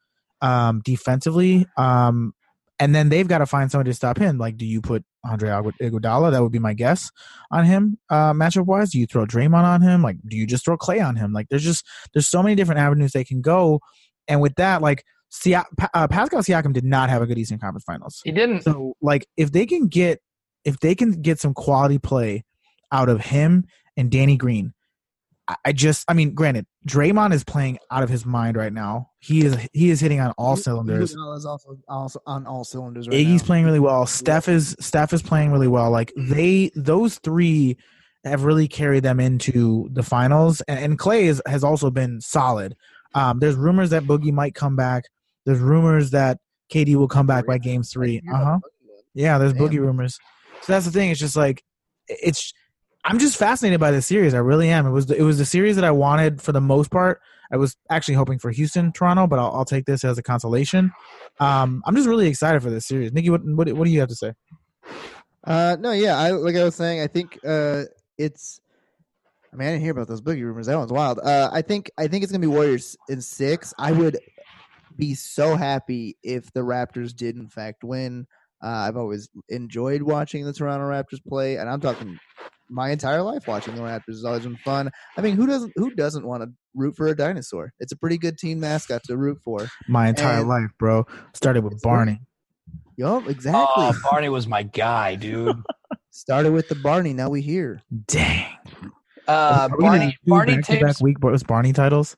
um, 0.41 0.81
defensively. 0.85 1.65
Um, 1.75 2.33
and 2.77 2.93
then 2.93 3.09
they've 3.09 3.27
got 3.27 3.37
to 3.37 3.45
find 3.45 3.71
somebody 3.71 3.91
to 3.91 3.95
stop 3.95 4.17
him. 4.17 4.37
Like, 4.37 4.57
do 4.57 4.65
you 4.65 4.81
put 4.81 5.05
Andre 5.23 5.49
Iguodala? 5.49 6.31
That 6.31 6.41
would 6.43 6.51
be 6.51 6.59
my 6.59 6.73
guess 6.73 7.09
on 7.49 7.63
him, 7.63 7.97
uh, 8.09 8.33
matchup 8.33 8.65
wise. 8.65 8.91
Do 8.91 8.99
you 8.99 9.07
throw 9.07 9.25
Draymond 9.25 9.63
on 9.63 9.81
him? 9.81 10.01
Like, 10.01 10.17
do 10.27 10.35
you 10.35 10.45
just 10.45 10.65
throw 10.65 10.75
Clay 10.75 10.99
on 10.99 11.15
him? 11.15 11.31
Like, 11.31 11.47
there's 11.49 11.63
just 11.63 11.85
there's 12.13 12.27
so 12.27 12.43
many 12.43 12.53
different 12.53 12.81
avenues 12.81 13.13
they 13.13 13.23
can 13.23 13.41
go. 13.41 13.79
And 14.27 14.41
with 14.41 14.55
that, 14.55 14.81
like 14.81 15.05
Sia- 15.35 15.65
uh, 15.93 16.07
Pascal 16.07 16.41
Siakam 16.41 16.73
did 16.73 16.85
not 16.85 17.09
have 17.09 17.21
a 17.21 17.25
good 17.25 17.37
Eastern 17.37 17.59
Conference 17.59 17.83
Finals. 17.83 18.21
He 18.23 18.31
didn't. 18.31 18.63
So, 18.63 18.93
like, 19.01 19.27
if 19.37 19.51
they 19.51 19.65
can 19.65 19.87
get 19.87 20.21
if 20.63 20.79
they 20.79 20.95
can 20.95 21.21
get 21.21 21.39
some 21.39 21.53
quality 21.53 21.99
play 21.99 22.43
out 22.91 23.09
of 23.09 23.21
him 23.21 23.65
and 23.97 24.09
Danny 24.09 24.37
Green, 24.37 24.73
I, 25.47 25.55
I 25.65 25.71
just, 25.73 26.05
I 26.07 26.13
mean, 26.13 26.33
granted, 26.33 26.65
Draymond 26.87 27.33
is 27.33 27.43
playing 27.43 27.77
out 27.91 28.01
of 28.01 28.09
his 28.09 28.25
mind 28.25 28.57
right 28.57 28.73
now. 28.73 29.11
He 29.19 29.45
is 29.45 29.57
he 29.73 29.89
is 29.89 29.99
hitting 29.99 30.19
on 30.19 30.31
all 30.37 30.55
cylinders. 30.55 31.11
Is 31.11 31.45
also, 31.45 31.77
also 31.87 32.19
on 32.25 32.47
all 32.47 32.63
cylinders. 32.63 33.07
Right 33.07 33.17
Iggy's 33.17 33.41
now. 33.41 33.47
playing 33.47 33.65
really 33.65 33.79
well. 33.79 34.05
Steph 34.05 34.47
is 34.47 34.75
Steph 34.79 35.13
is 35.13 35.21
playing 35.21 35.51
really 35.51 35.67
well. 35.67 35.91
Like 35.91 36.11
they, 36.15 36.71
those 36.75 37.19
three 37.19 37.77
have 38.23 38.43
really 38.43 38.67
carried 38.67 39.03
them 39.03 39.19
into 39.19 39.87
the 39.91 40.03
finals. 40.03 40.61
And, 40.61 40.79
and 40.79 40.99
Clay 40.99 41.25
is, 41.25 41.41
has 41.45 41.63
also 41.63 41.91
been 41.91 42.21
solid. 42.21 42.75
Um, 43.13 43.39
there's 43.39 43.55
rumors 43.55 43.91
that 43.91 44.03
Boogie 44.03 44.33
might 44.33 44.55
come 44.55 44.75
back. 44.75 45.05
There's 45.45 45.59
rumors 45.59 46.11
that 46.11 46.39
KD 46.71 46.95
will 46.95 47.07
come 47.07 47.27
back 47.27 47.45
by 47.45 47.57
game 47.57 47.83
three. 47.83 48.21
Uh 48.31 48.37
huh. 48.37 48.59
Yeah, 49.13 49.37
there's 49.37 49.53
Damn. 49.53 49.63
boogie 49.63 49.79
rumors. 49.79 50.19
So 50.61 50.73
that's 50.73 50.85
the 50.85 50.91
thing. 50.91 51.11
It's 51.11 51.19
just 51.19 51.35
like 51.35 51.63
it's. 52.07 52.53
I'm 53.07 53.19
just 53.19 53.37
fascinated 53.37 53.79
by 53.79 53.91
this 53.91 54.07
series. 54.07 54.33
I 54.33 54.39
really 54.39 54.69
am. 54.69 54.87
It 54.87 54.91
was 54.91 55.05
the, 55.05 55.15
it 55.15 55.21
was 55.21 55.37
the 55.37 55.45
series 55.45 55.75
that 55.75 55.85
I 55.85 55.91
wanted 55.91 56.41
for 56.41 56.51
the 56.51 56.61
most 56.61 56.89
part. 56.89 57.21
I 57.51 57.57
was 57.57 57.77
actually 57.91 58.15
hoping 58.15 58.39
for 58.39 58.49
Houston, 58.49 58.91
Toronto, 58.91 59.27
but 59.27 59.37
I'll, 59.37 59.51
I'll 59.51 59.65
take 59.65 59.85
this 59.85 60.03
as 60.03 60.17
a 60.17 60.23
consolation. 60.23 60.91
Um, 61.39 61.83
I'm 61.85 61.95
just 61.95 62.07
really 62.07 62.27
excited 62.27 62.63
for 62.63 62.71
this 62.71 62.87
series. 62.87 63.13
Nikki, 63.13 63.29
what, 63.29 63.41
what 63.45 63.71
what 63.73 63.85
do 63.85 63.91
you 63.91 63.99
have 63.99 64.09
to 64.09 64.15
say? 64.15 64.33
Uh, 65.43 65.77
no, 65.79 65.91
yeah, 65.91 66.17
I 66.17 66.31
like 66.31 66.55
I 66.55 66.63
was 66.63 66.75
saying, 66.75 67.01
I 67.01 67.07
think 67.07 67.39
uh, 67.45 67.83
it's. 68.17 68.59
I 69.53 69.57
mean, 69.57 69.67
I 69.67 69.71
didn't 69.71 69.83
hear 69.83 69.91
about 69.91 70.07
those 70.07 70.21
boogie 70.21 70.41
rumors. 70.41 70.65
That 70.65 70.77
one's 70.77 70.91
wild. 70.91 71.19
Uh, 71.19 71.49
I 71.53 71.61
think 71.61 71.91
I 71.97 72.07
think 72.07 72.23
it's 72.23 72.31
gonna 72.31 72.41
be 72.41 72.47
Warriors 72.47 72.97
in 73.07 73.21
six. 73.21 73.73
I 73.77 73.91
would 73.91 74.17
be 74.97 75.13
so 75.15 75.55
happy 75.55 76.17
if 76.23 76.51
the 76.53 76.61
Raptors 76.61 77.15
did 77.15 77.35
in 77.35 77.47
fact 77.49 77.83
win. 77.83 78.25
Uh, 78.63 78.67
I've 78.69 78.97
always 78.97 79.29
enjoyed 79.49 80.01
watching 80.01 80.45
the 80.45 80.53
Toronto 80.53 80.85
Raptors 80.85 81.23
play, 81.27 81.57
and 81.57 81.69
I'm 81.69 81.81
talking 81.81 82.17
my 82.69 82.89
entire 82.89 83.21
life 83.21 83.47
watching 83.47 83.75
the 83.75 83.81
Raptors 83.81 84.01
has 84.13 84.25
always 84.25 84.43
been 84.43 84.57
fun. 84.57 84.89
I 85.17 85.21
mean, 85.21 85.35
who 85.35 85.45
doesn't 85.45 85.73
who 85.75 85.91
doesn't 85.93 86.25
want 86.25 86.43
to 86.43 86.49
root 86.73 86.95
for 86.95 87.07
a 87.07 87.15
dinosaur? 87.15 87.73
It's 87.79 87.91
a 87.91 87.97
pretty 87.97 88.17
good 88.17 88.37
team 88.37 88.59
mascot 88.59 89.03
to 89.05 89.17
root 89.17 89.39
for. 89.43 89.67
My 89.87 90.07
entire 90.09 90.39
And- 90.39 90.47
life, 90.47 90.71
bro. 90.79 91.05
Started 91.33 91.63
with 91.63 91.73
It's 91.73 91.83
Barney. 91.83 92.21
Yup, 92.97 93.27
exactly. 93.27 93.61
Oh, 93.75 93.93
Barney 94.09 94.29
was 94.29 94.47
my 94.47 94.63
guy, 94.63 95.15
dude. 95.15 95.57
Started 96.11 96.53
with 96.53 96.69
the 96.69 96.75
Barney. 96.75 97.11
Now 97.13 97.29
we 97.29 97.41
here. 97.41 97.81
Dang. 98.07 98.45
Uh, 99.27 99.67
Are 99.71 99.77
we 99.77 99.83
gonna 99.83 99.97
do 99.97 100.03
Barney, 100.05 100.17
Barney 100.25 100.55
back-to-back 100.55 100.81
tapes. 100.81 101.01
week 101.01 101.17
was 101.21 101.43
Barney 101.43 101.73
titles. 101.73 102.15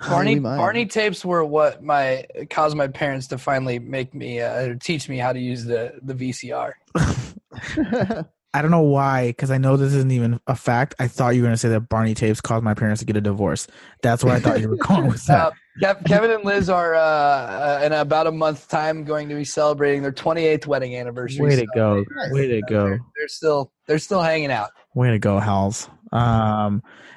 Barney, 0.08 0.38
Barney 0.38 0.86
tapes 0.86 1.24
were 1.24 1.44
what 1.44 1.82
my 1.82 2.24
caused 2.50 2.76
my 2.76 2.86
parents 2.86 3.26
to 3.28 3.38
finally 3.38 3.78
make 3.78 4.14
me 4.14 4.40
uh, 4.40 4.74
teach 4.80 5.08
me 5.08 5.18
how 5.18 5.32
to 5.32 5.40
use 5.40 5.64
the 5.64 5.98
the 6.02 6.14
VCR. 6.14 6.72
I 8.54 8.62
don't 8.62 8.70
know 8.70 8.80
why, 8.80 9.28
because 9.28 9.50
I 9.50 9.58
know 9.58 9.76
this 9.76 9.92
isn't 9.92 10.10
even 10.10 10.40
a 10.46 10.56
fact. 10.56 10.94
I 10.98 11.06
thought 11.06 11.34
you 11.34 11.42
were 11.42 11.46
going 11.46 11.54
to 11.54 11.58
say 11.58 11.68
that 11.68 11.82
Barney 11.82 12.14
tapes 12.14 12.40
caused 12.40 12.64
my 12.64 12.72
parents 12.72 13.00
to 13.00 13.04
get 13.04 13.16
a 13.16 13.20
divorce. 13.20 13.66
That's 14.02 14.24
where 14.24 14.34
I 14.34 14.40
thought 14.40 14.60
you 14.60 14.70
were 14.70 14.76
going 14.76 15.06
with 15.06 15.24
that. 15.26 15.48
Uh, 15.48 15.50
Kev- 15.82 16.04
Kevin 16.06 16.30
and 16.30 16.44
Liz 16.44 16.70
are 16.70 16.94
uh, 16.94 17.00
uh, 17.00 17.80
in 17.84 17.92
about 17.92 18.26
a 18.26 18.32
month's 18.32 18.66
time 18.66 19.04
going 19.04 19.28
to 19.28 19.34
be 19.34 19.44
celebrating 19.44 20.02
their 20.02 20.12
28th 20.12 20.66
wedding 20.66 20.96
anniversary. 20.96 21.44
Way 21.44 21.56
to 21.56 21.66
so 21.66 21.66
go. 21.74 22.04
Nice. 22.10 22.32
Way 22.32 22.46
to 22.48 22.62
go. 22.62 22.84
They're, 22.86 23.00
they're 23.16 23.28
still 23.28 23.72
they're 23.86 23.98
still 23.98 24.22
hanging 24.22 24.50
out. 24.50 24.70
Way 24.94 25.10
to 25.10 25.18
go, 25.18 25.38
Hals. 25.38 25.88
Um, 26.10 26.82
a- 26.82 27.07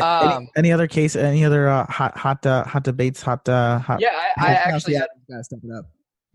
Um, 0.00 0.32
any, 0.32 0.50
any 0.56 0.72
other 0.72 0.86
case? 0.88 1.16
Any 1.16 1.44
other 1.44 1.68
uh, 1.68 1.86
hot, 1.86 2.16
hot, 2.16 2.44
uh, 2.44 2.64
hot 2.64 2.84
debates? 2.84 3.22
Hot, 3.22 3.48
uh, 3.48 3.78
hot. 3.78 4.00
Yeah, 4.00 4.10
I, 4.36 4.48
I 4.48 4.52
actually 4.52 4.94
had 4.94 5.08
gotta 5.30 5.44
step 5.44 5.60
it 5.62 5.70
up. 5.70 5.86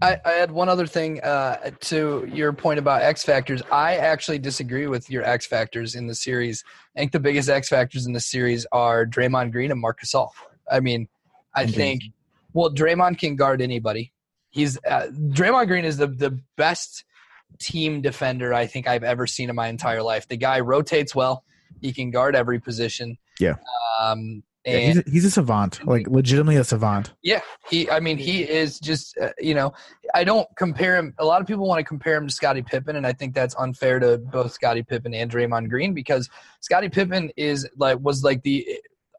I, 0.01 0.17
I 0.23 0.31
had 0.31 0.51
one 0.51 0.69
other 0.69 0.87
thing 0.87 1.21
uh, 1.21 1.71
to 1.81 2.25
your 2.31 2.53
point 2.53 2.79
about 2.79 3.01
X 3.01 3.23
factors. 3.23 3.61
I 3.69 3.97
actually 3.97 4.39
disagree 4.39 4.87
with 4.87 5.09
your 5.09 5.23
X 5.23 5.45
factors 5.45 5.93
in 5.93 6.07
the 6.07 6.15
series. 6.15 6.63
I 6.95 6.99
think 6.99 7.11
the 7.11 7.19
biggest 7.19 7.49
X 7.49 7.67
factors 7.67 8.05
in 8.05 8.13
the 8.13 8.21
series 8.21 8.65
are 8.71 9.05
Draymond 9.05 9.51
Green 9.51 9.71
and 9.71 9.81
Marc 9.81 9.99
Gasol. 10.01 10.29
I 10.71 10.79
mean, 10.79 11.09
I 11.53 11.63
And 11.63 11.75
think 11.75 12.03
well, 12.53 12.73
Draymond 12.73 13.19
can 13.19 13.35
guard 13.35 13.61
anybody. 13.61 14.13
He's 14.51 14.77
uh, 14.85 15.07
Draymond 15.11 15.67
Green 15.67 15.83
is 15.83 15.97
the 15.97 16.07
the 16.07 16.39
best 16.55 17.03
team 17.59 18.01
defender 18.01 18.53
I 18.53 18.67
think 18.67 18.87
I've 18.87 19.03
ever 19.03 19.27
seen 19.27 19.49
in 19.49 19.55
my 19.55 19.67
entire 19.67 20.01
life. 20.01 20.27
The 20.27 20.37
guy 20.37 20.61
rotates 20.61 21.13
well. 21.13 21.43
He 21.81 21.91
can 21.91 22.09
guard 22.09 22.35
every 22.35 22.59
position. 22.59 23.17
Yeah. 23.39 23.55
Um, 24.01 24.43
Yeah, 24.65 24.77
he's, 24.79 24.97
a, 24.97 25.03
he's 25.07 25.25
a 25.25 25.31
savant, 25.31 25.85
like 25.87 26.07
legitimately 26.07 26.57
a 26.57 26.63
savant. 26.63 27.13
yeah, 27.23 27.39
he. 27.69 27.89
I 27.89 28.01
mean, 28.01 28.17
he 28.17 28.43
is 28.43 28.77
just. 28.79 29.17
Uh, 29.17 29.29
you 29.39 29.55
know, 29.55 29.73
I 30.13 30.25
don't 30.25 30.47
compare 30.57 30.97
him. 30.97 31.13
A 31.17 31.25
lot 31.25 31.39
of 31.41 31.47
people 31.47 31.65
want 31.65 31.79
to 31.79 31.83
compare 31.83 32.15
him 32.17 32.27
to 32.27 32.33
Scottie 32.33 32.61
Pippen, 32.61 32.97
and 32.97 33.07
I 33.07 33.13
think 33.13 33.33
that's 33.33 33.55
unfair 33.57 33.99
to 33.99 34.17
both 34.17 34.51
Scottie 34.51 34.83
Pippen 34.83 35.13
and 35.13 35.31
Draymond 35.31 35.69
Green 35.69 35.93
because 35.93 36.29
Scottie 36.59 36.89
Pippen 36.89 37.31
is 37.37 37.67
like 37.77 37.99
was 38.01 38.23
like 38.23 38.43
the 38.43 38.67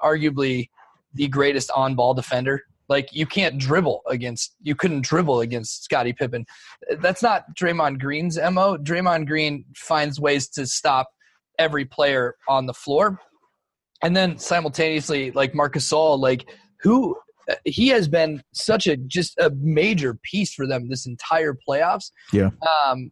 arguably 0.02 0.68
the 1.14 1.26
greatest 1.26 1.70
on-ball 1.74 2.14
defender. 2.14 2.62
Like 2.88 3.08
you 3.12 3.24
can't 3.24 3.56
dribble 3.56 4.02
against. 4.08 4.54
You 4.60 4.74
couldn't 4.74 5.02
dribble 5.04 5.40
against 5.40 5.84
Scottie 5.84 6.12
Pippen. 6.12 6.44
That's 6.98 7.22
not 7.22 7.56
Draymond 7.56 7.98
Green's 7.98 8.36
mo. 8.36 8.76
Draymond 8.76 9.26
Green 9.26 9.64
finds 9.74 10.20
ways 10.20 10.48
to 10.50 10.66
stop 10.66 11.08
every 11.58 11.86
player 11.86 12.36
on 12.46 12.66
the 12.66 12.74
floor, 12.74 13.20
and 14.02 14.16
then 14.16 14.38
simultaneously, 14.38 15.30
like 15.32 15.54
Marc 15.54 15.74
Gasol, 15.74 16.18
like 16.18 16.48
who 16.80 17.16
he 17.64 17.88
has 17.88 18.08
been 18.08 18.42
such 18.52 18.86
a 18.86 18.96
just 18.96 19.36
a 19.38 19.50
major 19.60 20.14
piece 20.22 20.54
for 20.54 20.66
them 20.66 20.88
this 20.88 21.06
entire 21.06 21.56
playoffs. 21.68 22.10
Yeah. 22.32 22.50
Um, 22.86 23.10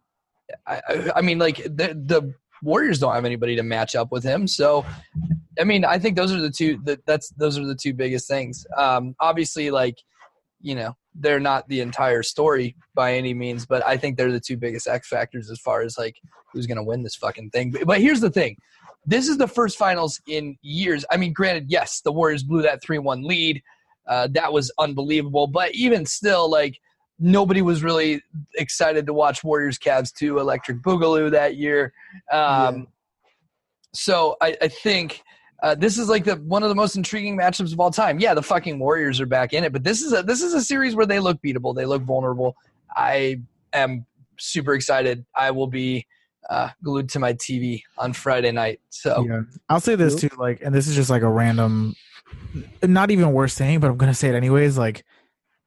I, 0.65 0.81
I- 0.87 1.11
I 1.17 1.21
mean, 1.21 1.39
like 1.39 1.57
the 1.57 1.93
the 2.05 2.33
Warriors 2.61 2.99
don't 2.99 3.13
have 3.13 3.23
anybody 3.25 3.55
to 3.55 3.63
match 3.63 3.95
up 3.95 4.11
with 4.11 4.23
him, 4.23 4.45
so 4.47 4.85
I 5.59 5.63
mean, 5.63 5.85
I 5.85 5.97
think 5.97 6.17
those 6.17 6.33
are 6.33 6.41
the 6.41 6.51
two. 6.51 6.79
That 6.83 7.05
that's 7.05 7.29
those 7.37 7.57
are 7.57 7.65
the 7.65 7.75
two 7.75 7.93
biggest 7.93 8.27
things. 8.27 8.65
Um, 8.77 9.15
obviously, 9.21 9.71
like 9.71 9.95
you 10.61 10.75
know, 10.75 10.93
they're 11.15 11.39
not 11.39 11.67
the 11.69 11.79
entire 11.79 12.21
story 12.21 12.75
by 12.95 13.13
any 13.13 13.33
means, 13.33 13.65
but 13.65 13.85
I 13.87 13.95
think 13.95 14.17
they're 14.17 14.31
the 14.31 14.41
two 14.41 14.57
biggest 14.57 14.87
X 14.87 15.07
factors 15.07 15.49
as 15.49 15.59
far 15.59 15.81
as 15.81 15.97
like 15.97 16.17
who's 16.51 16.67
going 16.67 16.75
to 16.77 16.83
win 16.83 17.03
this 17.03 17.15
fucking 17.15 17.51
thing. 17.51 17.71
But, 17.71 17.85
but 17.85 18.01
here's 18.01 18.19
the 18.19 18.29
thing. 18.29 18.57
This 19.09 19.27
is 19.27 19.37
the 19.37 19.47
first 19.47 19.75
finals 19.75 20.21
in 20.27 20.55
years. 20.61 21.03
I 21.09 21.17
mean, 21.17 21.33
granted, 21.33 21.65
yes, 21.67 22.01
the 22.01 22.11
Warriors 22.11 22.43
blew 22.43 22.61
that 22.61 22.83
3 22.83 22.99
1 22.99 23.23
lead. 23.23 23.61
Uh, 24.07 24.27
that 24.33 24.53
was 24.53 24.71
unbelievable. 24.77 25.47
But 25.47 25.73
even 25.73 26.05
still, 26.05 26.49
like, 26.49 26.79
nobody 27.17 27.63
was 27.63 27.81
really 27.81 28.21
excited 28.55 29.07
to 29.07 29.13
watch 29.13 29.43
Warriors 29.43 29.79
Cavs 29.79 30.13
2 30.13 30.37
Electric 30.37 30.83
Boogaloo 30.83 31.31
that 31.31 31.55
year. 31.55 31.91
Um, 32.31 32.87
So 33.93 34.37
I, 34.41 34.55
I 34.61 34.67
think. 34.67 35.23
Uh, 35.61 35.75
this 35.75 35.97
is 35.97 36.07
like 36.07 36.23
the 36.23 36.35
one 36.35 36.63
of 36.63 36.69
the 36.69 36.75
most 36.75 36.95
intriguing 36.95 37.37
matchups 37.37 37.73
of 37.73 37.81
all 37.81 37.91
time. 37.91 38.17
Yeah, 38.17 38.33
the 38.33 38.41
fucking 38.41 38.79
Warriors 38.79 39.19
are 39.19 39.25
back 39.25 39.51
in 39.51 39.65
it, 39.65 39.73
but 39.73 39.83
this 39.83 40.01
is 40.01 40.13
a 40.13 40.23
this 40.23 40.41
is 40.41 40.53
a 40.53 40.61
series 40.61 40.95
where 40.95 41.05
they 41.05 41.19
look 41.19 41.37
beatable. 41.41 41.75
They 41.75 41.85
look 41.85 42.03
vulnerable. 42.03 42.55
I 42.95 43.41
am 43.73 44.05
super 44.37 44.73
excited. 44.73 45.25
I 45.35 45.51
will 45.51 45.67
be 45.67 46.07
uh, 46.49 46.69
glued 46.83 47.09
to 47.09 47.19
my 47.19 47.33
TV 47.33 47.81
on 47.97 48.13
Friday 48.13 48.51
night. 48.51 48.79
So 48.89 49.25
Yeah. 49.27 49.41
I'll 49.69 49.79
say 49.79 49.95
this 49.95 50.15
too, 50.15 50.29
like, 50.37 50.61
and 50.61 50.73
this 50.73 50.87
is 50.87 50.95
just 50.95 51.09
like 51.09 51.21
a 51.21 51.29
random, 51.29 51.95
not 52.83 53.11
even 53.11 53.31
worth 53.33 53.51
saying, 53.51 53.79
but 53.79 53.89
I'm 53.89 53.97
gonna 53.97 54.13
say 54.13 54.29
it 54.29 54.35
anyways. 54.35 54.77
Like, 54.77 55.03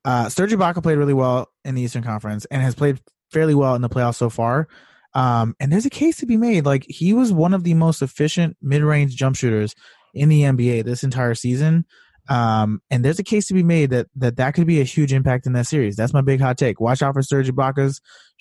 uh, 0.04 0.28
Serge 0.28 0.52
Ibaka 0.52 0.82
played 0.82 0.98
really 0.98 1.14
well 1.14 1.48
in 1.64 1.74
the 1.74 1.82
Eastern 1.82 2.02
Conference 2.02 2.44
and 2.46 2.62
has 2.62 2.74
played 2.74 3.00
fairly 3.30 3.54
well 3.54 3.74
in 3.74 3.82
the 3.82 3.88
playoffs 3.88 4.16
so 4.16 4.28
far. 4.28 4.68
Um, 5.14 5.54
and 5.61 5.70
there's 5.70 5.87
a 5.87 5.90
case 5.90 6.16
to 6.18 6.26
be 6.26 6.37
made. 6.37 6.64
Like, 6.64 6.85
he 6.88 7.12
was 7.12 7.32
one 7.32 7.54
of 7.54 7.64
the 7.64 7.74
most 7.74 8.02
efficient 8.02 8.56
mid-range 8.62 9.14
jump 9.14 9.37
shooters 9.37 9.74
in 10.14 10.28
the 10.28 10.42
NBA 10.42 10.85
this 10.85 11.04
entire 11.04 11.35
season. 11.35 11.85
Um, 12.28 12.80
and 12.90 13.04
there's 13.04 13.18
a 13.18 13.24
case 13.24 13.46
to 13.48 13.54
be 13.54 13.62
made 13.62 13.90
that 13.90 14.06
that 14.16 14.37
that 14.37 14.54
could 14.54 14.66
be 14.66 14.80
a 14.80 14.85
huge 14.85 15.12
impact 15.12 15.46
in 15.46 15.52
that 15.54 15.66
series. 15.66 15.96
That's 15.96 16.12
my 16.12 16.20
big 16.20 16.40
hot 16.40 16.56
take. 16.56 16.80
Watch 16.80 17.02
out 17.02 17.14
for 17.14 17.22
Serge 17.22 17.50
Ibaka's 17.50 18.00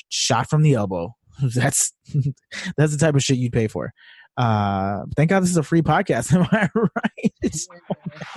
shot 0.09 0.49
from 0.49 0.61
the 0.61 0.75
elbow. 0.75 1.15
That's 1.55 1.93
that's 2.77 2.91
the 2.91 2.97
type 2.97 3.15
of 3.15 3.23
shit 3.23 3.37
you'd 3.37 3.53
pay 3.53 3.67
for. 3.67 3.93
Uh, 4.37 5.03
thank 5.15 5.29
God 5.29 5.41
this 5.41 5.49
is 5.49 5.57
a 5.57 5.63
free 5.63 5.81
podcast. 5.81 6.33
Am 6.35 6.47
I 6.51 6.69
right? 6.75 7.55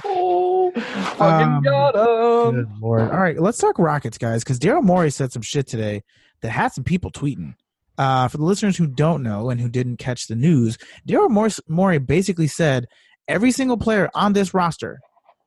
Oh, 0.04 0.70
fucking 0.72 1.46
Um, 1.56 1.62
got 1.62 1.94
him. 1.94 2.54
Good 2.54 2.80
lord. 2.80 3.00
All 3.02 3.20
right, 3.20 3.38
let's 3.38 3.58
talk 3.58 3.78
Rockets, 3.78 4.18
guys, 4.18 4.42
because 4.42 4.58
Daryl 4.58 4.82
Morey 4.82 5.10
said 5.10 5.32
some 5.32 5.42
shit 5.42 5.66
today 5.66 6.02
that 6.42 6.50
had 6.50 6.72
some 6.72 6.84
people 6.84 7.10
tweeting. 7.10 7.54
Uh, 7.96 8.26
for 8.26 8.38
the 8.38 8.44
listeners 8.44 8.76
who 8.76 8.88
don't 8.88 9.22
know 9.22 9.50
and 9.50 9.60
who 9.60 9.68
didn't 9.68 9.98
catch 9.98 10.26
the 10.26 10.34
news, 10.34 10.76
Daryl 11.08 11.30
Mor- 11.30 11.48
Morey 11.68 11.98
basically 11.98 12.48
said 12.48 12.86
every 13.28 13.52
single 13.52 13.76
player 13.76 14.10
on 14.14 14.32
this 14.32 14.52
roster 14.52 14.98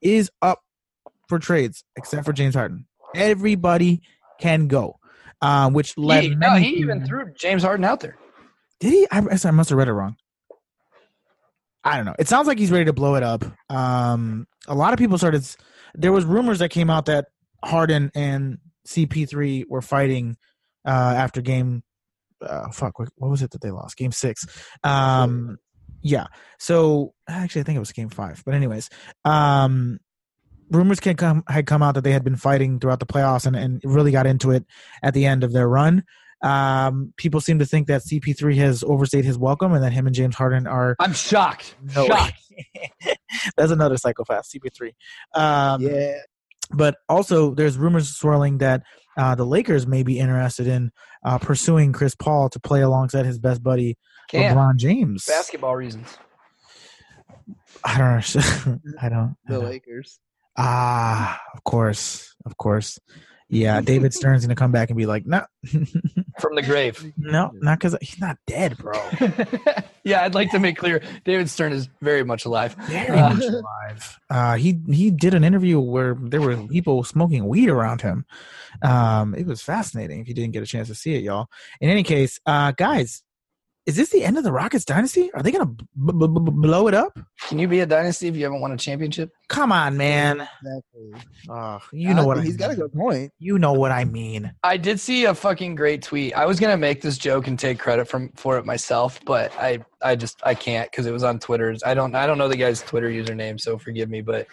is 0.02 0.32
up 0.41 0.60
for 1.28 1.39
trades 1.39 1.84
except 1.98 2.24
for 2.24 2.32
James 2.32 2.56
Harden. 2.56 2.86
Everybody 3.15 4.02
can 4.39 4.67
go, 4.67 4.96
uh, 5.41 5.69
which 5.69 5.97
led. 5.97 6.23
He, 6.23 6.36
no, 6.36 6.56
he 6.56 6.69
even 6.78 7.06
threw 7.06 7.32
James 7.34 7.63
Harden 7.63 7.86
out 7.86 8.00
there. 8.00 8.17
Did 8.80 8.93
he? 8.93 9.07
I, 9.11 9.18
I 9.18 9.51
must 9.51 9.70
have 9.70 9.78
read 9.78 9.88
it 9.88 9.93
wrong. 9.93 10.16
I 11.84 11.95
don't 11.95 12.05
know. 12.05 12.16
It 12.20 12.28
sounds 12.28 12.47
like 12.47 12.59
he's 12.59 12.72
ready 12.72 12.86
to 12.86 12.93
blow 12.93 13.16
it 13.16 13.24
up. 13.24 13.45
Um, 13.70 14.45
a 14.68 14.76
lot 14.76 14.93
of 14.93 14.99
people 14.99 15.18
started. 15.18 15.45
There 15.95 16.11
was 16.11 16.26
rumors 16.26 16.59
that 16.59 16.70
came 16.70 16.89
out 16.89 17.05
that 17.05 17.28
Harden 17.64 18.11
and 18.14 18.57
CP3 18.88 19.66
were 19.70 19.82
fighting 19.82 20.36
uh, 20.86 21.14
after 21.18 21.41
game. 21.41 21.84
Uh, 22.41 22.70
fuck, 22.72 22.99
what, 22.99 23.09
what 23.16 23.32
was 23.32 23.41
it 23.41 23.51
that 23.51 23.61
they 23.61 23.72
lost? 23.72 23.97
Game 23.97 24.11
six. 24.11 24.45
Um, 24.84 25.57
yeah. 26.01 26.28
So 26.59 27.14
actually, 27.28 27.61
I 27.61 27.64
think 27.64 27.78
it 27.78 27.80
was 27.80 27.91
game 27.91 28.09
five. 28.09 28.43
But 28.45 28.53
anyways, 28.53 28.89
um, 29.26 29.99
rumors 30.72 30.99
can 30.99 31.15
come 31.15 31.43
had 31.47 31.65
come 31.65 31.82
out 31.84 31.95
that 31.95 32.03
they 32.03 32.11
had 32.11 32.24
been 32.24 32.36
fighting 32.36 32.80
throughout 32.80 32.99
the 32.99 33.05
playoffs 33.05 33.45
and, 33.45 33.55
and 33.55 33.82
really 33.84 34.11
got 34.11 34.26
into 34.28 34.51
it 34.51 34.65
at 35.03 35.13
the 35.13 35.26
end 35.26 35.43
of 35.43 35.53
their 35.53 35.68
run. 35.68 36.03
Um, 36.43 37.13
people 37.18 37.41
seem 37.41 37.57
to 37.59 37.65
think 37.65 37.88
that 37.88 38.03
CP3 38.03 38.55
has 38.57 38.84
overstayed 38.84 39.26
his 39.26 39.38
welcome 39.39 39.74
and 39.74 39.84
that 39.84 39.91
him 39.91 40.05
and 40.05 40.15
James 40.15 40.36
Harden 40.36 40.68
are 40.68 40.95
I'm 40.99 41.13
shocked. 41.13 41.76
No 41.95 42.05
shocked. 42.05 42.34
that's 43.57 43.72
another 43.72 43.97
psychopath, 43.97 44.47
CP3. 44.47 44.91
Um, 45.34 45.82
yeah. 45.82 46.18
but 46.72 46.95
also 47.09 47.55
there's 47.55 47.76
rumors 47.78 48.15
swirling 48.15 48.59
that 48.59 48.84
uh, 49.18 49.34
the 49.34 49.45
Lakers 49.45 49.88
may 49.88 50.03
be 50.03 50.20
interested 50.20 50.68
in 50.68 50.91
uh, 51.26 51.39
pursuing 51.39 51.91
Chris 51.91 52.13
Paul 52.13 52.49
to 52.49 52.59
play 52.59 52.82
alongside 52.82 53.26
his 53.26 53.39
best 53.39 53.63
buddy 53.63 53.97
Can't. 54.30 54.55
LeBron 54.55 54.76
James. 54.76 55.26
Basketball 55.26 55.76
reasons. 55.76 56.20
I 57.84 57.97
don't 57.97 58.07
understand. 58.07 58.82
I 59.01 59.09
don't. 59.09 59.36
I 59.47 59.53
The 59.53 59.59
don't- 59.59 59.65
Lakers. 59.70 60.20
Ah, 60.58 61.39
of 61.53 61.64
course, 61.64 62.36
of 62.45 62.58
course. 62.58 62.99
Yeah, 63.49 63.80
David 63.80 64.14
Stern's 64.14 64.43
gonna 64.43 64.55
come 64.55 64.74
back 64.74 64.89
and 64.89 64.97
be 64.97 65.05
like, 65.05 65.26
no, 65.26 65.45
From 66.41 66.55
the 66.55 66.62
grave. 66.62 67.14
no, 67.18 67.49
not 67.53 67.80
because 67.80 67.95
he's 68.01 68.20
not 68.20 68.38
dead, 68.45 68.78
bro. 68.78 68.93
yeah, 70.03 70.24
I'd 70.24 70.36
like 70.36 70.51
to 70.51 70.60
make 70.60 70.76
clear 70.76 71.01
David 71.24 71.49
Stern 71.49 71.72
is 71.72 71.88
very 72.01 72.26
much 72.26 72.43
alive. 72.43 72.76
Very 72.89 73.18
Uh, 73.18 73.34
much 73.34 73.43
alive. 73.45 74.20
Uh, 74.30 74.55
he 74.58 74.78
he 74.91 75.12
did 75.12 75.34
an 75.34 75.45
interview 75.45 75.80
where 75.80 76.14
there 76.20 76.41
were 76.41 76.58
people 76.68 77.05
smoking 77.05 77.47
weed 77.47 77.70
around 77.70 78.01
him. 78.01 78.26
Um, 78.82 79.34
it 79.34 79.45
was 79.45 79.62
fascinating. 79.62 80.20
If 80.20 80.28
you 80.28 80.34
didn't 80.34 80.51
get 80.51 80.62
a 80.64 80.68
chance 80.68 80.89
to 80.89 80.95
see 80.95 81.14
it, 81.16 81.24
y'all. 81.24 81.47
In 81.80 81.89
any 81.89 82.03
case, 82.03 82.41
uh, 82.45 82.74
guys, 82.74 83.24
is 83.88 83.95
this 83.95 84.09
the 84.09 84.25
end 84.25 84.38
of 84.38 84.43
the 84.43 84.51
Rockets 84.51 84.83
dynasty? 84.83 85.31
Are 85.33 85.41
they 85.41 85.49
gonna 85.49 85.65
b- 85.65 85.79
b- 85.95 86.11
b- 86.27 86.51
blow 86.51 86.88
it 86.89 86.93
up? 86.93 87.17
Can 87.47 87.57
you 87.57 87.69
be 87.69 87.79
a 87.79 87.85
dynasty 87.85 88.27
if 88.27 88.35
you 88.35 88.43
haven't 88.43 88.59
won 88.59 88.73
a 88.73 88.77
championship? 88.77 89.31
Come 89.47 89.71
on, 89.71 89.95
man. 89.95 90.41
Exactly. 90.61 91.29
Uh, 91.49 91.79
you 91.93 92.13
know 92.13 92.23
I 92.23 92.25
what 92.25 92.38
I 92.38 92.43
he's 92.43 92.57
got 92.57 92.71
a 92.71 92.75
good 92.75 92.91
point. 92.91 93.31
You 93.39 93.57
know 93.57 93.71
what 93.71 93.93
I 93.93 94.03
mean. 94.03 94.53
I 94.61 94.75
did 94.75 94.99
see 94.99 95.23
a 95.23 95.33
fucking 95.33 95.75
great 95.75 96.01
tweet. 96.01 96.33
I 96.35 96.45
was 96.45 96.59
gonna 96.59 96.75
make 96.75 97.01
this 97.01 97.17
joke 97.17 97.47
and 97.47 97.57
take 97.57 97.79
credit 97.79 98.09
from 98.09 98.29
for 98.35 98.57
it 98.57 98.65
myself, 98.65 99.21
but 99.25 99.53
I 99.57 99.79
I 100.01 100.17
just 100.17 100.41
I 100.43 100.53
can't 100.53 100.91
because 100.91 101.05
it 101.05 101.13
was 101.13 101.23
on 101.23 101.39
Twitter. 101.39 101.73
I 101.85 101.93
don't 101.93 102.13
I 102.13 102.27
don't 102.27 102.38
know 102.38 102.49
the 102.49 102.57
guy's 102.57 102.81
Twitter 102.81 103.09
username, 103.09 103.57
so 103.57 103.77
forgive 103.77 104.09
me. 104.09 104.19
But 104.19 104.47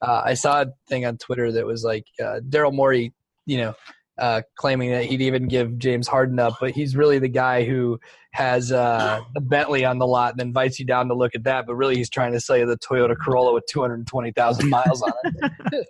uh, 0.00 0.22
I 0.24 0.32
saw 0.32 0.62
a 0.62 0.72
thing 0.88 1.04
on 1.04 1.18
Twitter 1.18 1.52
that 1.52 1.66
was 1.66 1.84
like 1.84 2.06
uh, 2.18 2.40
Daryl 2.48 2.72
Morey, 2.72 3.12
you 3.44 3.58
know, 3.58 3.74
uh, 4.18 4.42
claiming 4.56 4.90
that 4.90 5.04
he'd 5.04 5.20
even 5.22 5.46
give 5.48 5.78
James 5.78 6.08
Harden 6.08 6.38
up, 6.38 6.54
but 6.60 6.72
he's 6.72 6.96
really 6.96 7.18
the 7.18 7.28
guy 7.28 7.64
who 7.64 7.98
has 8.32 8.72
uh, 8.72 9.20
a 9.36 9.40
Bentley 9.40 9.84
on 9.84 9.98
the 9.98 10.06
lot 10.06 10.32
and 10.32 10.40
invites 10.40 10.78
you 10.78 10.84
down 10.84 11.08
to 11.08 11.14
look 11.14 11.34
at 11.34 11.44
that. 11.44 11.66
But 11.66 11.76
really, 11.76 11.96
he's 11.96 12.10
trying 12.10 12.32
to 12.32 12.40
sell 12.40 12.56
you 12.56 12.66
the 12.66 12.76
Toyota 12.78 13.16
Corolla 13.16 13.54
with 13.54 13.64
two 13.70 13.80
hundred 13.80 14.06
twenty 14.06 14.32
thousand 14.32 14.68
miles 14.70 15.02
on 15.02 15.12
it. 15.24 15.86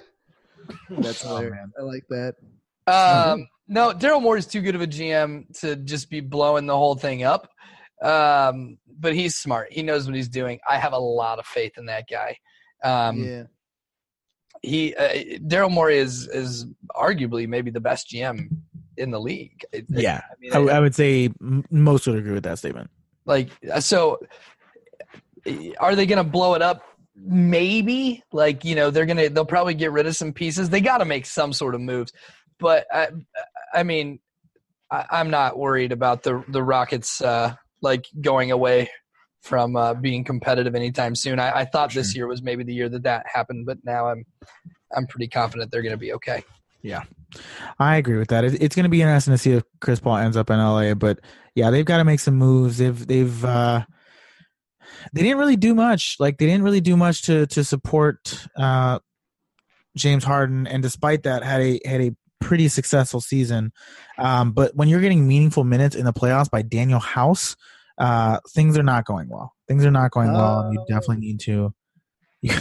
That's 0.90 1.24
Oh, 1.24 1.28
hilarious. 1.36 1.52
man. 1.52 1.72
I 1.78 1.82
like 1.82 2.04
that. 2.10 2.34
Um, 2.86 3.46
no, 3.68 3.92
Daryl 3.92 4.22
Morey 4.22 4.38
is 4.38 4.46
too 4.46 4.60
good 4.60 4.74
of 4.74 4.80
a 4.80 4.86
GM 4.86 5.44
to 5.60 5.76
just 5.76 6.08
be 6.10 6.20
blowing 6.20 6.66
the 6.66 6.76
whole 6.76 6.94
thing 6.94 7.24
up. 7.24 7.50
Um, 8.02 8.78
but 8.98 9.14
he's 9.14 9.36
smart. 9.36 9.72
He 9.72 9.82
knows 9.82 10.06
what 10.06 10.14
he's 10.14 10.28
doing. 10.28 10.60
I 10.68 10.78
have 10.78 10.92
a 10.92 10.98
lot 10.98 11.38
of 11.38 11.46
faith 11.46 11.72
in 11.78 11.86
that 11.86 12.04
guy. 12.08 12.36
Um, 12.84 13.24
yeah. 13.24 13.42
He 14.66 14.96
uh, 14.96 15.38
Daryl 15.46 15.70
Morey 15.70 15.98
is 15.98 16.26
is 16.26 16.66
arguably 16.90 17.46
maybe 17.46 17.70
the 17.70 17.80
best 17.80 18.10
GM 18.10 18.48
in 18.96 19.12
the 19.12 19.20
league. 19.20 19.64
Yeah, 19.88 20.22
I 20.28 20.34
mean, 20.40 20.70
I, 20.70 20.76
I 20.76 20.80
would 20.80 20.94
say 20.94 21.30
most 21.70 22.08
would 22.08 22.16
agree 22.16 22.32
with 22.32 22.42
that 22.44 22.58
statement. 22.58 22.90
like 23.24 23.50
so. 23.80 24.18
Are 25.78 25.94
they 25.94 26.06
going 26.06 26.18
to 26.18 26.28
blow 26.28 26.54
it 26.54 26.62
up? 26.62 26.82
Maybe. 27.14 28.24
Like 28.32 28.64
you 28.64 28.74
know, 28.74 28.90
they're 28.90 29.06
gonna 29.06 29.28
they'll 29.28 29.44
probably 29.44 29.74
get 29.74 29.92
rid 29.92 30.08
of 30.08 30.16
some 30.16 30.32
pieces. 30.32 30.68
They 30.68 30.80
got 30.80 30.98
to 30.98 31.04
make 31.04 31.26
some 31.26 31.52
sort 31.52 31.76
of 31.76 31.80
moves. 31.80 32.12
But 32.58 32.86
I, 32.92 33.08
I 33.72 33.84
mean, 33.84 34.18
I, 34.90 35.06
I'm 35.12 35.30
not 35.30 35.56
worried 35.56 35.92
about 35.92 36.24
the 36.24 36.42
the 36.48 36.62
Rockets 36.62 37.20
uh, 37.20 37.54
like 37.80 38.06
going 38.20 38.50
away 38.50 38.90
from 39.42 39.76
uh, 39.76 39.94
being 39.94 40.24
competitive 40.24 40.74
anytime 40.74 41.14
soon. 41.14 41.38
I, 41.38 41.60
I 41.60 41.64
thought 41.64 41.92
this 41.92 42.14
year 42.16 42.26
was 42.26 42.42
maybe 42.42 42.64
the 42.64 42.74
year 42.74 42.88
that 42.88 43.04
that 43.04 43.26
happened, 43.32 43.66
but 43.66 43.78
now 43.84 44.08
I'm 44.08 44.24
I'm 44.94 45.06
pretty 45.06 45.28
confident 45.28 45.70
they're 45.70 45.82
going 45.82 45.92
to 45.92 45.98
be 45.98 46.12
okay. 46.14 46.44
Yeah, 46.82 47.02
I 47.78 47.96
agree 47.96 48.18
with 48.18 48.28
that. 48.28 48.44
It, 48.44 48.62
it's 48.62 48.76
going 48.76 48.84
to 48.84 48.90
be 48.90 49.02
interesting 49.02 49.34
to 49.34 49.38
see 49.38 49.52
if 49.52 49.64
Chris 49.80 50.00
Paul 50.00 50.16
ends 50.18 50.36
up 50.36 50.50
in 50.50 50.58
LA, 50.58 50.94
but 50.94 51.20
yeah, 51.54 51.70
they've 51.70 51.84
got 51.84 51.98
to 51.98 52.04
make 52.04 52.20
some 52.20 52.36
moves. 52.36 52.78
They've 52.78 53.06
they've 53.06 53.44
uh, 53.44 53.84
they 55.12 55.22
didn't 55.22 55.38
really 55.38 55.56
do 55.56 55.74
much. 55.74 56.16
Like 56.18 56.38
they 56.38 56.46
didn't 56.46 56.62
really 56.62 56.80
do 56.80 56.96
much 56.96 57.22
to 57.22 57.46
to 57.48 57.64
support 57.64 58.46
uh, 58.56 58.98
James 59.96 60.24
Harden, 60.24 60.66
and 60.66 60.82
despite 60.82 61.24
that, 61.24 61.42
had 61.42 61.60
a 61.60 61.80
had 61.84 62.00
a 62.00 62.14
pretty 62.40 62.68
successful 62.68 63.20
season. 63.20 63.72
Um, 64.18 64.52
but 64.52 64.74
when 64.76 64.88
you're 64.88 65.00
getting 65.00 65.26
meaningful 65.26 65.64
minutes 65.64 65.96
in 65.96 66.04
the 66.04 66.12
playoffs 66.12 66.50
by 66.50 66.62
Danuel 66.62 67.02
House, 67.02 67.56
uh, 67.98 68.38
things 68.50 68.76
are 68.78 68.82
not 68.82 69.04
going 69.04 69.28
well. 69.28 69.54
Things 69.68 69.84
are 69.84 69.90
not 69.90 70.10
going 70.10 70.32
well, 70.32 70.60
and 70.60 70.74
you 70.74 70.80
Oh. 70.80 70.84
definitely 70.88 71.18
need 71.26 71.40
to 71.40 71.72
you 72.42 72.52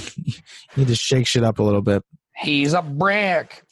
need 0.78 0.88
to 0.88 0.96
shake 0.96 1.28
shit 1.28 1.44
up 1.44 1.60
a 1.60 1.64
little 1.64 1.82
bit. 1.82 2.04
He's 2.38 2.74
a 2.74 2.82
brick. 2.82 3.64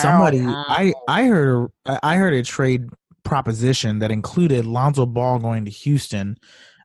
somebody 0.00 0.40
i 0.46 0.92
i 1.08 1.24
heard 1.24 1.68
i 2.02 2.16
heard 2.16 2.32
a 2.32 2.42
trade 2.42 2.86
proposition 3.24 3.98
that 3.98 4.10
included 4.10 4.64
lonzo 4.64 5.04
ball 5.04 5.38
going 5.38 5.64
to 5.64 5.70
houston 5.70 6.36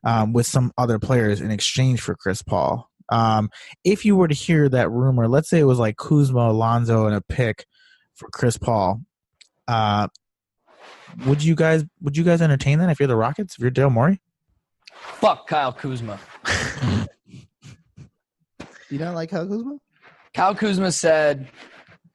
um, 0.04 0.32
with 0.32 0.46
some 0.46 0.72
other 0.76 0.98
players 0.98 1.40
in 1.40 1.50
exchange 1.50 2.00
for 2.00 2.14
chris 2.16 2.42
paul 2.42 2.90
um, 3.10 3.48
if 3.84 4.04
you 4.04 4.16
were 4.16 4.28
to 4.28 4.34
hear 4.34 4.68
that 4.68 4.90
rumor 4.90 5.26
let's 5.28 5.48
say 5.48 5.58
it 5.60 5.64
was 5.64 5.78
like 5.78 5.96
kuzma 5.96 6.50
lonzo 6.52 7.06
and 7.06 7.14
a 7.14 7.20
pick 7.20 7.64
for 8.14 8.28
chris 8.30 8.58
paul 8.58 9.00
uh, 9.68 10.08
would 11.26 11.42
you 11.44 11.54
guys 11.54 11.84
would 12.00 12.16
you 12.16 12.24
guys 12.24 12.40
entertain 12.42 12.78
that 12.78 12.90
if 12.90 12.98
you're 13.00 13.06
the 13.06 13.16
rockets 13.16 13.54
if 13.54 13.60
you're 13.60 13.70
dale 13.70 13.90
morey 13.90 14.20
Fuck 14.94 15.48
Kyle 15.48 15.72
Kuzma. 15.72 16.18
You 18.90 18.98
don't 18.98 19.14
like 19.14 19.30
Kyle 19.30 19.46
Kuzma? 19.46 19.78
Kyle 20.34 20.54
Kuzma 20.54 20.92
said, 20.92 21.48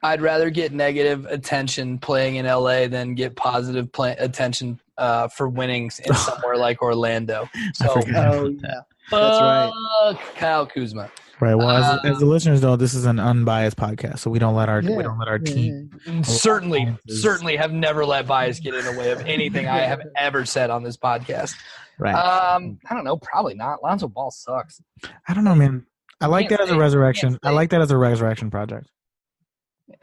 "I'd 0.03 0.21
rather 0.21 0.49
get 0.49 0.71
negative 0.73 1.25
attention 1.25 1.97
playing 1.97 2.35
in 2.35 2.45
LA 2.45 2.87
than 2.87 3.15
get 3.15 3.35
positive 3.35 3.91
play- 3.91 4.15
attention 4.17 4.79
uh, 4.97 5.27
for 5.27 5.49
winnings 5.49 5.99
in 5.99 6.13
somewhere 6.15 6.55
like 6.55 6.81
Orlando." 6.81 7.49
So, 7.73 7.93
forgot. 8.01 8.35
Oh 8.35 8.47
yeah. 8.49 8.81
That's 9.09 9.41
right. 9.41 9.71
fuck 10.13 10.35
Kyle 10.35 10.65
Kuzma. 10.67 11.09
Right 11.39 11.55
well 11.55 11.69
as, 11.69 11.85
Uh, 11.85 11.99
as 12.05 12.19
the 12.19 12.25
listeners 12.25 12.61
know 12.61 12.75
this 12.75 12.93
is 12.93 13.05
an 13.05 13.19
unbiased 13.19 13.77
podcast 13.77 14.19
so 14.19 14.29
we 14.31 14.39
don't 14.39 14.55
let 14.55 14.69
our 14.69 14.81
we 14.81 15.03
don't 15.03 15.19
let 15.19 15.27
our 15.27 15.37
Yeah, 15.45 15.53
team 15.53 15.89
yeah. 16.05 16.21
Certainly, 16.23 16.81
appliances. 16.83 17.21
certainly 17.21 17.55
have 17.57 17.71
never 17.71 18.05
let 18.05 18.25
bias 18.27 18.59
get 18.59 18.73
in 18.73 18.83
the 18.85 18.93
way 18.99 19.11
of 19.11 19.21
anything 19.21 19.67
I 19.67 19.79
have 19.79 20.01
ever 20.17 20.45
said 20.45 20.69
on 20.69 20.83
this 20.83 20.97
podcast. 20.97 21.55
right 21.99 22.13
Um, 22.15 22.79
I 22.89 22.93
don't 22.95 23.03
know. 23.03 23.17
Probably 23.17 23.53
not. 23.55 23.83
Lonzo 23.83 24.07
Ball 24.07 24.31
sucks. 24.31 24.81
I 25.27 25.33
don't 25.33 25.43
know, 25.43 25.55
man. 25.55 25.85
I 26.19 26.25
like 26.27 26.49
that 26.49 26.59
as 26.61 26.71
a 26.71 26.77
resurrection. 26.77 27.37
I 27.43 27.51
like 27.51 27.69
that 27.69 27.81
as 27.81 27.91
a 27.91 27.97
resurrection 27.97 28.49
project. 28.49 28.87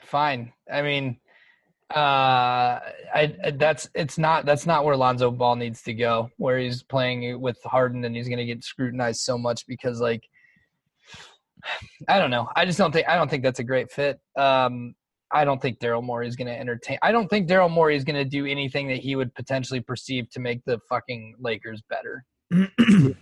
Fine. 0.04 0.52
I 0.72 0.82
mean, 0.82 1.18
uh, 1.94 1.98
I 1.98 3.34
I- 3.44 3.50
that's 3.52 3.88
it's 3.94 4.16
not 4.18 4.46
that's 4.46 4.66
not 4.66 4.84
where 4.84 4.96
Lonzo 4.96 5.30
Ball 5.30 5.56
needs 5.56 5.82
to 5.82 5.94
go. 5.94 6.30
Where 6.36 6.58
he's 6.58 6.82
playing 6.82 7.40
with 7.40 7.58
Harden 7.64 8.04
and 8.04 8.14
he's 8.16 8.28
going 8.28 8.38
to 8.38 8.44
get 8.44 8.64
scrutinized 8.64 9.20
so 9.20 9.36
much 9.36 9.66
because 9.66 10.00
like 10.00 10.28
I 12.08 12.18
don't 12.18 12.30
know. 12.30 12.48
I 12.54 12.64
just 12.64 12.78
don't 12.78 12.92
think 12.92 13.08
I 13.08 13.16
don't 13.16 13.30
think 13.30 13.42
that's 13.42 13.60
a 13.60 13.64
great 13.64 13.90
fit. 13.90 14.20
Um, 14.36 14.94
I 15.30 15.44
don't 15.44 15.60
think 15.60 15.80
Daryl 15.80 16.02
Morey 16.02 16.28
is 16.28 16.36
going 16.36 16.46
to 16.46 16.58
entertain. 16.58 16.98
I 17.02 17.10
don't 17.10 17.28
think 17.28 17.48
Daryl 17.48 17.70
Morey 17.70 17.96
is 17.96 18.04
going 18.04 18.16
to 18.16 18.24
do 18.24 18.46
anything 18.46 18.88
that 18.88 18.98
he 18.98 19.16
would 19.16 19.34
potentially 19.34 19.80
perceive 19.80 20.30
to 20.30 20.40
make 20.40 20.64
the 20.64 20.78
fucking 20.88 21.34
Lakers 21.40 21.82
better. 21.88 22.24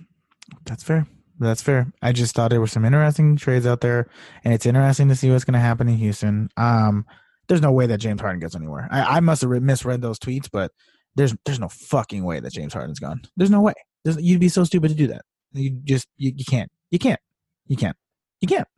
That's 0.66 0.82
fair. 0.82 1.06
That's 1.38 1.62
fair. 1.62 1.90
I 2.02 2.12
just 2.12 2.34
thought 2.34 2.50
there 2.50 2.60
were 2.60 2.66
some 2.66 2.84
interesting 2.84 3.36
trades 3.36 3.66
out 3.66 3.80
there, 3.80 4.08
and 4.44 4.52
it's 4.52 4.66
interesting 4.66 5.08
to 5.08 5.16
see 5.16 5.30
what's 5.30 5.44
going 5.44 5.54
to 5.54 5.60
happen 5.60 5.88
in 5.88 5.96
Houston. 5.96 6.50
Um, 6.56 7.06
there's 7.48 7.62
no 7.62 7.72
way 7.72 7.86
that 7.86 7.98
James 7.98 8.20
Harden 8.20 8.40
gets 8.40 8.54
anywhere. 8.54 8.88
I, 8.90 9.16
I 9.16 9.20
must 9.20 9.42
have 9.42 9.50
misread 9.50 10.02
those 10.02 10.18
tweets, 10.18 10.48
but 10.52 10.70
there's 11.16 11.34
there's 11.44 11.60
no 11.60 11.68
fucking 11.68 12.24
way 12.24 12.40
that 12.40 12.52
James 12.52 12.74
Harden's 12.74 13.00
gone. 13.00 13.22
There's 13.36 13.50
no 13.50 13.60
way. 13.60 13.74
There's, 14.04 14.20
you'd 14.20 14.40
be 14.40 14.48
so 14.48 14.64
stupid 14.64 14.88
to 14.88 14.94
do 14.94 15.06
that. 15.08 15.22
You 15.52 15.70
just 15.84 16.08
you, 16.16 16.32
you 16.36 16.44
can't. 16.44 16.70
You 16.90 16.98
can't. 16.98 17.20
You 17.66 17.76
can't. 17.76 17.96
You 18.42 18.48
can't. 18.48 18.68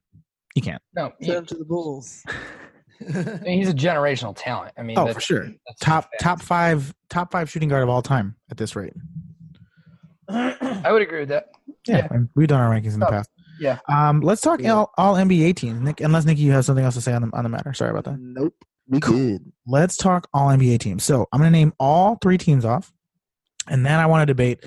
You 0.55 0.63
can't. 0.63 0.81
No, 0.95 1.13
he- 1.19 1.27
Send 1.27 1.49
to 1.49 1.57
the 1.57 1.65
Bulls. 1.65 2.23
I 3.01 3.41
mean, 3.43 3.59
he's 3.59 3.69
a 3.69 3.75
generational 3.75 4.35
talent. 4.39 4.73
I 4.79 4.83
mean, 4.83 4.97
Oh, 4.97 5.13
for 5.13 5.21
sure. 5.21 5.47
that's 5.67 5.81
Top 5.81 6.09
top 6.21 6.41
five 6.41 6.95
top 7.11 7.33
five 7.33 7.51
shooting 7.51 7.69
guard 7.69 7.83
of 7.83 7.89
all 7.89 8.03
time 8.03 8.37
at 8.53 8.57
this 8.57 8.77
rate. 8.77 8.93
I 10.29 10.91
would 10.91 11.03
agree 11.03 11.21
with 11.21 11.29
that. 11.31 11.51
Yeah, 11.87 12.07
Yeah. 12.11 12.19
we've 12.35 12.49
done 12.49 12.61
our 12.61 12.71
rankings 12.71 12.95
in 12.95 13.01
the 13.01 13.07
Oh, 13.07 13.11
past. 13.11 13.31
yeah. 13.61 13.79
Um, 13.89 14.21
let's 14.21 14.41
talk 14.41 14.61
Yeah. 14.61 14.75
all, 14.75 14.91
all 14.97 15.15
NBA 15.17 15.53
teams. 15.55 15.81
Nick, 15.81 16.01
unless 16.01 16.25
Nikki, 16.25 16.43
you 16.43 16.53
have 16.53 16.65
something 16.65 16.85
else 16.85 16.95
to 16.95 17.01
say 17.01 17.13
on 17.13 17.23
the 17.23 17.37
on 17.37 17.45
the 17.45 17.51
matter. 17.51 17.73
Sorry 17.75 17.91
about 17.91 18.05
that. 18.05 18.19
nope. 18.19 18.55
We 18.89 19.01
Cool. 19.01 19.15
good. 19.17 19.53
Let's 19.67 19.97
talk 19.97 20.29
all 20.33 20.49
NBA 20.51 20.79
teams. 20.79 21.05
So 21.05 21.27
I'm 21.33 21.41
going 21.41 21.53
to 21.53 21.59
name 21.59 21.73
all 21.81 22.17
three 22.23 22.37
teams 22.39 22.65
off, 22.65 22.93
and 23.69 23.85
then 23.85 23.99
I 23.99 24.07
want 24.07 24.23
to 24.23 24.27
debate 24.27 24.67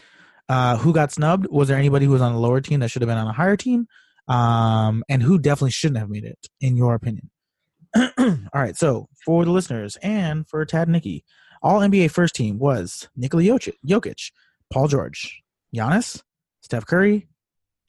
uh, 0.50 0.78
who 0.78 0.92
got 0.94 1.12
snubbed. 1.12 1.48
Was 1.50 1.68
there 1.68 1.78
anybody 1.78 2.06
who 2.06 2.12
was 2.14 2.22
on 2.22 2.32
a 2.32 2.40
lower 2.40 2.60
team 2.62 2.80
that 2.80 2.90
should 2.90 3.02
have 3.04 3.08
been 3.10 3.18
on 3.18 3.28
a 3.28 3.34
higher 3.34 3.56
team, 3.58 3.88
um, 4.28 5.04
and 5.10 5.24
who 5.24 5.38
definitely 5.38 5.72
shouldn't 5.72 6.00
have 6.00 6.10
made 6.10 6.26
it, 6.26 6.48
in 6.60 6.76
your 6.76 6.96
opinion? 6.96 7.30
all 7.96 8.38
right. 8.54 8.76
So 8.76 9.08
for 9.26 9.46
the 9.46 9.52
listeners 9.52 9.98
and 10.02 10.48
for 10.48 10.64
Tad 10.66 10.90
Nikki, 10.90 11.24
all 11.62 11.80
NBA 11.80 12.12
first 12.12 12.36
team 12.36 12.60
was 12.60 13.08
Nikola 13.16 13.44
Jokic, 13.44 13.74
Jokic, 13.86 14.32
Paul 14.72 14.88
George, 14.88 15.42
Giannis, 15.76 16.22
Steph 16.62 16.86
Curry, 16.86 17.28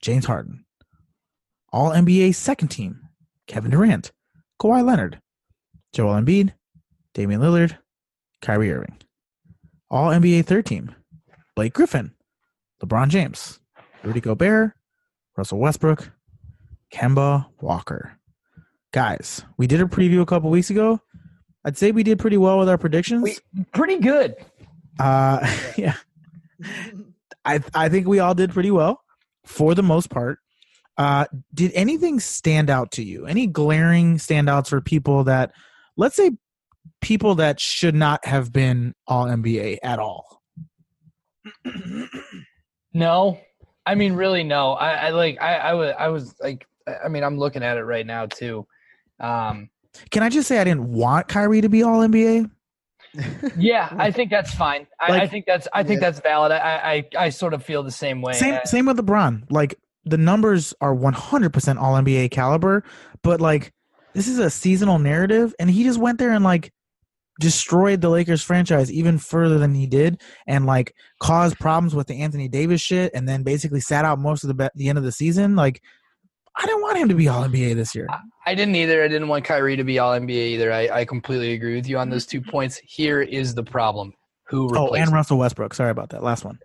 James 0.01 0.25
Harden. 0.25 0.65
All 1.71 1.91
NBA 1.91 2.33
second 2.33 2.69
team, 2.69 3.01
Kevin 3.47 3.71
Durant, 3.71 4.11
Kawhi 4.59 4.83
Leonard, 4.83 5.21
Joel 5.93 6.21
Embiid, 6.21 6.53
Damian 7.13 7.41
Lillard, 7.41 7.77
Kyrie 8.41 8.71
Irving. 8.71 8.97
All 9.91 10.09
NBA 10.09 10.45
third 10.45 10.65
team. 10.65 10.95
Blake 11.55 11.73
Griffin, 11.73 12.13
LeBron 12.81 13.09
James, 13.09 13.59
Rudy 14.03 14.21
Gobert, 14.21 14.71
Russell 15.35 15.59
Westbrook, 15.59 16.11
Kemba 16.91 17.45
Walker. 17.61 18.17
Guys, 18.91 19.43
we 19.57 19.67
did 19.67 19.81
a 19.81 19.85
preview 19.85 20.21
a 20.21 20.25
couple 20.25 20.49
weeks 20.49 20.69
ago. 20.69 20.99
I'd 21.65 21.77
say 21.77 21.91
we 21.91 22.03
did 22.03 22.19
pretty 22.19 22.37
well 22.37 22.57
with 22.57 22.69
our 22.69 22.77
predictions. 22.77 23.23
We, 23.23 23.37
pretty 23.73 23.97
good. 23.97 24.35
Uh, 24.99 25.39
yeah, 25.77 25.95
I 27.45 27.59
I 27.73 27.89
think 27.89 28.07
we 28.07 28.19
all 28.19 28.33
did 28.33 28.51
pretty 28.51 28.71
well 28.71 29.01
for 29.45 29.75
the 29.75 29.83
most 29.83 30.09
part. 30.09 30.39
Uh, 30.97 31.25
did 31.53 31.71
anything 31.73 32.19
stand 32.19 32.69
out 32.69 32.91
to 32.91 33.03
you? 33.03 33.25
Any 33.25 33.47
glaring 33.47 34.17
standouts 34.17 34.67
for 34.67 34.81
people 34.81 35.23
that, 35.23 35.53
let's 35.95 36.15
say, 36.15 36.31
people 36.99 37.35
that 37.35 37.57
should 37.59 37.95
not 37.95 38.25
have 38.25 38.51
been 38.51 38.93
all 39.07 39.25
NBA 39.25 39.77
at 39.81 39.97
all? 39.97 40.41
No, 42.93 43.39
I 43.85 43.95
mean, 43.95 44.13
really, 44.13 44.43
no. 44.43 44.73
I, 44.73 44.93
I 44.93 45.09
like, 45.11 45.41
I, 45.41 45.55
I 45.55 45.73
was, 45.73 45.93
I 45.97 46.07
was 46.09 46.35
like, 46.41 46.67
I 47.03 47.07
mean, 47.09 47.23
I'm 47.23 47.37
looking 47.37 47.63
at 47.63 47.77
it 47.77 47.83
right 47.83 48.05
now 48.05 48.25
too. 48.25 48.65
Um, 49.19 49.69
Can 50.11 50.23
I 50.23 50.29
just 50.29 50.47
say 50.47 50.59
I 50.59 50.63
didn't 50.63 50.91
want 50.91 51.27
Kyrie 51.27 51.61
to 51.61 51.69
be 51.69 51.83
all 51.83 51.99
NBA? 51.99 52.49
yeah, 53.57 53.89
I 53.97 54.11
think 54.11 54.29
that's 54.29 54.53
fine. 54.53 54.85
I, 54.99 55.21
I 55.21 55.27
think 55.27 55.45
that's, 55.47 55.67
I 55.73 55.83
think 55.83 55.99
Yeah. 55.99 56.09
that's 56.09 56.21
valid. 56.21 56.51
I, 56.51 57.05
I, 57.17 57.25
I 57.25 57.29
sort 57.29 57.53
of 57.53 57.63
feel 57.63 57.81
the 57.83 57.91
same 57.91 58.21
way. 58.21 58.33
Same 58.33 58.59
same 58.65 58.85
with 58.85 58.97
LeBron. 58.97 59.49
Like 59.49 59.75
the 60.05 60.17
numbers 60.17 60.73
are 60.79 60.95
100% 60.95 61.81
all 61.81 61.95
NBA 61.95 62.31
caliber, 62.31 62.83
but 63.23 63.41
like 63.41 63.73
this 64.13 64.27
is 64.27 64.39
a 64.39 64.49
seasonal 64.49 64.99
narrative 64.99 65.53
and 65.59 65.69
he 65.69 65.83
just 65.83 65.99
went 65.99 66.19
there 66.19 66.31
and 66.31 66.43
like 66.43 66.71
destroyed 67.39 68.01
the 68.01 68.09
Lakers 68.09 68.43
franchise 68.43 68.91
even 68.91 69.17
further 69.17 69.57
than 69.57 69.73
he 69.73 69.87
did 69.87 70.21
and 70.45 70.65
like 70.65 70.93
caused 71.21 71.57
problems 71.59 71.95
with 71.95 72.07
the 72.07 72.19
Anthony 72.21 72.47
Davis 72.49 72.81
shit 72.81 73.11
and 73.13 73.27
then 73.29 73.43
basically 73.43 73.79
sat 73.79 74.03
out 74.03 74.19
most 74.19 74.43
of 74.43 74.49
the 74.49 74.53
be- 74.53 74.69
the 74.75 74.89
end 74.89 74.97
of 74.97 75.03
the 75.05 75.11
season 75.11 75.55
like 75.55 75.81
I 76.61 76.65
didn't 76.65 76.81
want 76.81 76.97
him 76.97 77.07
to 77.09 77.15
be 77.15 77.27
all 77.29 77.43
NBA 77.47 77.75
this 77.75 77.95
year. 77.95 78.07
I 78.45 78.53
didn't 78.53 78.75
either. 78.75 79.01
I 79.03 79.07
didn't 79.07 79.29
want 79.29 79.45
Kyrie 79.45 79.77
to 79.77 79.83
be 79.85 79.97
all 79.97 80.11
NBA 80.11 80.29
either. 80.29 80.71
I, 80.73 80.89
I 80.89 81.05
completely 81.05 81.53
agree 81.53 81.75
with 81.75 81.87
you 81.87 81.97
on 81.97 82.09
those 82.09 82.25
two 82.25 82.41
points. 82.41 82.79
Here 82.83 83.21
is 83.21 83.55
the 83.55 83.63
problem: 83.63 84.13
who 84.47 84.65
Oh, 84.75 84.83
replaces? 84.85 85.07
and 85.07 85.15
Russell 85.15 85.37
Westbrook. 85.37 85.73
Sorry 85.73 85.89
about 85.91 86.09
that. 86.09 86.21
Last 86.21 86.43
one. 86.43 86.59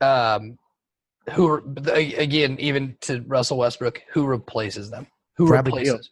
um, 0.00 0.58
who 1.32 1.56
again, 1.92 2.56
even 2.60 2.96
to 3.02 3.22
Russell 3.26 3.58
Westbrook, 3.58 4.02
who 4.12 4.26
replaces 4.26 4.90
them? 4.90 5.06
Who 5.36 5.46
Bradley 5.48 5.82
Beal. 5.84 5.94
replaces? 5.94 6.10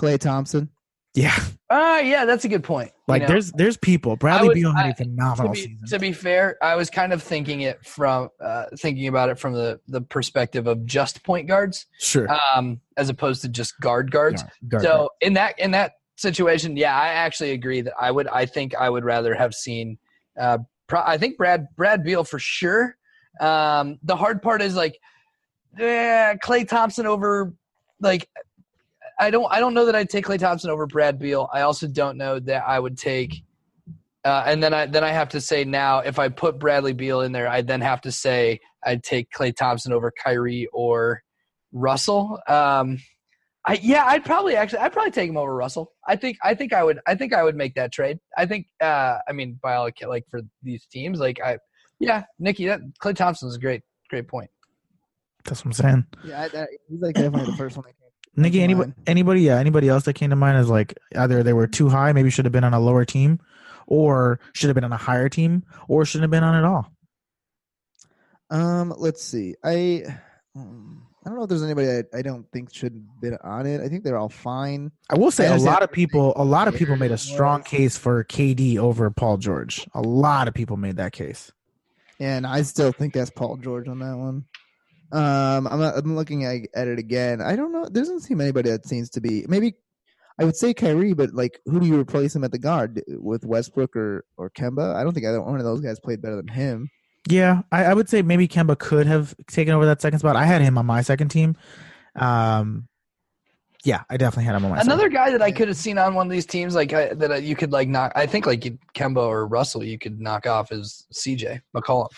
Klay 0.00 0.18
Thompson. 0.18 0.70
Yeah. 1.14 1.38
Ah, 1.68 1.98
yeah, 1.98 2.24
that's 2.24 2.44
a 2.44 2.48
good 2.48 2.64
point. 2.64 2.88
You 2.88 3.02
Like 3.12 3.22
know, 3.22 3.28
there's 3.28 3.52
there's 3.52 3.76
people. 3.76 4.16
Bradley 4.16 4.54
Beal 4.54 4.74
had 4.74 4.86
I- 4.86 4.88
a 4.90 4.94
phenomenal 4.94 5.48
to 5.54 5.60
be, 5.60 5.60
season. 5.68 5.86
to 5.88 5.98
be 5.98 6.12
fair, 6.12 6.56
I 6.62 6.74
was 6.74 6.88
kind 6.90 7.12
of 7.12 7.22
thinking 7.22 7.62
it 7.62 7.84
from 7.84 8.30
uh, 8.42 8.64
thinking 8.78 9.08
about 9.08 9.28
it 9.28 9.38
from 9.38 9.52
the 9.52 9.78
the 9.88 10.00
perspective 10.00 10.66
of 10.66 10.86
just 10.86 11.22
point 11.22 11.48
guards, 11.48 11.86
sure. 11.98 12.28
um, 12.54 12.80
as 12.96 13.08
opposed 13.10 13.42
to 13.42 13.48
just 13.48 13.78
guard 13.80 14.10
guards. 14.10 14.42
Guard- 14.68 14.82
So 14.84 15.10
in 15.20 15.34
that 15.34 15.58
in 15.58 15.70
that 15.72 15.92
situation, 16.16 16.76
yeah, 16.76 16.94
I 16.98 17.08
actually 17.08 17.50
agree 17.52 17.82
that 17.82 17.92
I 18.00 18.10
would. 18.10 18.28
I 18.28 18.46
think 18.46 18.74
I 18.74 18.88
would 18.88 19.04
rather 19.04 19.34
have 19.34 19.52
seen. 19.54 19.98
Uh, 20.40 20.58
pro- 20.86 21.02
I 21.04 21.18
think 21.18 21.36
Brad 21.36 21.66
Brad 21.76 22.04
Beal 22.04 22.24
for 22.24 22.38
sure. 22.38 22.96
Um, 23.40 23.98
the 24.02 24.16
hard 24.16 24.40
part 24.42 24.62
is 24.62 24.74
like, 24.74 24.98
yeah, 25.78 26.34
Klay 26.36 26.66
Thompson 26.66 27.06
over 27.06 27.52
like. 28.00 28.28
I 29.22 29.30
don't. 29.30 29.46
I 29.52 29.60
don't 29.60 29.72
know 29.72 29.86
that 29.86 29.94
I'd 29.94 30.10
take 30.10 30.26
Klay 30.26 30.38
Thompson 30.38 30.70
over 30.70 30.86
Brad 30.86 31.18
Beal. 31.18 31.48
I 31.52 31.60
also 31.60 31.86
don't 31.86 32.16
know 32.16 32.40
that 32.40 32.64
I 32.66 32.78
would 32.78 32.98
take. 32.98 33.44
Uh, 34.24 34.42
and 34.46 34.60
then 34.60 34.74
I 34.74 34.86
then 34.86 35.04
I 35.04 35.10
have 35.10 35.28
to 35.30 35.40
say 35.40 35.64
now, 35.64 36.00
if 36.00 36.18
I 36.18 36.28
put 36.28 36.58
Bradley 36.58 36.92
Beal 36.92 37.20
in 37.20 37.30
there, 37.30 37.46
I 37.46 37.62
then 37.62 37.80
have 37.82 38.00
to 38.02 38.10
say 38.12 38.60
I'd 38.84 39.04
take 39.04 39.30
Klay 39.30 39.54
Thompson 39.54 39.92
over 39.92 40.12
Kyrie 40.12 40.68
or 40.72 41.22
Russell. 41.70 42.40
Um, 42.48 42.98
I 43.64 43.78
yeah, 43.80 44.04
I'd 44.06 44.24
probably 44.24 44.56
actually 44.56 44.80
I'd 44.80 44.92
probably 44.92 45.12
take 45.12 45.30
him 45.30 45.36
over 45.36 45.54
Russell. 45.54 45.92
I 46.06 46.16
think 46.16 46.38
I 46.42 46.54
think 46.54 46.72
I 46.72 46.82
would 46.82 46.98
I 47.06 47.14
think 47.14 47.32
I 47.32 47.44
would 47.44 47.54
make 47.54 47.76
that 47.76 47.92
trade. 47.92 48.18
I 48.36 48.46
think 48.46 48.66
uh 48.80 49.18
I 49.28 49.32
mean 49.32 49.58
by 49.62 49.74
all 49.74 49.86
acc- 49.86 50.06
like 50.06 50.24
for 50.28 50.40
these 50.64 50.84
teams 50.86 51.20
like 51.20 51.40
I 51.40 51.58
yeah 52.00 52.24
Nikki 52.40 52.66
that 52.66 52.80
Klay 53.00 53.14
Thompson's 53.14 53.54
a 53.54 53.60
great 53.60 53.82
great 54.10 54.26
point. 54.26 54.50
That's 55.44 55.64
what 55.64 55.66
I'm 55.66 55.72
saying. 55.72 56.06
Yeah, 56.24 56.40
I, 56.40 56.58
I, 56.58 56.66
he's 56.88 57.00
like 57.00 57.14
definitely 57.14 57.52
the 57.52 57.56
first 57.56 57.76
one. 57.76 57.84
That 57.86 57.96
came 57.96 58.01
Nikki, 58.34 58.62
anybody, 58.62 58.92
anybody, 59.06 59.42
yeah, 59.42 59.58
anybody 59.58 59.88
else 59.88 60.04
that 60.04 60.14
came 60.14 60.30
to 60.30 60.36
mind 60.36 60.58
is 60.58 60.68
like 60.68 60.98
either 61.14 61.42
they 61.42 61.52
were 61.52 61.66
too 61.66 61.88
high, 61.88 62.12
maybe 62.12 62.30
should 62.30 62.46
have 62.46 62.52
been 62.52 62.64
on 62.64 62.72
a 62.72 62.80
lower 62.80 63.04
team, 63.04 63.40
or 63.86 64.40
should 64.54 64.68
have 64.68 64.74
been 64.74 64.84
on 64.84 64.92
a 64.92 64.96
higher 64.96 65.28
team, 65.28 65.64
or 65.88 66.04
shouldn't 66.04 66.24
have 66.24 66.30
been 66.30 66.44
on 66.44 66.54
at 66.54 66.64
all. 66.64 66.90
Um, 68.50 68.94
let's 68.96 69.22
see. 69.22 69.54
I 69.64 70.04
um, 70.54 71.06
I 71.24 71.28
don't 71.28 71.38
know 71.38 71.44
if 71.44 71.48
there's 71.48 71.62
anybody 71.62 71.88
I, 71.88 72.18
I 72.18 72.22
don't 72.22 72.50
think 72.50 72.74
should 72.74 72.92
have 72.92 73.20
been 73.20 73.38
on 73.44 73.66
it. 73.66 73.80
I 73.80 73.88
think 73.88 74.02
they're 74.02 74.18
all 74.18 74.28
fine. 74.28 74.90
I 75.08 75.16
will 75.16 75.30
say 75.30 75.46
I 75.46 75.54
a 75.54 75.58
lot 75.58 75.82
of 75.82 75.92
people, 75.92 76.32
a 76.36 76.44
lot 76.44 76.66
of 76.66 76.74
people 76.74 76.96
made 76.96 77.12
a 77.12 77.18
strong 77.18 77.62
case 77.62 77.96
for 77.96 78.24
KD 78.24 78.76
over 78.76 79.08
Paul 79.10 79.36
George. 79.36 79.86
A 79.94 80.02
lot 80.02 80.48
of 80.48 80.54
people 80.54 80.76
made 80.76 80.96
that 80.96 81.12
case. 81.12 81.52
And 82.18 82.46
I 82.46 82.62
still 82.62 82.92
think 82.92 83.14
that's 83.14 83.30
Paul 83.30 83.56
George 83.56 83.88
on 83.88 84.00
that 84.00 84.16
one. 84.16 84.44
Um, 85.12 85.66
I'm 85.66 85.80
I'm 85.80 86.16
looking 86.16 86.44
at, 86.44 86.62
at 86.74 86.88
it 86.88 86.98
again. 86.98 87.40
I 87.40 87.54
don't 87.54 87.72
know. 87.72 87.84
There 87.84 88.02
doesn't 88.02 88.20
seem 88.20 88.40
anybody 88.40 88.70
that 88.70 88.86
seems 88.86 89.10
to 89.10 89.20
be 89.20 89.44
maybe. 89.48 89.74
I 90.40 90.44
would 90.44 90.56
say 90.56 90.72
Kyrie, 90.72 91.12
but 91.12 91.34
like, 91.34 91.60
who 91.66 91.78
do 91.78 91.86
you 91.86 92.00
replace 92.00 92.34
him 92.34 92.42
at 92.42 92.52
the 92.52 92.58
guard 92.58 93.02
with 93.06 93.44
Westbrook 93.44 93.94
or 93.94 94.24
or 94.38 94.48
Kemba? 94.50 94.94
I 94.94 95.04
don't 95.04 95.12
think 95.12 95.26
either 95.26 95.42
one 95.42 95.58
of 95.58 95.64
those 95.64 95.82
guys 95.82 96.00
played 96.00 96.22
better 96.22 96.36
than 96.36 96.48
him. 96.48 96.88
Yeah, 97.28 97.62
I, 97.70 97.84
I 97.84 97.94
would 97.94 98.08
say 98.08 98.22
maybe 98.22 98.48
Kemba 98.48 98.78
could 98.78 99.06
have 99.06 99.34
taken 99.48 99.74
over 99.74 99.84
that 99.86 100.00
second 100.00 100.20
spot. 100.20 100.34
I 100.34 100.44
had 100.44 100.62
him 100.62 100.78
on 100.78 100.86
my 100.86 101.02
second 101.02 101.28
team. 101.28 101.56
Um, 102.16 102.88
yeah, 103.84 104.02
I 104.08 104.16
definitely 104.16 104.44
had 104.44 104.56
him 104.56 104.64
on 104.64 104.70
my 104.72 104.80
Another 104.80 105.02
second. 105.02 105.14
guy 105.14 105.30
that 105.32 105.42
I 105.42 105.52
could 105.52 105.68
have 105.68 105.76
seen 105.76 105.98
on 105.98 106.14
one 106.14 106.26
of 106.26 106.30
these 106.30 106.46
teams 106.46 106.74
like 106.74 106.92
I, 106.92 107.14
that 107.14 107.30
uh, 107.30 107.34
you 107.34 107.54
could 107.56 107.72
like 107.72 107.88
knock 107.88 108.12
I 108.14 108.26
think 108.26 108.46
like 108.46 108.60
Kemba 108.94 109.18
or 109.18 109.46
Russell 109.46 109.84
you 109.84 109.98
could 109.98 110.20
knock 110.20 110.46
off 110.46 110.72
is 110.72 111.06
CJ 111.12 111.60
McCollum. 111.76 112.08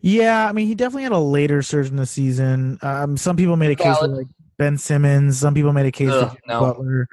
Yeah, 0.00 0.48
I 0.48 0.52
mean, 0.52 0.66
he 0.66 0.74
definitely 0.74 1.04
had 1.04 1.12
a 1.12 1.18
later 1.18 1.62
surge 1.62 1.88
in 1.88 1.96
the 1.96 2.06
season. 2.06 2.78
Um, 2.82 3.16
some 3.16 3.36
people 3.36 3.56
made 3.56 3.70
a 3.70 3.76
case 3.76 3.96
for 3.98 4.08
like 4.08 4.26
Ben 4.58 4.78
Simmons. 4.78 5.38
Some 5.38 5.54
people 5.54 5.72
made 5.72 5.86
a 5.86 5.92
case 5.92 6.10
Ugh, 6.10 6.30
for 6.30 6.38
no. 6.46 6.60
Butler. 6.60 7.08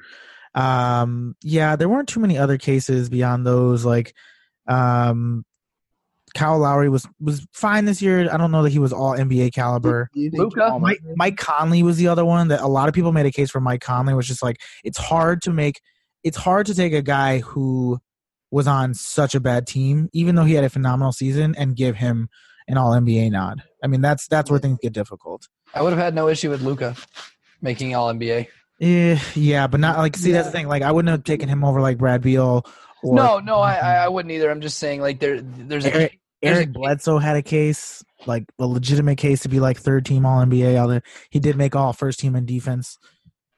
Um, 0.54 1.36
yeah, 1.42 1.76
there 1.76 1.88
weren't 1.88 2.08
too 2.08 2.20
many 2.20 2.38
other 2.38 2.58
cases 2.58 3.08
beyond 3.08 3.46
those. 3.46 3.84
Like, 3.84 4.14
um, 4.66 5.44
Kyle 6.34 6.58
Lowry 6.58 6.88
was 6.88 7.06
was 7.18 7.46
fine 7.52 7.86
this 7.86 8.02
year. 8.02 8.30
I 8.30 8.36
don't 8.36 8.50
know 8.50 8.62
that 8.62 8.70
he 8.70 8.78
was 8.78 8.92
all 8.92 9.16
NBA 9.16 9.54
caliber. 9.54 10.10
Do 10.12 10.20
you 10.20 10.30
think 10.30 10.42
Luka? 10.42 10.60
Jamal 10.60 10.80
Mike 10.80 11.00
Mike 11.16 11.36
Conley 11.36 11.82
was 11.82 11.96
the 11.96 12.08
other 12.08 12.24
one 12.24 12.48
that 12.48 12.60
a 12.60 12.66
lot 12.66 12.88
of 12.88 12.94
people 12.94 13.12
made 13.12 13.26
a 13.26 13.32
case 13.32 13.50
for. 13.50 13.60
Mike 13.60 13.80
Conley 13.80 14.12
was 14.12 14.26
just 14.26 14.42
like 14.42 14.60
it's 14.84 14.98
hard 14.98 15.40
to 15.42 15.52
make 15.52 15.80
it's 16.24 16.36
hard 16.36 16.66
to 16.66 16.74
take 16.74 16.92
a 16.92 17.02
guy 17.02 17.38
who 17.38 17.98
was 18.50 18.66
on 18.66 18.94
such 18.94 19.34
a 19.34 19.40
bad 19.40 19.66
team, 19.66 20.08
even 20.12 20.34
though 20.34 20.44
he 20.44 20.54
had 20.54 20.64
a 20.64 20.70
phenomenal 20.70 21.12
season, 21.12 21.54
and 21.56 21.76
give 21.76 21.96
him 21.96 22.28
an 22.68 22.78
All 22.78 22.92
NBA 22.92 23.30
nod. 23.30 23.62
I 23.82 23.86
mean, 23.86 24.00
that's 24.00 24.26
that's 24.28 24.50
where 24.50 24.58
things 24.58 24.78
get 24.82 24.92
difficult. 24.92 25.48
I 25.74 25.82
would 25.82 25.92
have 25.92 25.98
had 26.02 26.14
no 26.14 26.28
issue 26.28 26.50
with 26.50 26.62
Luka 26.62 26.96
making 27.60 27.94
all 27.94 28.12
NBA. 28.12 28.46
Eh, 28.80 29.18
yeah, 29.34 29.66
but 29.66 29.80
not 29.80 29.98
like 29.98 30.16
see 30.16 30.32
that's 30.32 30.48
the 30.48 30.52
thing. 30.52 30.68
Like 30.68 30.82
I 30.82 30.92
wouldn't 30.92 31.10
have 31.10 31.24
taken 31.24 31.48
him 31.48 31.64
over 31.64 31.80
like 31.80 31.98
Brad 31.98 32.22
Beal. 32.22 32.66
Or, 33.02 33.14
No, 33.14 33.38
no, 33.38 33.56
I, 33.58 33.74
I 33.76 33.94
I 34.04 34.08
wouldn't 34.08 34.32
either. 34.32 34.50
I'm 34.50 34.60
just 34.60 34.78
saying 34.78 35.00
like 35.00 35.18
there 35.20 35.40
there's 35.40 35.86
a 35.86 35.94
Eric, 35.94 36.20
there's 36.42 36.56
a- 36.56 36.60
Eric 36.60 36.72
Bledsoe 36.72 37.18
had 37.18 37.36
a 37.36 37.42
case, 37.42 38.04
like 38.26 38.44
a 38.58 38.66
legitimate 38.66 39.16
case 39.16 39.40
to 39.40 39.48
be 39.48 39.60
like 39.60 39.78
third 39.78 40.04
team 40.04 40.26
All 40.26 40.44
NBA. 40.44 40.76
Although 40.78 41.00
he 41.30 41.38
did 41.40 41.56
make 41.56 41.74
all 41.74 41.92
first 41.92 42.20
team 42.20 42.36
in 42.36 42.44
defense. 42.44 42.98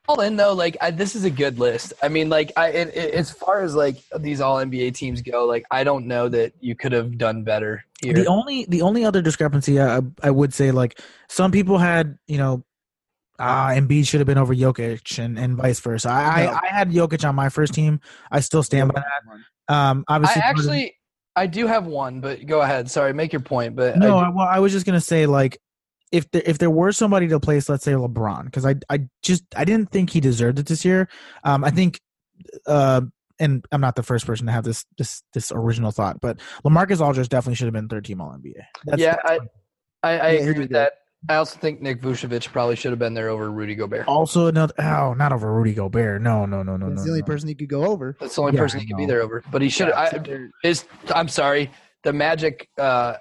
All 0.09 0.21
in 0.21 0.35
though 0.35 0.53
like 0.53 0.75
I, 0.81 0.89
this 0.89 1.15
is 1.15 1.23
a 1.23 1.29
good 1.29 1.59
list 1.59 1.93
i 2.01 2.07
mean 2.07 2.29
like 2.29 2.51
i 2.57 2.69
it, 2.69 2.95
it, 2.95 3.13
as 3.13 3.29
far 3.31 3.61
as 3.61 3.75
like 3.75 3.97
these 4.17 4.41
all 4.41 4.57
nba 4.57 4.93
teams 4.93 5.21
go 5.21 5.45
like 5.45 5.65
i 5.69 5.83
don't 5.83 6.07
know 6.07 6.27
that 6.29 6.53
you 6.59 6.75
could 6.75 6.91
have 6.91 7.17
done 7.17 7.43
better 7.43 7.85
here 8.01 8.13
The 8.13 8.27
only 8.27 8.65
the 8.65 8.81
only 8.81 9.05
other 9.05 9.21
discrepancy 9.21 9.79
I, 9.79 9.99
I 10.23 10.31
would 10.31 10.53
say 10.53 10.71
like 10.71 10.99
some 11.27 11.51
people 11.51 11.77
had 11.77 12.17
you 12.27 12.37
know 12.37 12.63
ah 13.37 13.69
Embiid 13.69 14.07
should 14.07 14.19
have 14.19 14.27
been 14.27 14.37
over 14.37 14.55
Jokic 14.55 15.19
and, 15.19 15.37
and 15.37 15.55
vice 15.55 15.79
versa. 15.79 16.09
I, 16.09 16.45
No. 16.45 16.51
I 16.51 16.59
I 16.63 16.67
had 16.67 16.91
Jokic 16.91 17.27
on 17.27 17.35
my 17.35 17.49
first 17.49 17.73
team. 17.73 18.01
I 18.31 18.39
still 18.39 18.63
stand 18.63 18.93
by 18.93 19.01
that. 19.01 19.73
Um, 19.73 20.03
obviously, 20.07 20.41
i 20.41 20.45
actually 20.45 20.95
i 21.35 21.45
do 21.45 21.67
have 21.67 21.85
one 21.85 22.21
but 22.21 22.45
go 22.47 22.61
ahead 22.61 22.89
sorry 22.89 23.13
make 23.13 23.31
your 23.31 23.39
point 23.39 23.75
but 23.75 23.97
no. 23.97 24.17
I, 24.17 24.25
I, 24.25 24.29
well, 24.29 24.47
I 24.47 24.59
was 24.59 24.71
just 24.71 24.85
gonna 24.85 24.99
say 24.99 25.25
like 25.25 25.59
if 26.11 26.29
there, 26.31 26.41
if 26.45 26.57
there 26.57 26.69
were 26.69 26.91
somebody 26.91 27.27
to 27.27 27.39
place, 27.39 27.69
let's 27.69 27.83
say 27.83 27.93
LeBron, 27.93 28.45
because 28.45 28.65
I 28.65 28.75
I 28.89 29.07
just 29.21 29.43
I 29.55 29.65
didn't 29.65 29.91
think 29.91 30.09
he 30.09 30.19
deserved 30.19 30.59
it 30.59 30.65
this 30.67 30.85
year. 30.85 31.09
Um, 31.43 31.63
I 31.63 31.71
think. 31.71 31.99
Uh, 32.65 33.01
and 33.41 33.65
I'm 33.71 33.79
not 33.79 33.95
the 33.95 34.03
first 34.03 34.25
person 34.25 34.47
to 34.47 34.51
have 34.51 34.63
this 34.65 34.85
this 34.97 35.23
this 35.33 35.51
original 35.51 35.91
thought, 35.91 36.19
but 36.21 36.39
LaMarcus 36.65 36.99
Aldridge 36.99 37.29
definitely 37.29 37.55
should 37.55 37.67
have 37.67 37.73
been 37.73 37.87
third 37.87 38.05
team 38.05 38.19
All 38.21 38.31
NBA. 38.31 38.63
That's, 38.85 39.01
yeah 39.01 39.15
that's 39.25 39.45
i 40.03 40.09
i, 40.09 40.19
I 40.19 40.29
Yeah, 40.31 40.39
agree 40.41 40.59
with 40.59 40.71
that 40.71 40.93
I 41.27 41.35
also 41.35 41.59
think 41.59 41.81
Nick 41.81 42.01
Vucevic 42.01 42.47
probably 42.51 42.75
should 42.77 42.91
have 42.91 42.99
been 42.99 43.13
there 43.13 43.29
over 43.29 43.51
Rudy 43.51 43.75
Gobert. 43.75 44.07
Also 44.07 44.47
another 44.47 44.73
oh, 44.79 45.13
not 45.13 45.33
over 45.33 45.53
Rudy 45.53 45.73
Gobert. 45.73 46.21
No, 46.21 46.45
no, 46.45 46.63
no, 46.63 46.77
no, 46.77 46.89
That's 46.89 47.01
no. 47.01 47.03
the 47.03 47.09
only 47.09 47.21
no. 47.21 47.25
person 47.25 47.49
he 47.49 47.55
could 47.55 47.67
go 47.67 47.85
over. 47.85 48.15
That's 48.19 48.35
the 48.35 48.41
only 48.41 48.53
Yeah, 48.53 48.61
person 48.61 48.79
he 48.79 48.87
could 48.87 48.97
be 48.97 49.05
there 49.05 49.21
over. 49.21 49.43
But 49.51 49.61
he 49.61 49.69
should 49.69 49.89
have. 49.89 50.25
His, 50.63 50.85
I'm 51.13 51.27
sorry, 51.27 51.71
the 52.03 52.13
Magic 52.13 52.69
uh, 52.77 53.15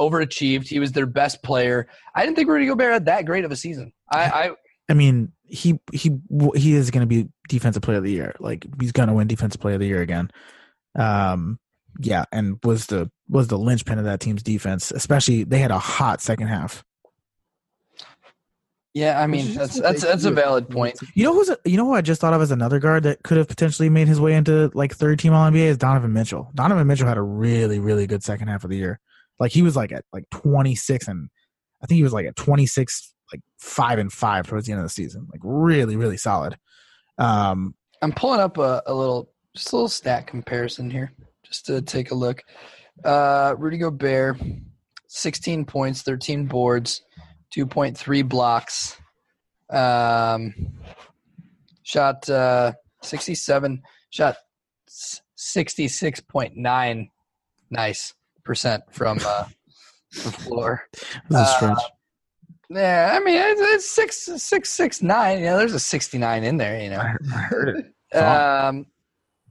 overachieved. 0.00 0.66
He 0.66 0.80
was 0.80 0.92
their 0.92 1.06
best 1.06 1.42
player. 1.42 1.86
I 2.14 2.24
didn't 2.24 2.36
think 2.36 2.48
Rudy 2.48 2.66
Gobert 2.66 2.92
had 2.92 3.04
that 3.04 3.26
great 3.26 3.44
of 3.44 3.52
a 3.52 3.56
season. 3.56 3.92
I, 4.10 4.24
I 4.24 4.50
I 4.90 4.94
mean, 4.94 5.30
he 5.44 5.78
he 5.92 6.18
he 6.56 6.74
is 6.74 6.90
going 6.90 7.02
to 7.02 7.06
be 7.06 7.28
defensive 7.48 7.82
player 7.82 7.98
of 7.98 8.04
the 8.04 8.10
year. 8.10 8.34
Like 8.40 8.66
he's 8.80 8.92
going 8.92 9.08
to 9.08 9.14
win 9.14 9.28
defensive 9.28 9.60
player 9.60 9.74
of 9.74 9.80
the 9.80 9.86
year 9.86 10.02
again. 10.02 10.30
Um, 10.96 11.60
yeah, 12.00 12.24
and 12.32 12.58
was 12.64 12.86
the 12.86 13.08
was 13.28 13.46
the 13.46 13.58
linchpin 13.58 13.98
of 13.98 14.04
that 14.04 14.18
team's 14.18 14.42
defense. 14.42 14.90
Especially 14.90 15.44
they 15.44 15.60
had 15.60 15.70
a 15.70 15.78
hot 15.78 16.20
second 16.20 16.48
half. 16.48 16.84
yeah, 18.94 19.20
I 19.20 19.28
mean 19.28 19.54
that's 19.54 19.80
that's 19.80 20.02
that's 20.02 20.24
a 20.24 20.32
valid 20.32 20.68
point. 20.68 20.98
You 21.14 21.22
know 21.22 21.34
who's 21.34 21.50
a, 21.50 21.58
you 21.64 21.76
know 21.76 21.84
who 21.84 21.94
I 21.94 22.00
just 22.00 22.20
thought 22.20 22.34
of 22.34 22.42
as 22.42 22.50
another 22.50 22.80
guard 22.80 23.04
that 23.04 23.22
could 23.22 23.38
have 23.38 23.46
potentially 23.46 23.90
made 23.90 24.08
his 24.08 24.20
way 24.20 24.34
into 24.34 24.72
like 24.74 24.92
third 24.92 25.20
team 25.20 25.32
All 25.32 25.48
NBA 25.48 25.66
is 25.66 25.78
Donovan 25.78 26.12
Mitchell. 26.12 26.50
Donovan 26.54 26.88
Mitchell 26.88 27.06
had 27.06 27.16
a 27.16 27.22
really 27.22 27.78
really 27.78 28.08
good 28.08 28.24
second 28.24 28.48
half 28.48 28.64
of 28.64 28.70
the 28.70 28.76
year. 28.76 28.98
Like 29.40 29.52
he 29.52 29.62
was 29.62 29.74
like 29.74 29.90
at 29.90 30.04
like 30.12 30.28
26 30.30 31.08
and 31.08 31.30
I 31.82 31.86
think 31.86 31.96
he 31.96 32.02
was 32.02 32.12
like 32.12 32.26
at 32.26 32.36
26 32.36 33.14
like 33.32 33.40
5 33.58 33.98
and 33.98 34.12
5 34.12 34.46
towards 34.46 34.66
the 34.66 34.72
end 34.72 34.80
of 34.80 34.84
the 34.84 34.90
season. 34.90 35.26
Like 35.32 35.40
really 35.42 35.96
really 35.96 36.18
solid. 36.18 36.58
Um 37.18 37.74
I'm 38.02 38.12
pulling 38.12 38.40
up 38.40 38.58
a, 38.58 38.82
a 38.86 38.94
little 38.94 39.32
just 39.54 39.72
a 39.72 39.76
little 39.76 39.88
stat 39.88 40.26
comparison 40.26 40.90
here 40.90 41.12
just 41.42 41.66
to 41.66 41.82
take 41.82 42.12
a 42.12 42.14
look. 42.14 42.42
Uh, 43.04 43.54
Rudy 43.58 43.78
Gobert, 43.78 44.38
16 45.08 45.64
points, 45.64 46.02
13 46.02 46.46
boards, 46.46 47.02
2.3 47.56 48.28
blocks. 48.28 48.96
Um, 49.70 50.54
shot 51.82 52.28
uh, 52.28 52.72
67, 53.02 53.82
shot 54.10 54.36
66.9 54.88 57.08
nice 57.72 58.14
percent 58.50 58.82
from 58.90 59.16
uh, 59.24 59.44
the 60.12 60.32
floor. 60.32 60.82
a. 61.30 61.36
Uh, 61.36 61.76
Yeah, 62.68 63.10
I 63.14 63.20
mean 63.24 63.36
it's, 63.36 63.60
it's 63.60 63.88
six 63.90 64.28
six 64.42 64.68
six 64.70 65.02
nine. 65.02 65.38
Yeah, 65.40 65.56
there's 65.56 65.72
a 65.74 65.78
69 65.78 66.42
in 66.42 66.56
there. 66.56 66.80
You 66.82 66.90
know. 66.90 66.98
I 67.00 67.38
heard 67.42 67.68
it. 67.78 67.86
Um, 68.12 68.86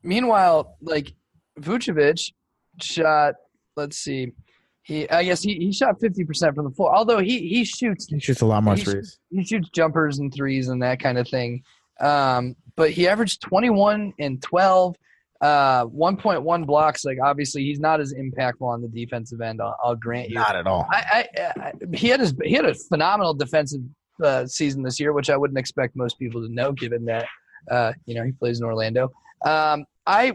meanwhile, 0.03 0.75
like 0.81 1.13
Vucevic 1.61 2.33
shot. 2.81 3.35
Let's 3.77 3.97
see. 3.97 4.33
He, 4.81 5.09
I 5.09 5.23
guess 5.23 5.41
he, 5.41 5.53
he 5.55 5.71
shot 5.71 5.97
fifty 6.01 6.25
percent 6.25 6.55
from 6.55 6.65
the 6.65 6.71
floor. 6.71 6.93
Although 6.93 7.19
he 7.19 7.47
he 7.47 7.63
shoots 7.63 8.07
He 8.09 8.19
shoots 8.19 8.41
a 8.41 8.45
lot 8.45 8.63
more 8.63 8.75
He's- 8.75 8.89
threes. 8.91 9.19
he 9.29 9.45
shoots 9.45 9.69
jumpers 9.69 10.19
and 10.19 10.33
threes 10.33 10.67
and 10.67 10.83
that 10.83 10.99
kind 10.99 11.17
of 11.17 11.25
thing. 11.29 11.63
Um, 12.01 12.57
but 12.75 12.91
he 12.91 13.07
averaged 13.07 13.39
twenty 13.41 13.69
one 13.69 14.11
and 14.19 14.41
twelve. 14.43 14.97
Uh, 15.41 15.85
1.1 15.85 16.65
blocks. 16.65 17.05
Like 17.05 17.17
obviously, 17.23 17.63
he's 17.63 17.79
not 17.79 18.01
as 18.01 18.13
impactful 18.13 18.61
on 18.61 18.81
the 18.81 18.89
defensive 18.89 19.39
end. 19.41 19.61
I'll, 19.61 19.77
I'll 19.83 19.95
grant 19.95 20.29
you. 20.29 20.35
Not 20.35 20.55
at 20.55 20.67
all. 20.67 20.85
I, 20.91 21.27
I, 21.37 21.41
I 21.61 21.73
he 21.93 22.09
had 22.09 22.19
his 22.19 22.33
he 22.43 22.53
had 22.53 22.65
a 22.65 22.73
phenomenal 22.73 23.33
defensive 23.33 23.81
uh, 24.23 24.45
season 24.45 24.83
this 24.83 24.99
year, 24.99 25.13
which 25.13 25.29
I 25.29 25.37
wouldn't 25.37 25.57
expect 25.57 25.95
most 25.95 26.19
people 26.19 26.41
to 26.45 26.53
know, 26.53 26.73
given 26.73 27.05
that 27.05 27.25
uh, 27.71 27.93
you 28.05 28.15
know 28.15 28.23
he 28.23 28.33
plays 28.33 28.59
in 28.59 28.65
Orlando. 28.65 29.11
Um, 29.45 29.85
I 30.05 30.33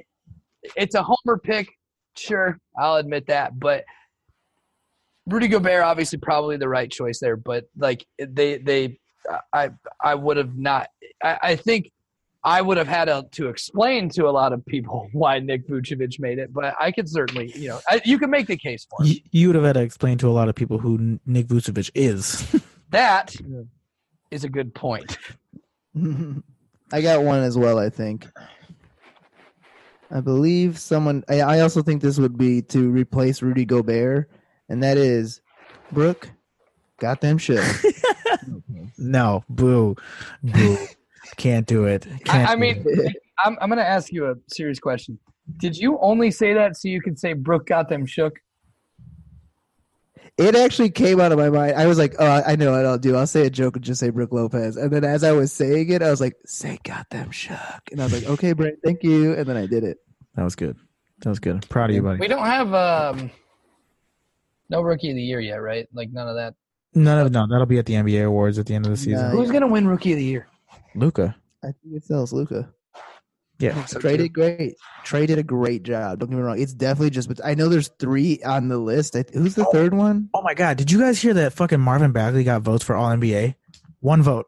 it's 0.76 0.94
a 0.94 1.02
homer 1.02 1.38
pick, 1.38 1.68
sure, 2.16 2.58
I'll 2.78 2.96
admit 2.96 3.26
that, 3.26 3.58
but 3.58 3.84
Rudy 5.26 5.48
Gobert 5.48 5.84
obviously 5.84 6.18
probably 6.18 6.56
the 6.56 6.68
right 6.68 6.90
choice 6.90 7.18
there, 7.20 7.36
but 7.36 7.64
like 7.76 8.06
they 8.18 8.58
they 8.58 8.98
I 9.52 9.70
I 10.02 10.14
would 10.14 10.36
have 10.36 10.56
not 10.56 10.88
I, 11.22 11.38
I 11.42 11.56
think 11.56 11.90
I 12.44 12.60
would 12.60 12.76
have 12.76 12.88
had 12.88 13.06
to, 13.06 13.24
to 13.32 13.48
explain 13.48 14.10
to 14.10 14.28
a 14.28 14.30
lot 14.30 14.52
of 14.52 14.64
people 14.66 15.08
why 15.12 15.38
Nick 15.38 15.66
Vucevic 15.66 16.20
made 16.20 16.38
it, 16.38 16.52
but 16.52 16.74
I 16.78 16.92
could 16.92 17.08
certainly 17.08 17.52
you 17.56 17.68
know 17.68 17.80
I, 17.88 18.00
you 18.04 18.18
can 18.18 18.30
make 18.30 18.46
the 18.46 18.56
case 18.56 18.86
for 18.88 19.02
him. 19.04 19.12
You, 19.12 19.20
you 19.30 19.46
would 19.48 19.56
have 19.56 19.64
had 19.64 19.74
to 19.74 19.82
explain 19.82 20.18
to 20.18 20.28
a 20.28 20.32
lot 20.32 20.48
of 20.48 20.54
people 20.54 20.78
who 20.78 21.18
Nick 21.26 21.46
Vucevic 21.46 21.90
is. 21.94 22.44
That 22.90 23.34
is 24.30 24.44
a 24.44 24.48
good 24.48 24.72
point. 24.72 25.18
I 26.92 27.00
got 27.00 27.24
one 27.24 27.42
as 27.42 27.58
well. 27.58 27.80
I 27.80 27.90
think. 27.90 28.28
I 30.12 30.20
believe 30.20 30.78
someone. 30.78 31.24
I, 31.28 31.40
I 31.40 31.60
also 31.60 31.82
think 31.82 32.02
this 32.02 32.18
would 32.18 32.38
be 32.38 32.62
to 32.62 32.88
replace 32.90 33.42
Rudy 33.42 33.64
Gobert, 33.64 34.30
and 34.68 34.80
that 34.84 34.96
is 34.96 35.40
Brook. 35.90 36.30
Got 37.00 37.20
them 37.20 37.36
shit. 37.36 37.64
no, 38.96 39.42
boo, 39.48 39.96
boo. 40.44 40.78
Can't 41.36 41.66
do 41.66 41.84
it. 41.84 42.06
Can't 42.24 42.48
I, 42.48 42.52
I 42.52 42.56
mean, 42.56 42.82
it. 42.86 43.16
I'm, 43.44 43.56
I'm 43.60 43.68
going 43.68 43.78
to 43.78 43.86
ask 43.86 44.12
you 44.12 44.30
a 44.30 44.34
serious 44.48 44.78
question. 44.78 45.18
Did 45.58 45.76
you 45.76 45.98
only 46.00 46.30
say 46.30 46.54
that 46.54 46.76
so 46.76 46.88
you 46.88 47.00
could 47.00 47.18
say 47.18 47.32
Brook 47.32 47.66
got 47.66 47.88
them 47.88 48.06
shook? 48.06 48.38
It 50.36 50.56
actually 50.56 50.90
came 50.90 51.20
out 51.20 51.30
of 51.30 51.38
my 51.38 51.48
mind. 51.48 51.76
I 51.76 51.86
was 51.86 51.96
like, 51.96 52.16
"Oh, 52.18 52.42
I 52.44 52.56
know 52.56 52.72
what 52.72 52.84
I'll 52.84 52.98
do. 52.98 53.14
I'll 53.14 53.26
say 53.26 53.46
a 53.46 53.50
joke 53.50 53.76
and 53.76 53.84
just 53.84 54.00
say 54.00 54.10
Brook 54.10 54.32
Lopez." 54.32 54.76
And 54.76 54.90
then 54.90 55.04
as 55.04 55.22
I 55.22 55.30
was 55.30 55.52
saying 55.52 55.90
it, 55.90 56.02
I 56.02 56.10
was 56.10 56.20
like, 56.20 56.34
"Say 56.44 56.76
got 56.82 57.08
them 57.10 57.30
shook," 57.30 57.82
and 57.92 58.00
I 58.00 58.04
was 58.04 58.12
like, 58.12 58.24
"Okay, 58.24 58.52
Brent, 58.52 58.78
thank 58.82 59.04
you." 59.04 59.34
And 59.34 59.46
then 59.46 59.56
I 59.56 59.66
did 59.66 59.84
it. 59.84 59.98
that 60.34 60.42
was 60.42 60.56
good. 60.56 60.76
That 61.20 61.28
was 61.28 61.38
good. 61.38 61.68
Proud 61.68 61.90
of 61.90 61.96
you, 61.96 62.02
buddy. 62.02 62.18
We 62.18 62.26
don't 62.26 62.44
have 62.44 62.74
um, 62.74 63.30
no 64.70 64.82
rookie 64.82 65.10
of 65.10 65.16
the 65.16 65.22
year 65.22 65.38
yet, 65.38 65.62
right? 65.62 65.86
Like 65.92 66.10
none 66.10 66.26
of 66.26 66.34
that. 66.34 66.54
None 66.94 67.26
of 67.26 67.30
no. 67.30 67.46
That'll 67.48 67.66
be 67.66 67.78
at 67.78 67.86
the 67.86 67.94
NBA 67.94 68.26
awards 68.26 68.58
at 68.58 68.66
the 68.66 68.74
end 68.74 68.86
of 68.86 68.90
the 68.90 68.96
season. 68.96 69.28
Nice. 69.28 69.32
Who's 69.32 69.50
going 69.50 69.62
to 69.62 69.68
win 69.68 69.86
rookie 69.86 70.12
of 70.12 70.18
the 70.18 70.24
year? 70.24 70.48
Luka. 70.94 71.36
I 71.62 71.68
think 71.68 71.94
it's 71.96 72.10
Ellis 72.10 72.32
Luka. 72.32 72.72
Yeah. 73.58 73.84
So 73.86 74.00
Trae 74.00 74.18
did 74.18 74.32
great. 74.32 74.74
Trae 75.04 75.26
did 75.26 75.38
a 75.38 75.42
great 75.42 75.84
job. 75.84 76.18
Don't 76.18 76.30
get 76.30 76.36
me 76.36 76.42
wrong. 76.42 76.60
It's 76.60 76.74
definitely 76.74 77.10
just, 77.10 77.28
but 77.28 77.40
I 77.44 77.54
know 77.54 77.68
there's 77.68 77.88
three 77.98 78.40
on 78.44 78.68
the 78.68 78.78
list. 78.78 79.16
I, 79.16 79.24
who's 79.32 79.54
the 79.54 79.66
oh. 79.66 79.72
third 79.72 79.94
one? 79.94 80.28
Oh 80.34 80.42
my 80.42 80.54
God! 80.54 80.76
Did 80.76 80.90
you 80.90 80.98
guys 80.98 81.20
hear 81.20 81.34
that 81.34 81.52
fucking 81.52 81.80
Marvin 81.80 82.12
Bagley 82.12 82.44
got 82.44 82.62
votes 82.62 82.84
for 82.84 82.96
All 82.96 83.10
NBA? 83.10 83.54
One 84.00 84.22
vote. 84.22 84.46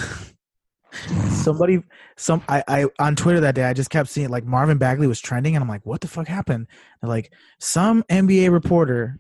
Somebody, 1.31 1.83
some 2.17 2.43
I, 2.49 2.63
I 2.69 2.87
on 2.99 3.17
Twitter 3.17 3.41
that 3.41 3.55
day, 3.55 3.65
I 3.65 3.73
just 3.73 3.91
kept 3.91 4.09
seeing 4.09 4.29
like 4.29 4.45
Marvin 4.45 4.79
Bagley 4.79 5.07
was 5.07 5.21
trending, 5.21 5.55
and 5.55 5.63
I'm 5.63 5.69
like, 5.69 5.85
what 5.85 6.01
the 6.01 6.09
fuck 6.09 6.29
happened? 6.29 6.69
And 7.01 7.09
like 7.09 7.33
some 7.59 8.03
NBA 8.05 8.51
reporter 8.51 9.19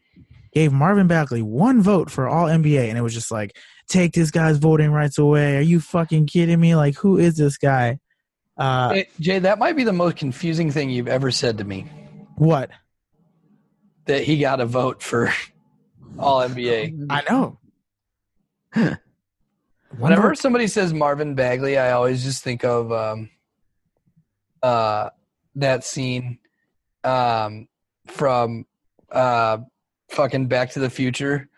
gave 0.52 0.72
Marvin 0.72 1.06
Bagley 1.06 1.42
one 1.42 1.82
vote 1.82 2.10
for 2.10 2.28
All 2.28 2.46
NBA, 2.46 2.88
and 2.88 2.96
it 2.96 3.02
was 3.02 3.14
just 3.14 3.30
like, 3.30 3.56
take 3.88 4.12
this 4.12 4.30
guy's 4.30 4.58
voting 4.58 4.90
rights 4.90 5.18
away. 5.18 5.56
Are 5.56 5.62
you 5.62 5.80
fucking 5.80 6.26
kidding 6.26 6.60
me? 6.60 6.74
Like, 6.74 6.96
who 6.96 7.18
is 7.18 7.36
this 7.36 7.58
guy? 7.58 7.98
Uh, 8.56 9.02
Jay, 9.18 9.38
that 9.38 9.58
might 9.58 9.76
be 9.76 9.84
the 9.84 9.92
most 9.92 10.16
confusing 10.16 10.70
thing 10.70 10.90
you've 10.90 11.08
ever 11.08 11.30
said 11.30 11.58
to 11.58 11.64
me. 11.64 11.86
what? 12.36 12.70
That 14.06 14.22
he 14.24 14.38
got 14.38 14.60
a 14.60 14.66
vote 14.66 15.02
for 15.02 15.32
All 16.18 16.40
NBA. 16.40 17.06
I 17.08 17.22
know. 17.28 17.58
Whenever 19.98 20.28
vote. 20.28 20.38
somebody 20.38 20.66
says 20.66 20.92
Marvin 20.92 21.34
Bagley, 21.34 21.78
I 21.78 21.92
always 21.92 22.24
just 22.24 22.42
think 22.42 22.64
of 22.64 22.90
um, 22.92 23.30
uh, 24.62 25.10
that 25.56 25.84
scene 25.84 26.38
um, 27.04 27.68
from 28.06 28.66
uh, 29.10 29.58
fucking 30.10 30.46
Back 30.46 30.70
to 30.72 30.80
the 30.80 30.90
Future 30.90 31.48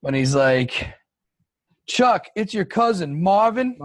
when 0.00 0.14
he's 0.14 0.34
like, 0.34 0.94
Chuck, 1.86 2.26
it's 2.36 2.54
your 2.54 2.64
cousin 2.64 3.22
Marvin, 3.22 3.76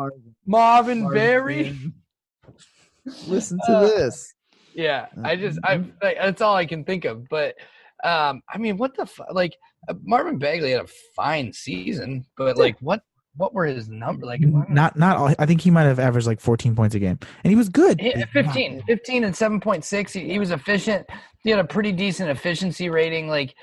Marvin 0.45 1.09
Berry. 1.11 1.77
Listen 3.27 3.59
to 3.65 3.71
Uh, 3.77 3.81
this. 3.87 4.33
Yeah, 4.73 5.07
I 5.23 5.35
just 5.35 5.59
I 5.63 5.83
like, 6.01 6.17
that's 6.21 6.41
all 6.41 6.55
I 6.55 6.65
can 6.65 6.83
think 6.83 7.03
of. 7.05 7.27
But 7.27 7.55
um, 8.03 8.41
I 8.47 8.57
mean, 8.57 8.77
what 8.77 8.95
the 8.95 9.05
fu- 9.05 9.23
like 9.31 9.57
uh, 9.89 9.93
Marvin 10.03 10.37
Bagley 10.37 10.71
had 10.71 10.81
a 10.85 10.87
fine 11.15 11.51
season, 11.51 12.25
but 12.37 12.55
like 12.57 12.77
what 12.79 13.01
what 13.35 13.53
were 13.53 13.65
his 13.65 13.89
number 13.89 14.25
like? 14.25 14.41
Not 14.41 14.95
not 14.95 15.17
all. 15.17 15.33
I 15.39 15.45
think 15.45 15.61
he 15.61 15.71
might 15.71 15.83
have 15.83 15.99
averaged 15.99 16.27
like 16.27 16.39
14 16.39 16.75
points 16.75 16.95
a 16.95 16.99
game, 16.99 17.19
and 17.43 17.51
he 17.51 17.55
was 17.57 17.67
good. 17.67 17.99
He- 17.99 18.13
15, 18.31 18.83
15 18.83 19.23
and 19.23 19.33
7.6. 19.33 20.11
He, 20.11 20.29
he 20.31 20.39
was 20.39 20.51
efficient. 20.51 21.05
He 21.43 21.49
had 21.49 21.59
a 21.59 21.63
pretty 21.63 21.91
decent 21.91 22.29
efficiency 22.29 22.89
rating. 22.89 23.27
Like, 23.27 23.55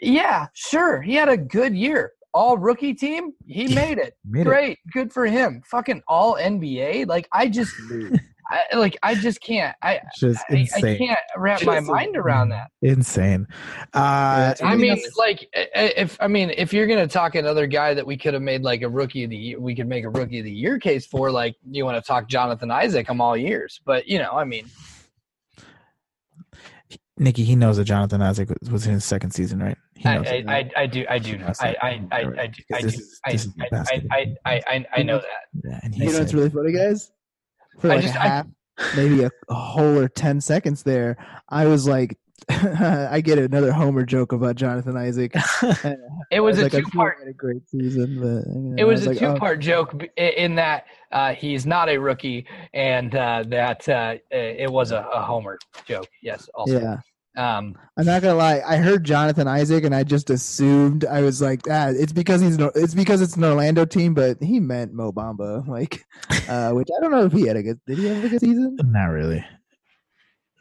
yeah, 0.00 0.46
sure. 0.54 1.00
He 1.02 1.14
had 1.14 1.28
a 1.28 1.36
good 1.36 1.76
year. 1.76 2.12
All 2.32 2.56
rookie 2.58 2.94
team, 2.94 3.32
he 3.46 3.74
made 3.74 3.98
it. 3.98 4.14
Made 4.24 4.42
it. 4.42 4.44
Great. 4.44 4.78
Good 4.92 5.12
for 5.12 5.26
him. 5.26 5.62
Fucking 5.66 6.02
all 6.06 6.36
NBA. 6.36 7.06
Like, 7.08 7.28
I 7.32 7.48
just, 7.48 7.72
I, 8.48 8.76
like, 8.76 8.96
I 9.02 9.14
just 9.16 9.40
can't. 9.40 9.76
I, 9.82 10.00
Just 10.16 10.44
I, 10.48 10.54
I 10.54 10.56
insane. 10.58 10.98
can't 10.98 11.18
wrap 11.36 11.64
my 11.64 11.80
mind 11.80 12.16
around 12.16 12.50
that. 12.50 12.70
Insane. 12.82 13.46
Uh, 13.94 14.54
I 14.62 14.76
mean, 14.76 14.92
else? 14.92 15.16
like, 15.16 15.48
i- 15.56 15.68
i- 15.74 15.92
if 15.96 16.16
I 16.20 16.28
mean, 16.28 16.50
if 16.56 16.72
you're 16.72 16.86
gonna 16.86 17.06
talk 17.08 17.34
another 17.34 17.66
guy 17.66 17.94
that 17.94 18.06
we 18.06 18.16
could 18.16 18.34
have 18.34 18.42
made 18.42 18.62
like 18.62 18.82
a 18.82 18.88
rookie 18.88 19.24
of 19.24 19.30
the 19.30 19.36
year, 19.36 19.60
we 19.60 19.74
could 19.74 19.88
make 19.88 20.04
a 20.04 20.10
rookie 20.10 20.38
of 20.38 20.44
the 20.44 20.52
year 20.52 20.78
case 20.78 21.06
for. 21.06 21.30
Like, 21.32 21.56
you 21.70 21.84
want 21.84 21.96
to 21.96 22.06
talk 22.06 22.28
Jonathan 22.28 22.70
Isaac? 22.70 23.08
I'm 23.08 23.20
all 23.20 23.36
ears. 23.36 23.80
But 23.84 24.06
you 24.08 24.18
know, 24.18 24.32
I 24.32 24.44
mean, 24.44 24.66
Nikki, 27.18 27.44
he 27.44 27.54
knows 27.54 27.76
that 27.76 27.84
Jonathan 27.84 28.22
Isaac 28.22 28.48
was- 28.60 28.70
was 28.70 28.86
in 28.86 28.94
his 28.94 29.04
second 29.04 29.32
season, 29.32 29.62
right? 29.62 29.76
He 30.00 30.08
I, 30.08 30.16
I. 30.16 30.44
I, 30.48 30.70
I 30.76 30.86
do 30.86 31.04
I 31.10 31.18
do 31.18 31.36
know. 31.36 31.52
I 31.60 31.76
I, 31.82 31.88
I, 32.10 32.18
I, 32.42 32.46
do- 32.46 32.62
I, 32.72 32.82
This 32.82 32.94
do- 32.96 33.02
is- 33.02 33.20
I, 33.26 33.32
the 33.36 33.52
I, 33.60 33.68
best. 33.70 33.92
I, 33.92 34.02
I, 34.10 34.34
I, 34.46 34.62
I, 34.66 34.86
I 34.96 35.02
know 35.02 35.18
that. 35.18 35.84
And 35.84 35.94
he 35.94 36.00
You 36.00 36.06
know 36.06 36.12
said, 36.12 36.20
what's 36.20 36.34
really 36.34 36.50
funny, 36.50 36.72
guys? 36.72 37.10
For 37.80 37.90
I 37.90 37.96
like 37.96 38.02
just- 38.04 38.14
a 38.16 38.22
I- 38.22 38.26
half, 38.28 38.46
maybe 38.96 39.22
a, 39.24 39.30
a 39.50 39.54
whole 39.54 39.98
or 39.98 40.08
ten 40.08 40.40
seconds 40.40 40.82
there, 40.84 41.18
I 41.50 41.66
was 41.66 41.86
like, 41.86 42.16
I 42.48 43.20
get 43.20 43.36
another 43.38 43.70
Homer 43.72 44.06
joke 44.06 44.32
about 44.32 44.56
Jonathan 44.56 44.96
Isaac. 44.96 45.34
It 46.32 46.36
I 46.38 46.40
was 46.40 46.58
a 46.60 46.62
like, 46.62 46.72
two 46.72 46.82
part. 46.84 47.18
had 47.18 47.26
a 47.28 47.32
great 47.32 47.68
season, 47.68 48.20
but 48.20 48.54
you 48.54 48.60
know, 48.60 48.76
It 48.78 48.82
I 48.82 48.84
was 48.84 49.04
a 49.04 49.10
like, 49.10 49.18
two 49.18 49.26
oh, 49.26 49.36
part 49.36 49.58
joke 49.58 50.00
in 50.16 50.54
that 50.54 50.84
uh, 51.10 51.34
he's 51.34 51.66
not 51.66 51.88
a 51.88 51.98
rookie 51.98 52.46
and 52.72 53.12
uh, 53.16 53.42
that 53.48 53.88
uh, 53.88 54.14
it 54.30 54.70
was 54.70 54.92
a, 54.92 54.98
a 55.12 55.20
Homer 55.22 55.58
joke. 55.84 56.06
Yes, 56.22 56.48
also. 56.54 56.80
yeah. 56.80 56.96
Um, 57.36 57.76
I'm 57.96 58.06
not 58.06 58.22
gonna 58.22 58.34
lie. 58.34 58.60
I 58.66 58.76
heard 58.76 59.04
Jonathan 59.04 59.46
Isaac, 59.46 59.84
and 59.84 59.94
I 59.94 60.02
just 60.02 60.30
assumed 60.30 61.04
I 61.04 61.20
was 61.20 61.40
like, 61.40 61.60
ah, 61.70 61.88
it's 61.88 62.12
because 62.12 62.40
he's 62.40 62.58
no, 62.58 62.72
it's 62.74 62.94
because 62.94 63.20
it's 63.22 63.36
an 63.36 63.44
Orlando 63.44 63.84
team, 63.84 64.14
but 64.14 64.42
he 64.42 64.58
meant 64.58 64.92
Mo 64.92 65.12
Bamba, 65.12 65.66
like, 65.68 66.04
uh, 66.48 66.72
which 66.72 66.88
I 66.96 67.00
don't 67.00 67.12
know 67.12 67.24
if 67.24 67.32
he 67.32 67.46
had 67.46 67.56
a 67.56 67.62
good. 67.62 67.80
Did 67.86 67.98
he 67.98 68.06
have 68.06 68.24
a 68.24 68.28
good 68.28 68.40
season? 68.40 68.76
Not 68.82 69.06
really. 69.06 69.44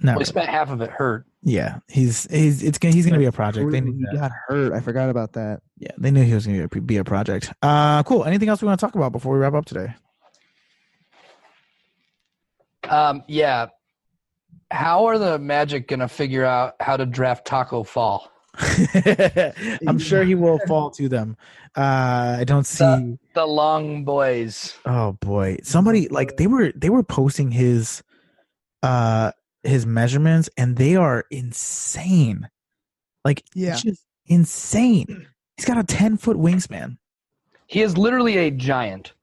No, 0.01 0.11
we 0.11 0.15
really. 0.15 0.25
spent 0.25 0.49
half 0.49 0.69
of 0.69 0.81
it 0.81 0.91
hurt. 0.91 1.25
Yeah, 1.41 1.79
he's 1.87 2.27
he's 2.29 2.61
it's 2.61 2.77
gonna 2.77 2.93
he's 2.93 3.05
gonna 3.05 3.17
be 3.17 3.25
a 3.25 3.31
project. 3.31 3.71
They 3.71 3.81
he 3.81 4.05
got 4.13 4.31
hurt. 4.47 4.71
I 4.73 4.79
forgot 4.79 5.09
about 5.09 5.33
that. 5.33 5.61
Yeah, 5.77 5.91
they 5.97 6.11
knew 6.11 6.23
he 6.23 6.33
was 6.33 6.45
gonna 6.45 6.67
be 6.67 6.97
a 6.97 7.03
project. 7.03 7.51
Uh, 7.61 8.03
cool. 8.03 8.25
Anything 8.25 8.49
else 8.49 8.61
we 8.61 8.67
want 8.67 8.79
to 8.79 8.85
talk 8.85 8.95
about 8.95 9.11
before 9.11 9.33
we 9.33 9.39
wrap 9.39 9.53
up 9.53 9.65
today? 9.65 9.95
Um, 12.87 13.23
yeah. 13.27 13.67
How 14.71 15.05
are 15.05 15.17
the 15.17 15.39
Magic 15.39 15.87
gonna 15.87 16.07
figure 16.07 16.45
out 16.45 16.75
how 16.79 16.95
to 16.97 17.05
draft 17.05 17.45
Tacko 17.47 17.83
Fall? 17.85 18.31
I'm 19.87 19.99
sure 19.99 20.23
he 20.23 20.35
will 20.35 20.59
fall 20.67 20.89
to 20.91 21.07
them. 21.07 21.37
Uh, 21.75 22.37
I 22.39 22.43
don't 22.45 22.65
see. 22.65 22.83
The- 22.83 23.19
The 23.33 23.45
Long 23.45 24.03
Boys. 24.03 24.75
Oh 24.85 25.13
boy, 25.13 25.57
somebody 25.63 26.07
like 26.09 26.37
they 26.37 26.47
were 26.47 26.71
they 26.75 26.89
were 26.89 27.03
posting 27.03 27.51
his 27.51 28.03
uh 28.83 29.31
his 29.63 29.85
measurements 29.85 30.49
and 30.57 30.77
they 30.77 30.95
are 30.95 31.25
insane. 31.31 32.49
Like 33.25 33.43
Yeah. 33.53 33.75
just 33.75 34.03
insane. 34.25 35.27
He's 35.57 35.65
got 35.65 35.77
a 35.77 35.83
10 35.83 36.17
foot 36.17 36.37
wingspan. 36.37 36.97
He 37.67 37.81
is 37.81 37.97
literally 37.97 38.37
a 38.37 38.51
giant. 38.51 39.13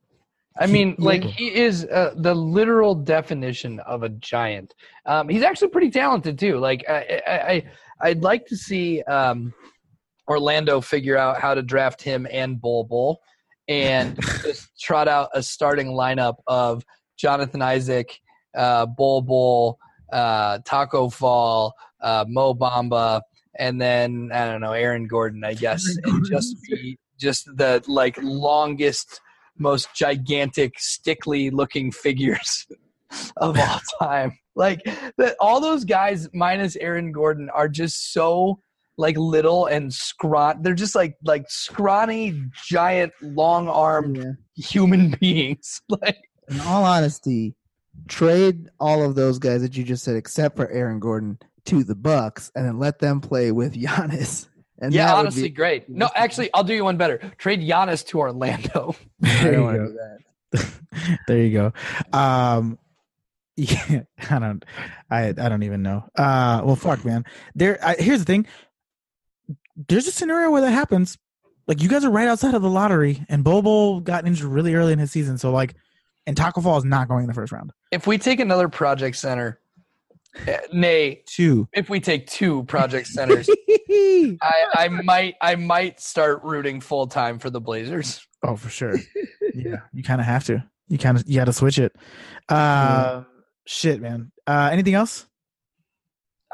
I 0.59 0.67
mean, 0.67 0.95
like 0.99 1.23
he 1.23 1.55
is 1.55 1.85
uh, 1.85 2.15
the 2.17 2.35
literal 2.35 2.95
definition 2.95 3.81
of 3.81 4.03
a 4.03 4.09
giant. 4.09 4.75
Um, 5.05 5.29
he's 5.29 5.43
actually 5.43 5.69
pretty 5.69 5.91
talented 5.91 6.39
too. 6.39 6.59
Like 6.59 6.85
I, 6.89 7.21
I, 7.27 7.33
I 7.33 7.65
I'd 8.01 8.23
like 8.23 8.47
to 8.47 8.57
see 8.57 9.03
um, 9.03 9.53
Orlando 10.29 10.81
figure 10.81 11.17
out 11.17 11.41
how 11.41 11.55
to 11.55 11.63
draft 11.63 12.03
him 12.03 12.27
and 12.31 12.61
Bol 12.61 12.85
Bol, 12.85 13.21
and 13.69 14.19
just 14.43 14.79
trot 14.81 15.09
out 15.09 15.31
a 15.35 15.43
starting 15.43 15.89
lineup 15.89 16.37
of 16.47 16.85
Jonathan 17.17 17.63
Isaac, 17.63 18.19
uh, 18.57 18.87
Bol 18.87 19.23
Bol, 19.23 19.79
uh, 20.13 20.59
Tacko 20.61 21.13
Fall, 21.13 21.75
uh, 22.01 22.25
Mo 22.29 22.55
Bamba, 22.55 23.23
and 23.59 23.81
then 23.81 24.31
I 24.33 24.47
don't 24.47 24.61
know 24.61 24.73
Aaron 24.73 25.07
Gordon, 25.07 25.45
I 25.45 25.55
guess, 25.55 25.85
and 26.05 26.25
just 26.27 26.57
be 26.63 26.99
just 27.19 27.47
the 27.57 27.83
like 27.87 28.19
longest, 28.23 29.21
most 29.59 29.89
gigantic, 29.95 30.79
stickly 30.79 31.51
looking 31.51 31.91
figures 31.93 32.67
of 33.37 33.59
all 33.59 33.81
time. 34.01 34.39
Like 34.55 34.81
that, 35.19 35.37
all 35.41 35.61
those 35.61 35.85
guys 35.85 36.29
minus 36.33 36.77
Aaron 36.77 37.13
Gordon 37.13 37.51
are 37.51 37.69
just 37.69 38.13
so 38.13 38.61
like 38.99 39.17
little 39.19 39.67
and 39.67 39.93
scrawny. 39.93 40.59
They're 40.63 40.75
just 40.75 40.95
like 40.95 41.17
like 41.25 41.45
scrawny, 41.51 42.43
giant, 42.67 43.13
long 43.21 43.69
armed 43.69 44.17
Yeah. 44.17 44.33
human 44.65 45.11
beings. 45.21 45.83
Like 45.89 46.17
In 46.49 46.61
all 46.61 46.85
honesty, 46.85 47.55
trade 48.09 48.69
all 48.81 49.03
of 49.05 49.15
those 49.15 49.39
guys 49.39 49.61
that 49.63 49.77
you 49.77 49.85
just 49.85 50.03
said, 50.05 50.17
except 50.17 50.57
for 50.57 50.71
Aaron 50.71 50.99
Gordon, 51.01 51.39
to 51.67 51.85
the 51.85 51.95
Bucks, 51.95 52.51
and 52.55 52.65
then 52.67 52.79
let 52.79 52.99
them 52.99 53.21
play 53.21 53.53
with 53.53 53.75
Giannis. 53.75 54.49
And 54.79 54.93
yeah, 54.93 55.07
that 55.07 55.13
would 55.15 55.19
honestly, 55.21 55.43
be- 55.45 55.49
great. 55.51 55.89
No, 55.89 56.11
actually, 56.15 56.51
I'll 56.53 56.65
do 56.65 56.75
you 56.75 56.85
one 56.85 56.97
better. 56.97 57.19
Trade 57.39 57.61
Giannis 57.61 58.07
to 58.09 58.19
Orlando. 58.19 58.95
There 59.21 59.53
you 59.53 59.97
go. 60.53 60.61
there 61.27 61.43
you 61.43 61.53
go. 61.53 61.73
Um, 62.17 62.79
yeah, 63.57 64.03
I 64.31 64.39
don't, 64.39 64.65
I, 65.11 65.29
I 65.29 65.33
don't 65.33 65.63
even 65.63 65.83
know. 65.83 66.05
Uh, 66.17 66.61
well, 66.65 66.77
fuck, 66.77 67.05
man. 67.05 67.25
There. 67.55 67.79
I, 67.85 67.95
here's 67.95 68.19
the 68.21 68.27
thing. 68.27 68.47
There's 69.89 70.07
a 70.07 70.13
scenario 70.13 70.51
where 70.51 70.61
that 70.63 70.71
happens. 70.71 71.17
Like 71.67 71.83
you 71.83 71.89
guys 71.89 72.05
are 72.05 72.11
right 72.11 72.29
outside 72.29 72.55
of 72.55 72.63
the 72.63 72.69
lottery, 72.71 73.25
and 73.29 73.43
Bobo 73.43 74.01
got 74.01 74.27
injured 74.27 74.49
really 74.49 74.75
early 74.75 74.93
in 74.93 74.99
his 74.99 75.11
season. 75.11 75.39
So 75.39 75.51
like, 75.51 75.75
and 76.27 76.37
Tacko 76.37 76.61
Fall 76.61 76.77
is 76.79 76.85
not 76.85 77.09
going 77.09 77.23
in 77.23 77.29
the 77.29 77.35
first 77.35 77.53
round. 77.53 77.73
If 77.91 78.07
we 78.07 78.19
take 78.19 78.41
another 78.41 78.69
project 78.69 79.17
center, 79.17 79.59
nay, 80.73 81.23
Two. 81.27 81.69
if 81.73 81.89
we 81.89 82.01
take 82.01 82.27
two 82.27 82.65
project 82.65 83.07
centers, 83.09 83.49
I, 83.91 84.37
I 84.75 84.89
might 84.89 85.35
I 85.41 85.55
might 85.57 86.01
start 86.01 86.43
rooting 86.45 86.81
full 86.81 87.07
time 87.07 87.39
for 87.39 87.51
the 87.51 87.61
Blazers. 87.61 88.27
Oh, 88.43 88.57
for 88.57 88.69
sure. 88.69 88.95
yeah, 89.55 89.77
you 89.93 90.03
kind 90.03 90.21
of 90.21 90.27
have 90.27 90.45
to. 90.45 90.65
You 90.89 90.99
kind 90.99 91.17
of 91.17 91.25
you 91.27 91.37
got 91.37 91.47
to 91.47 91.53
switch 91.53 91.79
it. 91.79 91.95
Uh, 92.49 93.25
Shit, 93.67 94.01
man. 94.01 94.31
Uh, 94.47 94.69
anything 94.73 94.95
else? 94.95 95.27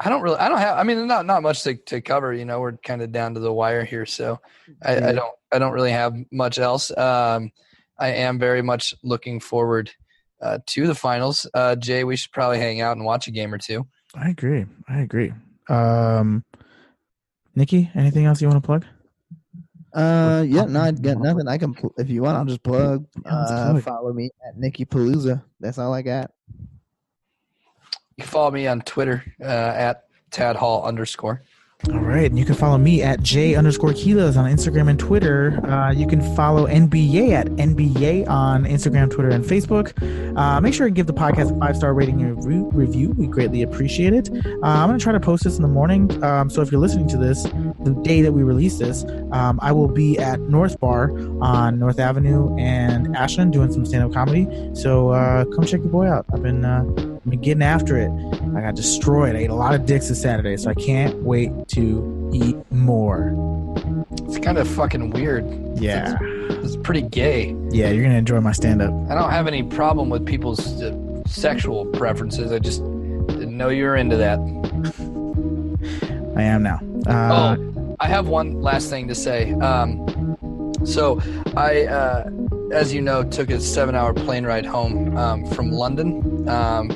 I 0.03 0.09
don't 0.09 0.23
really 0.23 0.37
I 0.37 0.49
don't 0.49 0.57
have 0.57 0.77
I 0.79 0.83
mean 0.83 1.05
not 1.05 1.25
not 1.27 1.43
much 1.43 1.61
to, 1.63 1.75
to 1.75 2.01
cover, 2.01 2.33
you 2.33 2.45
know, 2.45 2.59
we're 2.59 2.77
kind 2.77 3.01
of 3.03 3.11
down 3.11 3.35
to 3.35 3.39
the 3.39 3.53
wire 3.53 3.85
here, 3.85 4.07
so 4.07 4.39
I, 4.83 4.95
Yeah. 4.95 5.07
I 5.09 5.11
don't 5.11 5.33
I 5.51 5.59
don't 5.59 5.73
really 5.73 5.91
have 5.91 6.15
much 6.31 6.57
else. 6.57 6.95
Um 6.97 7.51
I 7.99 8.09
am 8.09 8.39
very 8.39 8.63
much 8.63 8.95
looking 9.03 9.39
forward 9.39 9.91
uh, 10.43 10.59
to 10.67 10.85
the 10.85 10.95
finals. 10.95 11.49
Uh, 11.53 11.75
Jay, 11.75 12.03
we 12.03 12.15
should 12.15 12.31
probably 12.31 12.59
hang 12.59 12.81
out 12.81 12.97
and 12.97 13.05
watch 13.05 13.27
a 13.27 13.31
game 13.31 13.53
or 13.53 13.57
two. 13.57 13.87
I 14.13 14.29
agree. 14.29 14.65
I 14.87 14.99
agree. 14.99 15.33
Um, 15.69 16.43
Nikki, 17.55 17.89
anything 17.95 18.25
else 18.25 18.41
you 18.41 18.47
want 18.47 18.61
to 18.61 18.65
plug? 18.65 18.85
Uh, 19.93 20.43
yeah, 20.47 20.65
no, 20.65 20.81
I 20.81 20.91
got 20.91 21.19
nothing. 21.19 21.47
I 21.47 21.57
can, 21.57 21.73
pl- 21.73 21.93
if 21.97 22.09
you 22.09 22.23
want, 22.23 22.37
I'll 22.37 22.45
just 22.45 22.63
plug. 22.63 23.05
Uh, 23.25 23.79
follow 23.79 24.11
me 24.11 24.31
at 24.47 24.57
Nikki 24.57 24.85
Palooza. 24.85 25.43
That's 25.59 25.77
all 25.77 25.93
I 25.93 26.01
got. 26.01 26.31
You 28.17 28.23
can 28.23 28.27
follow 28.27 28.51
me 28.51 28.67
on 28.67 28.81
Twitter 28.81 29.23
uh, 29.39 29.43
at 29.45 30.05
Tad 30.31 30.55
Hall 30.55 30.83
underscore. 30.83 31.43
All 31.91 31.99
right, 31.99 32.29
and 32.29 32.39
you 32.39 32.45
can 32.45 32.55
follow 32.55 32.77
me 32.77 33.03
at 33.03 33.21
J 33.21 33.55
underscore 33.55 33.91
Quiles 33.93 34.37
on 34.37 34.49
Instagram 34.49 34.89
and 34.89 34.97
Twitter. 34.97 35.59
Uh, 35.69 35.91
you 35.91 36.07
can 36.07 36.21
follow 36.33 36.65
NBA 36.65 37.31
at 37.31 37.47
NBA 37.47 38.25
on 38.29 38.63
Instagram, 38.63 39.11
Twitter, 39.11 39.29
and 39.29 39.43
Facebook. 39.43 39.91
Uh, 40.37 40.61
make 40.61 40.73
sure 40.73 40.87
to 40.87 40.93
give 40.93 41.07
the 41.07 41.13
podcast 41.13 41.53
a 41.53 41.59
five 41.59 41.75
star 41.75 41.93
rating 41.93 42.21
and 42.21 42.41
re- 42.45 42.85
review. 42.85 43.09
We 43.17 43.27
greatly 43.27 43.63
appreciate 43.63 44.13
it. 44.13 44.29
Uh, 44.29 44.59
I'm 44.63 44.87
going 44.87 44.97
to 44.97 45.03
try 45.03 45.11
to 45.11 45.19
post 45.19 45.43
this 45.43 45.57
in 45.57 45.61
the 45.61 45.67
morning. 45.67 46.23
Um, 46.23 46.49
so 46.49 46.61
if 46.61 46.71
you're 46.71 46.79
listening 46.79 47.09
to 47.09 47.17
this 47.17 47.43
the 47.43 47.99
day 48.01 48.21
that 48.21 48.31
we 48.31 48.43
release 48.43 48.77
this, 48.77 49.03
um, 49.33 49.59
I 49.61 49.73
will 49.73 49.89
be 49.89 50.17
at 50.17 50.39
North 50.39 50.79
Bar 50.79 51.11
on 51.41 51.79
North 51.79 51.99
Avenue 51.99 52.55
and 52.57 53.13
Ashland 53.17 53.51
doing 53.51 53.73
some 53.73 53.85
stand 53.85 54.05
up 54.05 54.13
comedy. 54.13 54.47
So 54.73 55.09
uh, 55.09 55.43
come 55.45 55.65
check 55.65 55.81
your 55.81 55.89
boy 55.89 56.07
out. 56.07 56.25
I've 56.33 56.41
been, 56.41 56.63
uh, 56.63 57.12
been 57.29 57.41
getting 57.41 57.63
after 57.63 57.97
it. 57.97 58.11
I 58.55 58.61
got 58.61 58.75
destroyed. 58.75 59.35
I 59.35 59.39
ate 59.39 59.49
a 59.49 59.55
lot 59.55 59.73
of 59.73 59.85
dicks 59.85 60.09
this 60.09 60.21
Saturday, 60.21 60.57
so 60.57 60.69
I 60.69 60.73
can't 60.73 61.15
wait 61.23 61.51
to 61.69 62.29
eat 62.33 62.57
more. 62.71 63.33
It's 64.25 64.39
kind 64.39 64.57
of 64.57 64.67
fucking 64.67 65.11
weird. 65.11 65.45
Yeah. 65.79 66.17
It's 66.21 66.77
pretty 66.77 67.01
gay. 67.01 67.55
Yeah, 67.71 67.89
you're 67.89 68.03
gonna 68.03 68.15
enjoy 68.15 68.39
my 68.41 68.51
stand 68.51 68.81
up. 68.81 68.93
I 69.09 69.15
don't 69.15 69.31
have 69.31 69.47
any 69.47 69.63
problem 69.63 70.09
with 70.09 70.25
people's 70.25 70.81
uh, 70.81 70.95
sexual 71.25 71.85
preferences. 71.85 72.51
I 72.51 72.59
just 72.59 72.81
didn't 73.27 73.57
know 73.57 73.69
you 73.69 73.85
were 73.85 73.95
into 73.95 74.17
that. 74.17 74.39
I 76.35 76.43
am 76.43 76.63
now. 76.63 76.79
Uh, 77.05 77.55
oh, 77.57 77.95
I 77.99 78.07
have 78.07 78.27
one 78.27 78.61
last 78.61 78.89
thing 78.89 79.07
to 79.07 79.15
say. 79.15 79.53
Um, 79.53 80.35
so, 80.85 81.21
I, 81.55 81.85
uh, 81.85 82.29
as 82.73 82.93
you 82.93 83.01
know, 83.01 83.23
took 83.23 83.49
a 83.49 83.59
seven-hour 83.59 84.13
plane 84.13 84.45
ride 84.45 84.65
home 84.65 85.15
um, 85.15 85.45
from 85.45 85.71
London 85.71 86.49
um, 86.49 86.91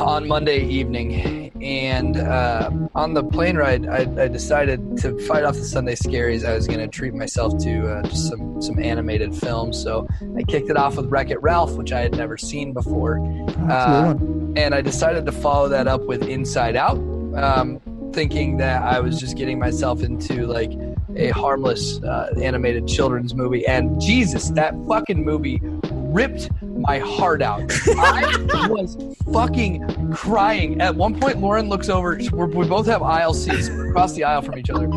on 0.00 0.28
Monday 0.28 0.64
evening, 0.64 1.50
and 1.60 2.16
uh, 2.16 2.70
on 2.94 3.14
the 3.14 3.24
plane 3.24 3.56
ride, 3.56 3.86
I, 3.88 4.02
I 4.22 4.28
decided 4.28 4.96
to 4.98 5.18
fight 5.26 5.44
off 5.44 5.54
the 5.54 5.64
Sunday 5.64 5.96
scaries. 5.96 6.44
I 6.44 6.54
was 6.54 6.66
going 6.68 6.78
to 6.78 6.86
treat 6.86 7.14
myself 7.14 7.58
to 7.58 7.96
uh, 7.96 8.02
just 8.02 8.28
some 8.28 8.62
some 8.62 8.78
animated 8.78 9.34
films. 9.34 9.80
So 9.80 10.08
I 10.36 10.42
kicked 10.44 10.70
it 10.70 10.76
off 10.76 10.96
with 10.96 11.06
Wreck 11.06 11.30
It 11.30 11.42
Ralph, 11.42 11.72
which 11.72 11.92
I 11.92 12.00
had 12.00 12.16
never 12.16 12.36
seen 12.36 12.72
before 12.72 13.20
That's 13.20 13.52
a 13.52 14.14
good 14.14 14.56
uh, 14.56 14.60
and 14.60 14.74
I 14.74 14.80
decided 14.80 15.26
to 15.26 15.32
follow 15.32 15.68
that 15.68 15.88
up 15.88 16.02
with 16.02 16.22
Inside 16.22 16.76
Out, 16.76 16.98
um, 17.34 17.80
thinking 18.12 18.56
that 18.58 18.82
I 18.82 19.00
was 19.00 19.18
just 19.18 19.36
getting 19.36 19.58
myself 19.58 20.02
into 20.02 20.46
like 20.46 20.72
a 21.16 21.28
harmless 21.30 22.02
uh, 22.02 22.34
animated 22.40 22.86
children's 22.86 23.34
movie. 23.34 23.66
And 23.66 24.00
Jesus, 24.00 24.50
that 24.50 24.74
fucking 24.86 25.24
movie 25.24 25.60
ripped 26.08 26.50
my 26.62 26.98
heart 26.98 27.42
out. 27.42 27.70
I 27.86 28.66
was 28.68 28.96
fucking 29.32 30.12
crying. 30.12 30.80
At 30.80 30.94
one 30.94 31.18
point, 31.18 31.38
Lauren 31.38 31.68
looks 31.68 31.88
over. 31.88 32.18
We're, 32.32 32.46
we 32.46 32.66
both 32.66 32.86
have 32.86 33.02
aisle 33.02 33.34
seats 33.34 33.68
across 33.68 34.14
the 34.14 34.24
aisle 34.24 34.42
from 34.42 34.58
each 34.58 34.70
other. 34.70 34.88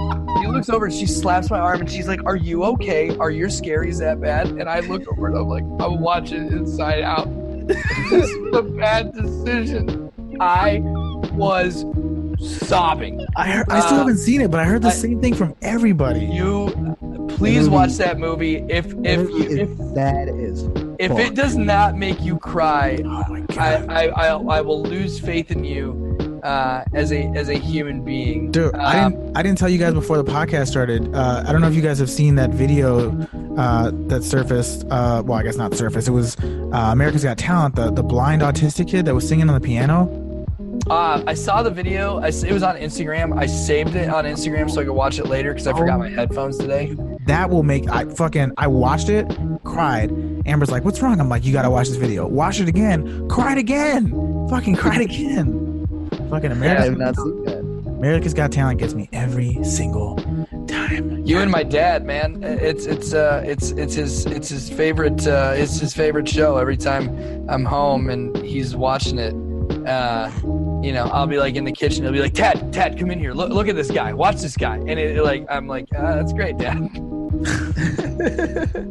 She 0.42 0.48
looks 0.48 0.70
over 0.70 0.86
and 0.86 0.94
she 0.94 1.06
slaps 1.06 1.50
my 1.50 1.60
arm 1.60 1.82
and 1.82 1.92
she's 1.92 2.08
like, 2.08 2.24
"Are 2.26 2.36
you 2.36 2.64
okay? 2.64 3.16
Are 3.18 3.32
your 3.32 3.50
scaries 3.50 4.00
that 4.00 4.22
bad?" 4.22 4.48
And 4.48 4.70
I 4.70 4.80
look 4.82 5.08
over 5.12 5.28
and 5.28 5.38
I'm 5.38 5.48
like, 5.48 5.64
"I'm 5.64 6.00
watching 6.00 6.48
Inside 6.48 7.04
Out. 7.04 7.28
this 7.68 8.30
is 8.30 8.56
a 8.56 8.62
bad 8.62 9.14
decision." 9.14 10.12
I 10.40 10.80
was 11.34 11.84
sobbing. 12.42 13.26
I 13.36 13.50
heard, 13.50 13.66
I 13.70 13.80
still 13.82 13.96
Uh, 13.96 14.00
haven't 14.00 14.18
seen 14.18 14.42
it, 14.42 14.52
but 14.52 14.60
I 14.60 14.66
heard 14.66 14.82
the 14.82 14.90
I- 14.90 14.92
same 14.92 15.22
thing 15.22 15.34
from 15.36 15.56
everybody. 15.62 16.26
You 16.26 16.96
please 17.30 17.70
watch 17.70 17.94
that 17.98 18.20
movie. 18.20 18.58
If 18.70 18.88
if 19.04 19.30
you, 19.30 19.44
if 19.44 19.70
is 19.70 19.94
sad 19.94 20.30
as 20.30 20.64
if 21.00 21.12
it 21.12 21.34
does 21.36 21.56
not 21.56 21.98
make 21.98 22.22
you 22.22 22.38
cry, 22.38 23.00
oh 23.06 23.24
I, 23.58 23.76
I, 23.90 24.08
I, 24.08 24.26
I 24.28 24.62
will 24.62 24.84
lose 24.84 25.20
faith 25.20 25.50
in 25.52 25.64
you 25.64 26.40
uh, 26.44 26.84
as 26.94 27.12
a 27.12 27.24
as 27.36 27.50
a 27.50 27.56
human 27.56 28.04
being. 28.04 28.52
dude! 28.52 28.76
I 28.76 29.00
Um, 29.04 29.12
didn't 29.14 29.38
I 29.38 29.44
didn't 29.44 29.58
tell 29.58 29.70
you 29.70 29.78
guys 29.80 29.94
before 29.94 30.18
the 30.18 30.24
podcast 30.24 30.68
started. 30.68 31.14
Uh, 31.16 31.44
I 31.48 31.52
don't 31.52 31.62
know 31.62 31.68
if 31.68 31.76
you 31.76 31.82
guys 31.82 31.98
have 32.00 32.10
seen 32.10 32.36
that 32.36 32.52
video 32.52 33.12
uh, 33.58 33.92
that 34.08 34.24
surfaced. 34.24 34.86
Uh, 34.90 35.24
well, 35.26 35.40
I 35.40 35.44
guess 35.44 35.56
not 35.58 35.74
surfaced. 35.76 36.08
It 36.08 36.12
was 36.12 36.38
uh, 36.40 36.90
America's 36.92 37.24
Got 37.24 37.38
Talent. 37.38 37.76
The 37.76 37.92
the 37.92 38.04
blind 38.04 38.42
autistic 38.44 38.88
kid 38.88 39.06
that 39.06 39.16
was 39.16 39.28
singing 39.28 39.50
on 39.50 39.56
the 39.60 39.66
piano. 39.66 40.10
Uh, 40.90 41.24
I 41.28 41.34
saw 41.34 41.64
the 41.64 41.70
video. 41.70 42.20
I, 42.20 42.28
s- 42.30 42.44
it 42.44 42.52
was 42.52 42.64
on 42.64 42.76
Instagram. 42.76 43.38
I 43.38 43.46
saved 43.46 43.96
it 43.96 44.10
on 44.10 44.26
Instagram 44.26 44.70
so 44.70 44.82
I 44.82 44.84
could 44.86 44.94
watch 44.94 45.20
it 45.20 45.28
later 45.28 45.52
because 45.54 45.68
I 45.68 45.78
forgot 45.78 46.00
my 46.00 46.10
headphones 46.10 46.58
today. 46.58 46.96
That 47.26 47.50
will 47.50 47.64
make 47.64 47.90
I 47.90 48.06
fucking 48.06 48.54
I 48.58 48.68
watched 48.68 49.10
it, 49.10 49.28
cried. 49.64 50.12
Amber's 50.46 50.72
like, 50.72 50.84
"What's 50.84 51.02
wrong?" 51.02 51.20
I'm 51.20 51.30
like, 51.30 51.46
"You 51.46 51.54
gotta 51.54 51.70
watch 51.70 51.88
this 51.88 51.98
video. 51.98 52.28
Watch 52.28 52.60
it 52.60 52.68
again. 52.68 53.28
Cried 53.30 53.58
again. 53.58 54.48
Fucking 54.50 54.76
cried 54.76 55.02
again." 55.02 56.08
Fucking 56.30 56.52
I 56.52 56.56
America's, 56.56 56.86
have 56.90 56.98
not 56.98 57.16
seen 57.16 57.44
that. 57.46 57.60
America's 58.00 58.34
Got 58.34 58.52
Talent 58.52 58.80
gets 58.80 58.94
me 58.96 59.08
every 59.14 59.64
single 59.64 60.16
time. 60.68 61.24
You 61.26 61.38
and 61.40 61.52
my 61.52 61.64
dad, 61.64 62.04
man. 62.06 62.42
It's 62.44 62.86
it's 62.86 63.14
uh 63.14 63.44
it's 63.46 63.72
it's 63.72 63.94
his 63.94 64.26
it's 64.26 64.50
his 64.50 64.70
favorite 64.70 65.26
uh 65.28 65.54
it's 65.56 65.80
his 65.80 65.94
favorite 65.94 66.28
show. 66.28 66.58
Every 66.58 66.78
time 66.78 67.46
I'm 67.50 67.64
home 67.66 68.10
and 68.10 68.36
he's 68.38 68.76
watching 68.76 69.20
it, 69.20 69.34
uh, 69.88 70.32
you 70.84 70.92
know, 70.94 71.06
I'll 71.12 71.28
be 71.28 71.38
like 71.38 71.56
in 71.56 71.64
the 71.66 71.72
kitchen. 71.72 72.04
He'll 72.04 72.12
be 72.14 72.22
like, 72.22 72.34
"Ted, 72.34 72.72
Ted, 72.74 72.98
come 72.98 73.12
in 73.12 73.20
here. 73.20 73.34
Look 73.34 73.50
look 73.50 73.68
at 73.68 73.76
this 73.76 73.92
guy. 73.92 74.14
Watch 74.14 74.38
this 74.42 74.56
guy." 74.58 74.78
And 74.78 74.92
it, 75.00 75.24
like 75.24 75.46
I'm 75.50 75.68
like, 75.68 75.88
ah, 75.96 76.16
"That's 76.16 76.34
great, 76.34 76.58
Dad." 76.58 76.90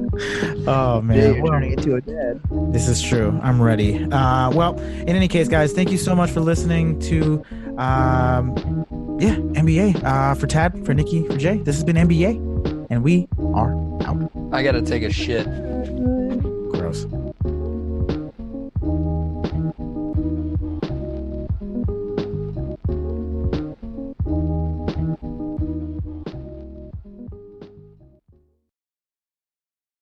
Oh 0.67 0.97
Yeah, 0.97 1.01
man, 1.01 1.17
you're 1.35 1.43
Well, 1.43 1.53
turning 1.53 1.73
into 1.73 1.95
a 1.95 2.01
dad. 2.01 2.41
this 2.73 2.89
is 2.89 3.01
true. 3.01 3.39
I'm 3.43 3.61
ready. 3.63 4.05
Uh, 4.05 4.51
well, 4.51 4.79
in 4.81 5.09
any 5.11 5.29
case, 5.29 5.49
guys, 5.49 5.73
thank 5.73 5.91
you 5.91 5.97
so 5.99 6.15
much 6.15 6.31
for 6.31 6.41
listening 6.41 6.99
to, 7.01 7.43
um, 7.79 8.55
yeah, 9.21 9.37
NBA. 9.55 10.03
Uh, 10.05 10.35
for 10.35 10.47
Tad, 10.47 10.85
for 10.85 10.95
Nikki, 10.95 11.27
for 11.27 11.37
Jay. 11.37 11.59
This 11.59 11.77
has 11.77 11.85
been 11.85 11.97
NBA, 11.97 12.87
and 12.91 13.03
we 13.03 13.29
are 13.55 13.73
out. 14.05 14.31
I 14.53 14.63
gotta 14.63 14.83
take 14.83 15.03
a 15.05 15.13
shit. 15.13 15.47
Gross. 16.73 17.07